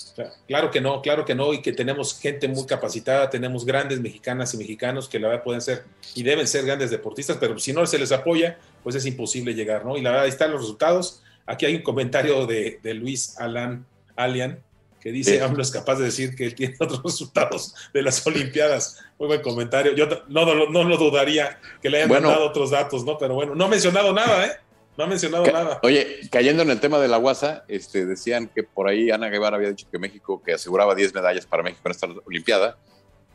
Claro 0.46 0.70
que 0.70 0.80
no, 0.80 1.02
claro 1.02 1.24
que 1.24 1.34
no, 1.34 1.52
y 1.52 1.62
que 1.62 1.72
tenemos 1.72 2.18
gente 2.18 2.48
muy 2.48 2.66
capacitada, 2.66 3.30
tenemos 3.30 3.64
grandes 3.64 4.00
mexicanas 4.00 4.54
y 4.54 4.58
mexicanos 4.58 5.08
que 5.08 5.18
la 5.18 5.28
verdad 5.28 5.44
pueden 5.44 5.60
ser 5.60 5.84
y 6.14 6.22
deben 6.22 6.46
ser 6.46 6.64
grandes 6.64 6.90
deportistas, 6.90 7.36
pero 7.38 7.58
si 7.58 7.72
no 7.72 7.86
se 7.86 7.98
les 7.98 8.12
apoya, 8.12 8.58
pues 8.82 8.96
es 8.96 9.06
imposible 9.06 9.54
llegar, 9.54 9.84
¿no? 9.84 9.96
Y 9.96 10.02
la 10.02 10.10
verdad, 10.10 10.24
ahí 10.24 10.30
están 10.30 10.52
los 10.52 10.62
resultados. 10.62 11.22
Aquí 11.46 11.66
hay 11.66 11.76
un 11.76 11.82
comentario 11.82 12.46
de, 12.46 12.80
de 12.82 12.94
Luis 12.94 13.38
Alan 13.38 13.84
Alian, 14.16 14.62
que 15.00 15.10
dice 15.10 15.40
AMLO 15.40 15.62
es 15.62 15.70
capaz 15.70 15.96
de 15.96 16.04
decir 16.04 16.34
que 16.36 16.44
él 16.44 16.54
tiene 16.54 16.76
otros 16.80 17.02
resultados 17.02 17.74
de 17.92 18.02
las 18.02 18.24
Olimpiadas. 18.26 18.98
Muy 19.18 19.28
buen 19.28 19.40
comentario. 19.40 19.94
Yo 19.94 20.06
no, 20.28 20.68
no, 20.68 20.84
lo 20.84 20.96
dudaría 20.96 21.58
que 21.82 21.90
le 21.90 22.02
hayan 22.02 22.22
dado 22.22 22.46
otros 22.46 22.70
datos, 22.70 23.04
¿no? 23.04 23.18
Pero 23.18 23.34
bueno, 23.34 23.54
no 23.54 23.64
ha 23.64 23.68
mencionado 23.68 24.12
nada, 24.12 24.46
¿eh? 24.46 24.52
No 24.96 25.04
ha 25.04 25.06
mencionado 25.06 25.46
nada. 25.46 25.80
Oye, 25.82 26.20
cayendo 26.30 26.62
en 26.62 26.70
el 26.70 26.80
tema 26.80 26.98
de 26.98 27.08
la 27.08 27.16
guasa, 27.16 27.64
este, 27.68 28.04
decían 28.04 28.50
que 28.54 28.62
por 28.62 28.88
ahí 28.88 29.10
Ana 29.10 29.28
Guevara 29.28 29.56
había 29.56 29.70
dicho 29.70 29.86
que 29.90 29.98
México, 29.98 30.42
que 30.44 30.52
aseguraba 30.52 30.94
10 30.94 31.14
medallas 31.14 31.46
para 31.46 31.62
México 31.62 31.82
en 31.86 31.90
esta 31.92 32.08
Olimpiada. 32.26 32.76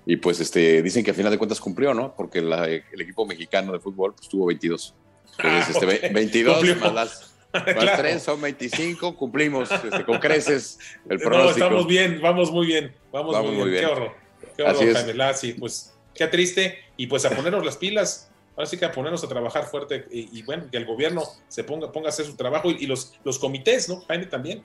Y 0.05 0.17
pues 0.17 0.39
este, 0.39 0.83
dicen 0.83 1.03
que 1.03 1.11
a 1.11 1.13
final 1.15 1.31
de 1.31 1.39
cuentas 1.39 1.59
cumplió, 1.59 1.95
¿no? 1.95 2.13
Porque 2.15 2.39
el 2.39 3.01
equipo 3.01 3.25
mexicano 3.25 3.73
de 3.73 3.79
fútbol 3.79 4.13
pues, 4.13 4.29
tuvo 4.29 4.45
22. 4.45 4.93
Entonces, 5.39 5.75
ah, 5.75 5.85
este, 5.85 6.09
22 6.09 6.77
más 6.77 6.93
las 6.93 7.34
Más 7.75 7.97
tres 7.97 8.23
son 8.23 8.41
25, 8.41 9.15
cumplimos 9.15 9.69
este, 9.71 10.03
con 10.05 10.19
creces 10.19 10.79
el 11.09 11.19
pronóstico. 11.19 11.59
No, 11.59 11.65
estamos 11.65 11.87
bien, 11.87 12.19
vamos 12.21 12.51
muy 12.51 12.67
bien, 12.67 12.93
vamos, 13.11 13.35
muy, 13.43 13.69
bien. 13.69 13.81
Qué 13.81 13.91
horror, 13.91 14.11
qué 14.55 14.63
horror, 14.63 14.93
Jaime 14.93 15.33
Sí, 15.33 15.53
pues 15.53 15.93
qué 16.13 16.27
triste. 16.27 16.79
Y 16.97 17.07
pues 17.07 17.25
a 17.25 17.29
ponernos 17.29 17.65
las 17.65 17.77
pilas, 17.77 18.31
ahora 18.55 18.65
sí 18.67 18.77
que 18.77 18.85
a 18.85 18.91
ponernos 18.91 19.23
a 19.23 19.27
trabajar 19.27 19.65
fuerte 19.65 20.05
y, 20.11 20.41
bueno, 20.43 20.65
que 20.71 20.77
el 20.77 20.85
gobierno 20.85 21.23
se 21.47 21.63
ponga, 21.63 21.91
ponga 21.91 22.07
a 22.07 22.09
hacer 22.09 22.25
su 22.25 22.35
trabajo 22.35 22.71
y, 22.71 22.85
los, 22.85 23.13
los 23.23 23.39
comités, 23.39 23.89
¿no? 23.89 24.01
Jaime 24.07 24.25
también. 24.25 24.63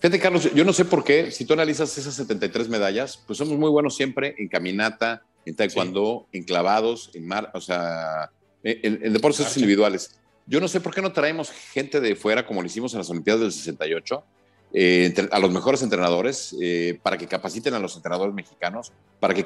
Fíjate, 0.00 0.20
Carlos, 0.20 0.52
yo 0.54 0.64
no 0.64 0.72
sé 0.72 0.84
por 0.84 1.04
qué, 1.04 1.30
si 1.30 1.44
tú 1.44 1.54
analizas 1.54 1.96
esas 1.96 2.14
73 2.14 2.68
medallas, 2.68 3.22
pues 3.26 3.38
somos 3.38 3.56
muy 3.58 3.70
buenos 3.70 3.96
siempre 3.96 4.34
en 4.38 4.48
caminata, 4.48 5.22
en 5.46 5.56
taekwondo, 5.56 6.26
en 6.32 6.44
clavados, 6.44 7.10
en 7.14 7.26
mar, 7.26 7.50
o 7.54 7.60
sea, 7.60 8.30
en, 8.62 9.12
deportes 9.12 9.56
individuales. 9.56 10.18
Yo 10.46 10.60
no 10.60 10.68
sé 10.68 10.80
por 10.80 10.94
qué 10.94 11.02
no 11.02 11.12
traemos 11.12 11.50
gente 11.50 12.00
de 12.00 12.14
fuera, 12.14 12.46
como 12.46 12.60
lo 12.62 12.66
hicimos 12.66 12.92
en 12.94 12.98
las 12.98 13.10
Olimpiadas 13.10 13.42
del 13.42 13.52
68, 13.52 14.24
eh, 14.72 15.12
a 15.32 15.38
los 15.40 15.50
mejores 15.50 15.82
entrenadores, 15.82 16.54
eh, 16.60 16.98
para 17.02 17.18
que 17.18 17.26
capaciten 17.26 17.74
a 17.74 17.80
los 17.80 17.96
entrenadores 17.96 18.32
mexicanos, 18.32 18.92
para 19.18 19.34
que, 19.34 19.42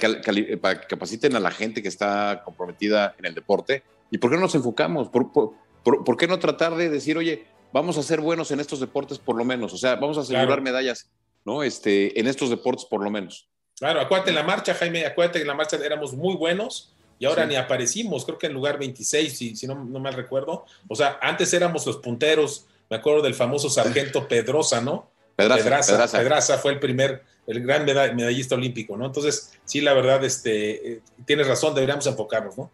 para 0.58 0.80
que 0.80 0.86
capaciten 0.86 1.36
a 1.36 1.40
la 1.40 1.50
gente 1.50 1.82
que 1.82 1.88
está 1.88 2.42
comprometida 2.44 3.14
en 3.18 3.24
el 3.24 3.34
deporte. 3.34 3.82
¿Y 4.10 4.18
por 4.18 4.30
qué 4.30 4.36
no 4.36 4.42
nos 4.42 4.54
enfocamos? 4.54 5.08
¿Por, 5.08 5.32
por, 5.32 6.16
qué 6.18 6.26
no 6.26 6.38
tratar 6.38 6.76
de 6.76 6.90
decir, 6.90 7.16
oye, 7.16 7.46
vamos 7.72 7.96
a 7.96 8.02
ser 8.02 8.20
buenos 8.20 8.50
en 8.50 8.60
estos 8.60 8.80
deportes 8.80 9.18
por 9.18 9.36
lo 9.36 9.44
menos, 9.44 9.72
o 9.72 9.78
sea, 9.78 9.96
vamos 9.96 10.18
a 10.18 10.22
asegurar 10.22 10.60
medallas, 10.60 11.08
¿no? 11.46 11.62
Este, 11.62 12.18
en 12.20 12.26
estos 12.26 12.50
deportes 12.50 12.84
por 12.84 13.02
lo 13.02 13.10
menos. 13.10 13.48
Claro, 13.78 14.00
acuérdate 14.00 14.30
en 14.30 14.36
la 14.36 14.42
marcha, 14.42 14.74
Jaime, 14.74 15.06
acuérdate 15.06 15.38
que 15.38 15.42
en 15.42 15.48
la 15.48 15.54
marcha 15.54 15.78
éramos 15.82 16.12
muy 16.12 16.36
buenos 16.36 16.94
y 17.20 17.26
ahora 17.26 17.44
ni 17.44 17.54
aparecimos, 17.54 18.24
creo 18.24 18.38
que 18.38 18.46
en 18.46 18.54
lugar 18.54 18.78
26, 18.78 19.37
si, 19.37 19.54
si 19.54 19.66
no, 19.66 19.74
no 19.74 20.00
mal 20.00 20.14
recuerdo. 20.14 20.64
O 20.88 20.96
sea, 20.96 21.18
antes 21.20 21.52
éramos 21.52 21.85
los 21.87 21.98
punteros, 21.98 22.64
me 22.88 22.96
acuerdo 22.96 23.20
del 23.20 23.35
famoso 23.35 23.68
sargento 23.68 24.26
Pedrosa, 24.28 24.80
¿no? 24.80 25.11
Pedraza, 25.37 26.09
Pedraza, 26.11 26.56
fue 26.56 26.72
el 26.72 26.80
primer, 26.80 27.22
el 27.46 27.62
gran 27.62 27.85
medallista 27.85 28.54
olímpico, 28.54 28.96
¿no? 28.96 29.04
Entonces, 29.04 29.52
sí, 29.66 29.83
la 29.83 29.92
verdad, 29.92 30.24
este, 30.24 30.92
eh, 30.92 31.00
tienes 31.26 31.46
razón, 31.46 31.74
deberíamos 31.74 32.06
enfocarnos, 32.06 32.56
¿no? 32.56 32.70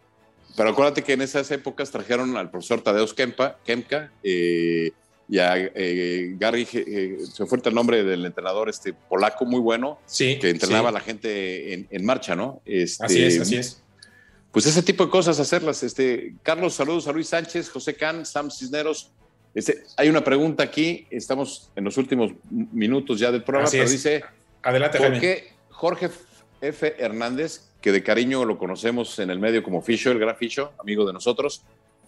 Pero 0.55 0.69
acuérdate 0.69 1.03
que 1.03 1.11
en 1.11 1.21
esas 1.21 1.51
épocas 1.51 1.91
trajeron 1.91 2.37
al 2.37 2.49
profesor 2.49 2.79
Tadeusz 2.79 3.13
Kempa, 3.13 3.57
Kemka 3.65 4.13
eh, 4.23 4.91
y 5.27 5.39
a 5.39 5.57
eh, 5.57 6.35
Gary, 6.39 6.65
se 6.65 7.45
fue 7.45 7.59
el 7.65 7.75
nombre 7.75 8.05
del 8.05 8.25
entrenador 8.25 8.69
este 8.69 8.93
polaco 8.93 9.43
muy 9.43 9.59
bueno, 9.59 9.99
sí, 10.05 10.39
que 10.39 10.49
entrenaba 10.51 10.87
a 10.87 10.93
la 10.93 11.01
gente 11.01 11.73
en, 11.91 12.05
marcha, 12.05 12.33
¿no? 12.33 12.61
Este, 12.65 13.03
así 13.05 13.23
es, 13.23 13.41
así 13.41 13.57
es. 13.57 13.83
Pues 14.57 14.65
ese 14.65 14.81
tipo 14.81 15.05
de 15.05 15.11
cosas 15.11 15.39
hacerlas. 15.39 15.83
Este, 15.83 16.33
Carlos, 16.41 16.73
saludos 16.73 17.07
a 17.07 17.11
Luis 17.11 17.27
Sánchez, 17.27 17.69
José 17.69 17.93
Can, 17.93 18.25
Sam 18.25 18.49
Cisneros, 18.49 19.11
este, 19.53 19.83
hay 19.95 20.09
una 20.09 20.23
pregunta 20.23 20.63
aquí, 20.63 21.05
estamos 21.11 21.69
en 21.75 21.83
los 21.83 21.95
últimos 21.95 22.31
minutos 22.49 23.19
ya 23.19 23.31
del 23.31 23.43
programa, 23.43 23.69
pero 23.69 23.87
dice, 23.87 24.23
Adelante, 24.63 24.97
¿por 24.97 25.19
qué 25.19 25.53
Jorge 25.69 26.09
F. 26.59 26.95
Hernández, 26.97 27.69
que 27.81 27.91
de 27.91 28.01
cariño 28.01 28.45
lo 28.45 28.57
conocemos 28.57 29.19
en 29.19 29.29
el 29.29 29.37
medio 29.37 29.61
como 29.61 29.83
Ficho, 29.83 30.09
el 30.09 30.17
gran 30.17 30.35
Ficho, 30.35 30.73
amigo 30.79 31.05
de 31.05 31.13
nosotros, 31.13 31.61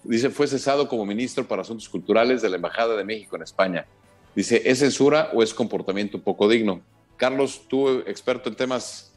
dice, 0.04 0.32
fue 0.32 0.48
cesado 0.48 0.90
como 0.90 1.06
ministro 1.06 1.48
para 1.48 1.62
Asuntos 1.62 1.88
Culturales 1.88 2.42
de 2.42 2.50
la 2.50 2.56
Embajada 2.56 2.96
de 2.96 3.04
México 3.04 3.36
en 3.36 3.44
España? 3.44 3.86
Dice, 4.36 4.64
¿es 4.66 4.80
censura 4.80 5.30
o 5.36 5.44
es 5.44 5.54
comportamiento 5.54 6.20
poco 6.20 6.50
digno? 6.50 6.82
Carlos, 7.16 7.62
tú 7.68 7.90
experto 8.08 8.50
en 8.50 8.56
temas 8.56 9.09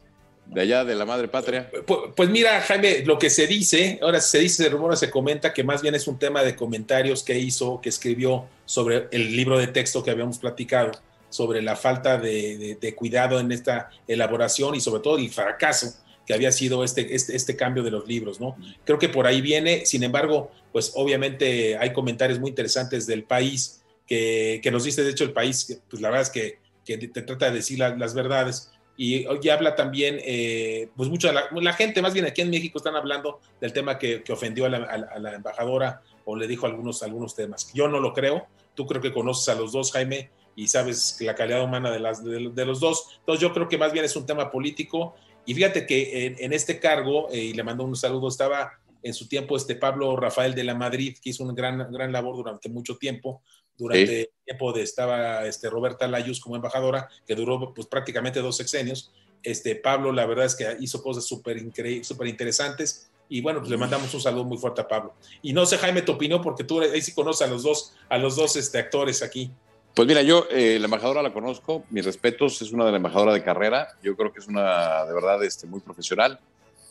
de 0.45 0.61
allá 0.61 0.83
de 0.85 0.95
la 0.95 1.05
madre 1.05 1.27
patria? 1.27 1.69
Pues, 1.85 1.99
pues, 2.15 2.29
mira, 2.29 2.61
Jaime, 2.61 3.03
lo 3.05 3.17
que 3.17 3.29
se 3.29 3.47
dice, 3.47 3.99
ahora 4.01 4.21
se 4.21 4.39
dice, 4.39 4.63
se 4.63 4.69
rumora, 4.69 4.95
se 4.95 5.09
comenta 5.09 5.53
que 5.53 5.63
más 5.63 5.81
bien 5.81 5.95
es 5.95 6.07
un 6.07 6.19
tema 6.19 6.43
de 6.43 6.55
comentarios 6.55 7.23
que 7.23 7.37
hizo, 7.37 7.81
que 7.81 7.89
escribió 7.89 8.45
sobre 8.65 9.07
el 9.11 9.35
libro 9.35 9.57
de 9.57 9.67
texto 9.67 10.03
que 10.03 10.11
habíamos 10.11 10.37
platicado, 10.39 10.91
sobre 11.29 11.61
la 11.61 11.75
falta 11.75 12.17
de, 12.17 12.93
cuidado 12.95 13.39
en 13.39 13.51
esta 13.51 13.89
elaboración 14.07 14.75
y 14.75 14.81
sobre 14.81 15.01
todo 15.01 15.17
el 15.17 15.29
fracaso 15.29 15.95
que 16.25 16.33
había 16.33 16.51
sido 16.51 16.83
este, 16.83 17.15
este, 17.15 17.35
este, 17.35 17.55
cambio 17.55 17.83
de 17.83 17.91
los 17.91 18.07
libros, 18.07 18.39
¿no? 18.39 18.55
Creo 18.85 18.97
que 18.97 19.09
por 19.09 19.27
ahí 19.27 19.41
viene, 19.41 19.85
sin 19.85 20.03
embargo, 20.03 20.51
pues 20.71 20.93
obviamente 20.95 21.77
hay 21.77 21.91
comentarios 21.91 22.39
muy 22.39 22.49
interesantes 22.49 23.05
del 23.05 23.23
país 23.23 23.83
que, 24.07 24.61
nos 24.71 24.83
dice, 24.83 25.03
de 25.03 25.11
hecho, 25.11 25.23
el 25.23 25.33
país, 25.33 25.81
pues 25.89 26.01
la 26.01 26.09
verdad 26.09 26.21
es 26.21 26.29
que, 26.29 26.59
que 26.85 26.97
te 26.97 27.21
trata 27.23 27.47
de 27.47 27.57
decir 27.57 27.79
las 27.79 28.13
verdades, 28.13 28.71
y 28.95 29.25
hoy 29.25 29.49
habla 29.49 29.75
también, 29.75 30.19
eh, 30.23 30.89
pues 30.95 31.09
mucha 31.09 31.31
la, 31.31 31.49
la, 31.51 31.73
gente, 31.73 32.01
más 32.01 32.13
bien 32.13 32.25
aquí 32.25 32.41
en 32.41 32.49
México, 32.51 32.77
están 32.77 32.95
hablando 32.95 33.39
del 33.59 33.73
tema 33.73 33.97
que, 33.97 34.23
ofendió 34.29 34.65
a 34.65 34.69
la, 34.69 35.35
embajadora 35.35 36.01
o 36.25 36.35
le 36.35 36.47
dijo 36.47 36.67
algunos, 36.67 37.01
algunos 37.01 37.35
temas. 37.35 37.71
Yo 37.73 37.87
no 37.87 37.99
lo 37.99 38.13
creo, 38.13 38.47
tú 38.75 38.85
creo 38.85 39.01
que 39.01 39.11
conoces 39.11 39.49
a 39.49 39.55
los 39.55 39.71
dos, 39.71 39.91
Jaime, 39.91 40.29
y 40.55 40.67
sabes 40.67 41.17
la 41.21 41.33
calidad 41.33 41.63
humana 41.63 41.89
de, 41.89 41.99
las, 41.99 42.23
de, 42.23 42.65
los 42.65 42.79
dos. 42.79 43.17
Entonces 43.19 43.41
yo 43.41 43.51
creo 43.51 43.67
que 43.67 43.79
más 43.79 43.91
bien 43.91 44.05
es 44.05 44.15
un 44.15 44.27
tema 44.27 44.51
político. 44.51 45.15
Y 45.45 45.55
fíjate 45.55 45.87
que 45.87 46.35
en, 46.37 46.53
este 46.53 46.79
cargo, 46.79 47.29
eh, 47.31 47.37
y 47.37 47.53
le 47.53 47.63
mando 47.63 47.83
un 47.83 47.95
saludo, 47.95 48.27
estaba 48.27 48.73
en 49.01 49.13
su 49.13 49.27
tiempo 49.27 49.57
este 49.57 49.75
Pablo 49.75 50.15
Rafael 50.15 50.53
de 50.53 50.63
la 50.63 50.75
Madrid, 50.75 51.17
que 51.21 51.31
hizo 51.31 51.43
una 51.43 51.53
gran, 51.53 51.91
gran 51.91 52.11
labor 52.11 52.35
durante 52.35 52.69
mucho 52.69 52.95
tiempo, 52.97 53.41
durante 53.77 54.21
el 54.21 54.29
tiempo 54.45 54.73
de 54.73 54.83
estaba 54.83 55.45
este, 55.45 55.69
Roberta 55.69 56.07
Layus 56.07 56.39
como 56.39 56.55
embajadora, 56.55 57.09
que 57.25 57.35
duró 57.35 57.73
pues, 57.73 57.87
prácticamente 57.87 58.39
dos 58.39 58.57
sexenios. 58.57 59.11
Este, 59.41 59.75
Pablo, 59.75 60.11
la 60.11 60.25
verdad 60.25 60.45
es 60.45 60.55
que 60.55 60.77
hizo 60.79 61.01
cosas 61.03 61.25
súper 61.25 61.61
súper 62.03 62.27
interesantes. 62.27 63.09
Y 63.29 63.41
bueno, 63.41 63.59
pues 63.59 63.71
le 63.71 63.77
mandamos 63.77 64.13
un 64.13 64.21
saludo 64.21 64.43
muy 64.43 64.57
fuerte 64.57 64.81
a 64.81 64.87
Pablo. 64.87 65.13
Y 65.41 65.53
no 65.53 65.65
sé, 65.65 65.77
Jaime, 65.77 66.01
tu 66.01 66.11
opinión, 66.11 66.41
porque 66.41 66.63
tú 66.63 66.81
ahí 66.81 67.01
sí 67.01 67.13
conoces 67.13 67.47
a 67.47 67.49
los 67.49 67.63
dos, 67.63 67.93
a 68.09 68.17
los 68.17 68.35
dos 68.35 68.55
este, 68.55 68.77
actores 68.77 69.23
aquí. 69.23 69.49
Pues 69.95 70.07
mira, 70.07 70.23
yo 70.23 70.47
eh, 70.49 70.77
la 70.79 70.85
embajadora 70.85 71.21
la 71.21 71.33
conozco, 71.33 71.83
mis 71.91 72.03
respetos, 72.03 72.61
es 72.61 72.71
una 72.71 72.85
de 72.85 72.91
la 72.91 72.97
embajadora 72.97 73.31
de 73.31 73.43
carrera, 73.43 73.89
yo 74.01 74.15
creo 74.15 74.33
que 74.33 74.39
es 74.39 74.47
una 74.47 75.05
de 75.05 75.13
verdad 75.13 75.43
este, 75.43 75.67
muy 75.67 75.81
profesional. 75.81 76.39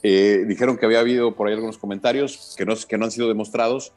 Eh, 0.05 0.45
dijeron 0.47 0.77
que 0.77 0.87
había 0.87 1.01
habido 1.01 1.35
por 1.35 1.49
ahí 1.49 1.55
algunos 1.55 1.79
comentarios 1.79 2.55
que 2.57 2.64
no, 2.64 2.75
que 2.77 2.99
no 2.99 3.05
han 3.05 3.11
sido 3.11 3.29
demostrados, 3.29 3.92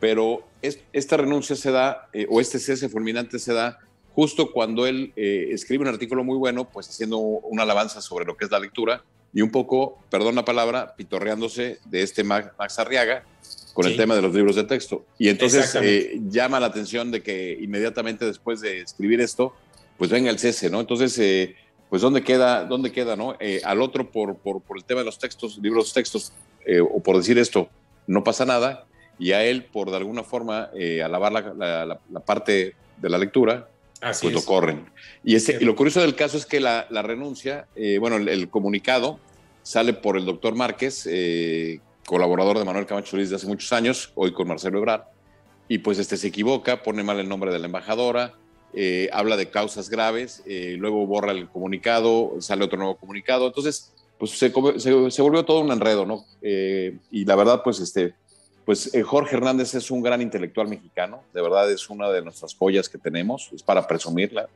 pero 0.00 0.42
esta 0.62 1.16
renuncia 1.18 1.54
se 1.54 1.70
da, 1.70 2.08
eh, 2.12 2.26
o 2.28 2.40
este 2.40 2.58
cese 2.58 2.88
fulminante 2.88 3.38
se 3.38 3.52
da 3.52 3.78
justo 4.14 4.50
cuando 4.50 4.86
él 4.86 5.12
eh, 5.14 5.48
escribe 5.52 5.82
un 5.82 5.88
artículo 5.88 6.24
muy 6.24 6.36
bueno, 6.36 6.68
pues 6.68 6.88
haciendo 6.88 7.18
una 7.18 7.62
alabanza 7.62 8.00
sobre 8.00 8.24
lo 8.24 8.36
que 8.36 8.46
es 8.46 8.50
la 8.50 8.58
lectura 8.58 9.04
y 9.32 9.42
un 9.42 9.50
poco, 9.50 9.98
perdón 10.10 10.34
la 10.34 10.44
palabra, 10.44 10.94
pitorreándose 10.96 11.78
de 11.84 12.02
este 12.02 12.24
Max 12.24 12.78
Arriaga 12.78 13.24
con 13.74 13.86
el 13.86 13.96
tema 13.96 14.16
de 14.16 14.22
los 14.22 14.34
libros 14.34 14.56
de 14.56 14.64
texto. 14.64 15.04
Y 15.16 15.28
entonces 15.28 15.76
eh, 15.80 16.20
llama 16.28 16.58
la 16.58 16.66
atención 16.66 17.12
de 17.12 17.22
que 17.22 17.56
inmediatamente 17.60 18.24
después 18.24 18.60
de 18.60 18.80
escribir 18.80 19.20
esto, 19.20 19.54
pues 19.96 20.10
venga 20.10 20.30
el 20.30 20.38
cese, 20.38 20.68
¿no? 20.70 20.80
Entonces, 20.80 21.54
pues 21.88 22.02
¿dónde 22.02 22.22
queda, 22.22 22.64
dónde 22.64 22.90
queda, 22.90 23.14
no? 23.14 23.36
al 23.64 23.82
otro 23.82 24.10
por, 24.10 24.36
por, 24.36 24.60
por, 24.60 24.78
el 24.78 24.84
tema 24.84 25.00
de 25.00 25.06
los 25.06 25.18
textos, 25.18 25.58
libros 25.58 25.92
textos, 25.92 26.32
o 26.90 27.00
por 27.00 27.16
decir 27.16 27.38
esto, 27.38 27.68
no 28.08 28.24
pasa 28.24 28.44
nada, 28.44 28.86
y 29.20 29.32
a 29.32 29.44
él, 29.44 29.64
por 29.64 29.90
de 29.90 29.98
alguna 29.98 30.24
forma 30.24 30.70
eh, 30.74 31.02
alabar 31.02 31.30
la, 31.30 32.00
parte 32.24 32.74
de 32.96 33.08
la 33.10 33.18
lectura, 33.18 33.68
pues 34.00 34.32
lo 34.32 34.42
corren. 34.42 34.86
Y, 35.22 35.34
ese, 35.34 35.60
lo 35.60 35.76
curioso 35.76 36.00
del 36.00 36.16
caso 36.16 36.38
es 36.38 36.46
que 36.46 36.58
la, 36.58 36.86
renuncia, 37.02 37.68
eh, 37.76 37.98
bueno, 37.98 38.16
el, 38.16 38.48
comunicado 38.48 39.20
sale 39.62 39.92
por 39.92 40.16
el 40.16 40.24
doctor 40.24 40.54
Márquez, 40.54 41.06
eh, 41.06 41.80
colaborador 42.06 42.58
de 42.58 42.64
Manuel 42.64 42.86
Camacho 42.86 43.10
Solís 43.10 43.28
de 43.28 43.36
hace 43.36 43.46
muchos 43.46 43.70
años, 43.74 44.10
hoy 44.14 44.32
con 44.32 44.48
Marcelo 44.48 44.78
Ebrard, 44.78 45.02
y 45.68 45.78
pues 45.78 45.98
este 45.98 46.16
se 46.16 46.28
equivoca, 46.28 46.82
pone 46.82 47.02
mal 47.02 47.20
el 47.20 47.28
nombre 47.28 47.52
de 47.52 47.58
la 47.58 47.66
embajadora, 47.66 48.32
habla 49.12 49.36
de 49.36 49.50
causas 49.50 49.90
graves, 49.90 50.42
luego 50.46 51.06
borra 51.06 51.32
el 51.32 51.46
comunicado, 51.48 52.36
sale 52.40 52.64
otro 52.64 52.78
nuevo 52.78 52.96
comunicado, 52.96 53.48
entonces 53.48 53.92
pues 54.18 54.30
se, 54.32 54.50
se, 54.78 55.10
se 55.10 55.22
volvió 55.22 55.44
todo 55.44 55.60
un 55.60 55.70
enredo, 55.70 56.06
¿no? 56.06 56.24
y 56.42 57.24
la 57.26 57.36
verdad, 57.36 57.60
pues 57.62 57.78
este, 57.80 58.14
pues 58.64 58.94
eh, 58.94 59.02
Jorge 59.02 59.36
Hernández 59.36 59.74
es 59.74 59.90
un 59.90 60.02
gran 60.02 60.20
intelectual 60.22 60.68
mexicano, 60.68 61.22
de 61.32 61.42
verdad 61.42 61.70
es 61.70 61.88
una 61.90 62.10
de 62.10 62.22
nuestras 62.22 62.54
joyas 62.54 62.88
que 62.88 62.98
tenemos, 62.98 63.50
es 63.52 63.62
para 63.62 63.86
presumirla. 63.86 64.48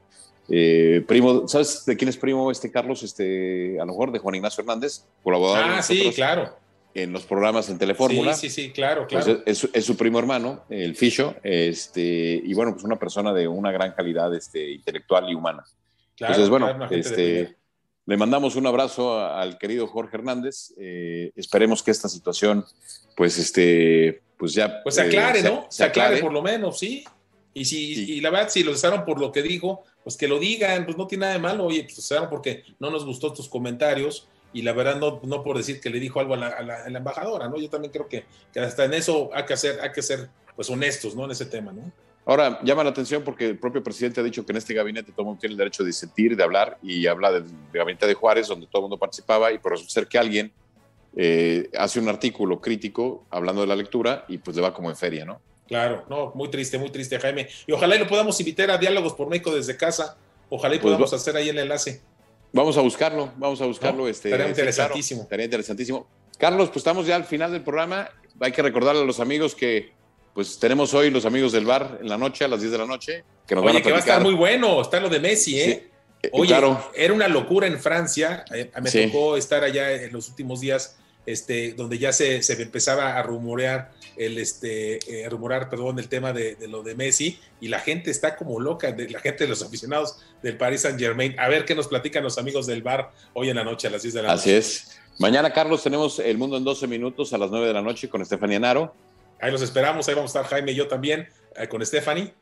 Eh, 0.49 1.03
primo, 1.09 1.49
¿sabes 1.49 1.85
de 1.87 1.97
quién 1.97 2.09
es 2.09 2.17
primo 2.17 2.51
este 2.51 2.71
Carlos? 2.71 3.03
Este, 3.03 3.77
a 3.81 3.85
lo 3.85 3.93
mejor 3.93 4.13
de 4.13 4.19
Juan 4.19 4.35
Ignacio 4.35 4.63
Hernández, 4.63 5.05
colaborador. 5.23 5.79
Ah, 5.79 5.83
sí, 5.83 6.13
claro. 6.15 6.57
En 6.93 7.13
los 7.13 7.25
programas 7.25 7.69
en 7.71 7.79
Telefórmula. 7.79 8.35
Sí, 8.35 8.49
sí, 8.49 8.67
sí, 8.67 8.71
claro, 8.71 9.09
pues 9.09 9.25
claro. 9.25 9.43
es, 9.45 9.85
su 9.85 9.97
primo 9.97 10.19
hermano, 10.19 10.63
el 10.69 10.95
Ficho, 10.95 11.35
este, 11.43 12.01
y 12.01 12.55
bueno, 12.55 12.73
pues 12.73 12.85
una 12.85 12.99
persona 12.99 13.33
de 13.33 13.49
una 13.49 13.73
gran 13.73 13.93
calidad 13.95 14.33
este, 14.35 14.71
intelectual 14.71 15.29
y 15.29 15.35
humana. 15.35 15.65
Claro, 16.17 16.35
Entonces, 16.35 16.51
bueno, 16.51 16.87
este, 16.91 17.57
le 18.07 18.17
mandamos 18.17 18.57
un 18.57 18.67
abrazo 18.67 19.19
al 19.19 19.59
querido 19.59 19.87
Jorge 19.87 20.17
Hernández. 20.17 20.75
Eh, 20.77 21.33
esperemos 21.37 21.83
que 21.83 21.91
esta 21.91 22.09
situación, 22.09 22.65
pues, 23.17 23.39
este, 23.39 24.23
pues 24.37 24.53
ya. 24.53 24.83
Pues 24.83 24.97
se 24.97 25.03
aclare, 25.03 25.41
eh, 25.41 25.45
¿no? 25.45 25.67
Se, 25.71 25.85
aclare, 25.85 26.19
por 26.19 26.33
lo 26.33 26.43
menos, 26.43 26.79
sí. 26.79 27.05
Y 27.55 27.65
si, 27.65 28.17
y 28.17 28.21
la 28.21 28.31
verdad, 28.31 28.49
si 28.51 28.63
lo 28.63 28.73
cesaron 28.73 29.05
por 29.05 29.21
lo 29.21 29.33
que 29.33 29.43
dijo, 29.43 29.85
pues 30.03 30.17
que 30.17 30.29
lo 30.29 30.39
digan, 30.39 30.85
pues 30.85 30.99
no 30.99 31.07
tiene 31.07 31.23
nada 31.23 31.35
de 31.35 31.39
malo. 31.39 31.65
Oye, 31.65 31.85
pues 31.85 31.95
cesaron 31.95 32.29
porque 32.29 32.65
no 32.79 32.91
nos 32.91 33.07
gustó 33.07 33.33
tus 33.33 33.49
comentarios 33.49 34.29
y 34.53 34.63
la 34.63 34.73
verdad 34.73 34.97
no, 34.97 35.21
no 35.23 35.43
por 35.43 35.57
decir 35.57 35.81
que 35.81 35.89
le 35.89 36.01
dijo 36.01 36.21
algo 36.21 36.35
a 36.35 36.37
la, 36.37 36.87
embajadora, 36.87 37.49
¿no? 37.49 37.59
Yo 37.59 37.71
también 37.71 37.93
creo 37.93 38.09
que, 38.09 38.25
que, 38.53 38.61
hasta 38.61 38.85
en 38.85 38.95
eso 38.95 39.31
hay 39.33 39.45
que 39.45 39.55
hacer, 39.55 39.81
hay 39.81 39.93
que 39.93 40.03
ser 40.03 40.29
pues 40.55 40.69
honestos, 40.69 41.17
¿no? 41.17 41.25
En 41.25 41.31
ese 41.31 41.47
tema, 41.47 41.73
¿no? 41.73 41.91
Ahora, 42.27 42.59
llama 42.63 42.83
la 42.83 42.91
atención 42.91 43.23
porque 43.23 43.51
el 43.51 43.59
propio 43.59 43.83
presidente 43.83 44.21
ha 44.21 44.25
dicho 44.25 44.47
que 44.47 44.53
en 44.53 44.57
este 44.57 44.73
gabinete 44.73 45.13
todo 45.13 45.23
el 45.23 45.27
mundo 45.27 45.41
tiene 45.41 45.53
el 45.53 45.59
derecho 45.59 45.83
de 45.83 45.89
disentir, 45.89 46.37
de 46.37 46.43
hablar, 46.43 46.79
y 46.83 47.07
habla 47.07 47.31
del, 47.33 47.45
gabinete 47.73 48.07
de 48.07 48.15
Juárez, 48.15 48.49
donde 48.49 48.67
todo 48.67 48.81
el 48.81 48.83
mundo 48.85 48.99
participaba, 48.99 49.53
y 49.53 49.59
por 49.59 49.75
eso 49.75 49.85
ser 49.89 50.07
que 50.07 50.17
alguien 50.19 50.51
eh, 51.17 51.69
hace 51.79 52.01
un 52.01 52.09
artículo 52.09 52.61
crítico 52.61 53.25
hablando 53.31 53.61
de 53.61 53.69
la 53.69 53.77
lectura 53.77 54.25
y 54.27 54.39
pues 54.39 54.57
le 54.57 54.63
va 54.63 54.75
como 54.75 54.91
en 54.91 54.97
feria, 54.97 55.25
¿no? 55.25 55.41
Claro, 55.69 56.05
no, 56.11 56.33
muy 56.35 56.51
triste, 56.51 56.79
muy 56.79 56.91
triste, 56.91 57.19
Jaime. 57.19 57.49
Y 57.67 57.73
ojalá 57.73 57.97
y 57.97 57.99
lo 57.99 58.07
podamos 58.07 58.39
invitar 58.41 58.71
a 58.71 58.79
Diálogos 58.79 59.15
por 59.15 59.29
México 59.29 59.55
desde 59.55 59.77
casa. 59.77 60.17
Ojalá 60.51 60.75
y 60.75 60.79
pues 60.79 60.93
podamos 60.93 61.13
hacer 61.13 61.37
ahí 61.37 61.49
el 61.49 61.59
enlace. 61.59 62.03
Vamos 62.53 62.77
a 62.77 62.83
buscarlo, 62.83 63.33
vamos 63.37 63.61
a 63.61 63.67
buscarlo. 63.67 64.07
este, 64.09 64.29
estaría 64.29 64.49
interesantísimo. 64.49 65.23
estaría 65.23 65.45
interesantísimo. 65.45 66.07
Carlos, 66.39 66.69
pues 66.69 66.79
estamos 66.79 67.07
ya 67.07 67.17
al 67.17 67.25
final 67.25 67.53
del 67.53 67.63
programa. 67.63 68.11
Hay 68.41 68.53
que 68.53 68.63
recordarle 68.63 69.03
a 69.03 69.05
los 69.05 69.21
amigos 69.21 69.55
que 69.55 69.93
pues 70.35 70.59
tenemos 70.59 70.93
hoy 70.95 71.11
los 71.11 71.25
amigos 71.25 71.53
del 71.53 71.65
bar 71.65 71.99
en 72.01 72.09
la 72.09 72.19
noche, 72.19 72.45
a 72.45 72.49
las 72.49 72.61
10 72.61 72.73
de 72.73 72.79
la 72.79 72.87
noche, 72.87 73.25
que 73.47 73.55
nos 73.55 73.65
van 73.65 73.77
a 73.77 73.83
que 73.83 73.91
va 73.91 73.97
a 73.97 74.01
estar 74.01 74.23
muy 74.23 74.35
bueno, 74.35 74.83
está 74.83 75.01
lo 75.01 75.09
de 75.09 75.21
Messi, 75.21 75.61
¿eh? 75.61 75.91
eh 76.23 76.31
Oye, 76.33 76.55
era 76.95 77.13
una 77.15 77.29
locura 77.29 77.67
en 77.67 77.79
Francia, 77.81 78.45
eh, 78.53 78.71
me 78.83 78.91
tocó 78.91 79.37
estar 79.37 79.63
allá 79.63 79.93
en 79.93 80.13
los 80.13 80.29
últimos 80.29 80.61
días 80.61 80.97
este, 81.27 81.73
donde 81.73 81.99
ya 81.99 82.13
se, 82.13 82.43
se 82.43 82.61
empezaba 82.61 83.17
a 83.17 83.23
rumorear 83.23 83.93
el 84.17 84.39
este 84.39 85.25
eh, 85.25 85.29
rumorar, 85.29 85.69
perdón, 85.69 85.99
el 85.99 86.09
tema 86.09 86.33
de, 86.33 86.57
lo 86.69 86.83
de 86.83 86.95
Messi 86.95 87.39
y 87.61 87.69
la 87.69 87.81
gente 87.81 88.11
está 88.11 88.37
como 88.37 88.61
loca, 88.61 88.93
de, 88.93 89.09
la 89.09 89.21
gente 89.21 89.45
de 89.45 89.51
los 89.51 89.63
aficionados 89.63 90.19
del 90.43 90.57
Paris 90.57 90.83
Saint 90.83 90.99
Germain. 90.99 91.39
A 91.39 91.49
ver 91.49 91.65
qué 91.65 91.75
nos 91.75 91.89
platican 91.89 92.23
los 92.23 92.39
amigos 92.39 92.67
del 92.67 92.83
bar 92.83 93.11
hoy 93.33 93.49
en 93.49 93.57
la 93.57 93.65
noche 93.65 93.89
a 93.89 93.91
las 93.91 94.03
10 94.03 94.15
de 94.15 94.23
la 94.23 94.29
noche. 94.29 94.41
Así 94.41 94.53
es. 94.53 94.99
Mañana, 95.19 95.53
Carlos, 95.53 95.83
tenemos 95.83 96.19
El 96.19 96.39
Mundo 96.39 96.57
en 96.57 96.65
12 96.65 96.87
minutos 96.87 97.33
a 97.33 97.39
las 97.39 97.51
9 97.51 97.69
de 97.69 97.73
la 97.73 97.83
noche 97.83 98.09
con 98.09 98.21
Estefanía 98.21 98.59
Naro. 98.59 98.95
Ahí 99.45 99.53
los 99.53 99.61
esperamos, 99.61 100.09
ahí 100.09 100.15
vamos 100.15 100.35
a 100.35 100.41
estar 100.41 100.51
Jaime 100.51 100.73
y 100.73 100.75
yo 100.75 100.89
también 100.89 101.29
eh, 101.55 101.69
con 101.69 101.85
Stephanie. 101.85 102.33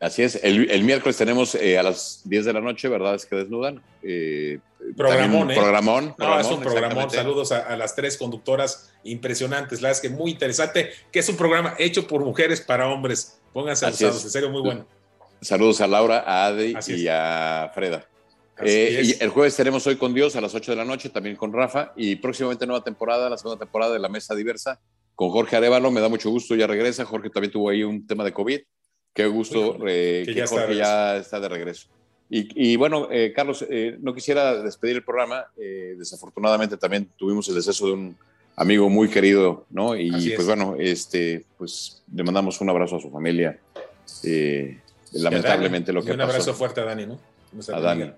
Así 0.00 0.24
es, 0.24 0.40
el, 0.42 0.82
miércoles 0.82 1.16
tenemos 1.16 1.54
eh, 1.54 1.78
a 1.78 1.84
las 1.84 2.22
10 2.24 2.46
de 2.46 2.52
la 2.52 2.60
noche, 2.60 2.88
¿verdad? 2.88 3.14
Es 3.14 3.26
que 3.26 3.36
desnudan. 3.36 3.80
Eh, 4.02 4.58
programón, 4.96 5.52
¿eh? 5.52 5.54
Programón. 5.54 6.16
No, 6.18 6.40
es 6.40 6.48
un 6.48 6.60
programón. 6.60 7.08
Saludos 7.10 7.52
a, 7.52 7.76
las 7.76 7.94
tres 7.94 8.16
conductoras 8.16 8.92
impresionantes. 9.04 9.82
La 9.82 9.90
verdad 9.90 10.04
es 10.04 10.10
que 10.10 10.16
muy 10.16 10.32
interesante, 10.32 10.90
que 11.12 11.20
es 11.20 11.28
un 11.28 11.36
programa 11.36 11.76
hecho 11.78 12.08
por 12.08 12.24
mujeres 12.24 12.60
para 12.60 12.88
hombres. 12.88 13.38
Pónganse 13.52 13.86
alzados, 13.86 14.24
en 14.24 14.30
serio, 14.30 14.50
muy 14.50 14.62
bueno. 14.62 14.84
Saludos 15.40 15.80
a 15.80 15.86
Laura, 15.86 16.24
a 16.26 16.46
Adi 16.46 16.74
y 16.88 17.06
a 17.06 17.70
Freda. 17.72 18.04
Eh, 18.60 19.02
y 19.04 19.22
el 19.22 19.30
jueves 19.30 19.54
tenemos 19.54 19.86
Hoy 19.86 19.94
con 19.94 20.12
Dios 20.12 20.34
a 20.34 20.40
las 20.40 20.52
8 20.56 20.72
de 20.72 20.76
la 20.76 20.84
noche, 20.84 21.08
también 21.10 21.36
con 21.36 21.52
Rafa. 21.52 21.92
Y 21.94 22.16
próximamente 22.16 22.66
nueva 22.66 22.82
temporada, 22.82 23.30
la 23.30 23.38
segunda 23.38 23.64
temporada 23.64 23.92
de 23.92 24.00
La 24.00 24.08
Mesa 24.08 24.34
Diversa, 24.34 24.80
con 25.18 25.30
Jorge 25.30 25.56
Arevalo. 25.56 25.90
Me 25.90 26.00
da 26.00 26.08
mucho 26.08 26.30
gusto, 26.30 26.54
ya 26.54 26.68
regresa. 26.68 27.04
Jorge 27.04 27.28
también 27.28 27.50
tuvo 27.50 27.70
ahí 27.70 27.82
un 27.82 28.06
tema 28.06 28.22
de 28.22 28.32
COVID 28.32 28.60
Qué 29.12 29.26
gusto 29.26 29.76
que, 29.78 30.32
ya 30.32 30.46
Jorge 30.46 30.76
ya 30.76 31.16
está 31.16 31.40
de 31.40 31.48
regreso. 31.48 31.88
Y, 32.30 32.76
bueno, 32.76 33.08
eh, 33.10 33.32
Carlos, 33.34 33.66
eh, 33.68 33.96
no 34.00 34.14
quisiera 34.14 34.62
despedir 34.62 34.94
el 34.94 35.02
programa. 35.02 35.46
Eh, 35.56 35.96
desafortunadamente 35.98 36.76
también 36.76 37.10
tuvimos 37.16 37.48
el 37.48 37.56
deceso 37.56 37.88
de 37.88 37.92
un 37.94 38.16
amigo 38.54 38.88
muy 38.88 39.08
querido, 39.08 39.66
¿no? 39.70 39.96
Y 39.96 40.34
pues 40.36 40.46
bueno, 40.46 40.76
este, 40.78 41.44
pues 41.56 42.04
le 42.14 42.22
mandamos 42.22 42.60
un 42.60 42.70
abrazo 42.70 42.94
a 42.94 43.00
su 43.00 43.10
familia. 43.10 43.58
lamentablemente 45.14 45.92
lo 45.92 46.04
que 46.04 46.10
y 46.10 46.14
un 46.14 46.20
abrazo 46.20 46.54
fuerte 46.54 46.80
a 46.80 46.84
Dani, 46.84 47.06
¿no? 47.06 47.18
A 47.72 47.80
Dani. 47.80 48.12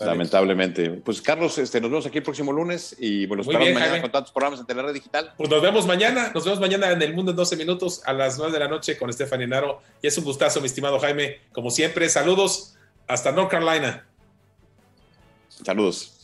Lamentablemente. 0.00 0.90
Pues 0.90 1.22
Carlos, 1.22 1.56
este, 1.58 1.80
nos 1.80 1.90
vemos 1.90 2.06
aquí 2.06 2.18
el 2.18 2.24
próximo 2.24 2.52
lunes 2.52 2.94
y 2.98 3.26
bueno, 3.26 3.42
esperamos 3.42 3.72
mañana 3.72 4.00
con 4.00 4.12
tantos 4.12 4.32
programas 4.32 4.60
en 4.60 4.66
Telera 4.66 4.92
Digital. 4.92 5.32
Pues 5.36 5.48
nos 5.48 5.62
vemos 5.62 5.86
mañana, 5.86 6.30
nos 6.34 6.44
vemos 6.44 6.60
mañana 6.60 6.90
en 6.90 7.00
El 7.00 7.14
Mundo 7.14 7.30
en 7.30 7.36
12 7.36 7.56
minutos 7.56 8.02
a 8.04 8.12
las 8.12 8.36
9 8.36 8.52
de 8.52 8.58
la 8.58 8.68
noche 8.68 8.98
con 8.98 9.12
Stephanie 9.12 9.46
Naro. 9.46 9.80
Y 10.02 10.06
es 10.06 10.18
un 10.18 10.24
gustazo, 10.24 10.60
mi 10.60 10.66
estimado 10.66 10.98
Jaime. 10.98 11.40
Como 11.52 11.70
siempre, 11.70 12.08
saludos 12.08 12.76
hasta 13.06 13.32
North 13.32 13.50
Carolina. 13.50 14.06
Saludos. 15.64 16.15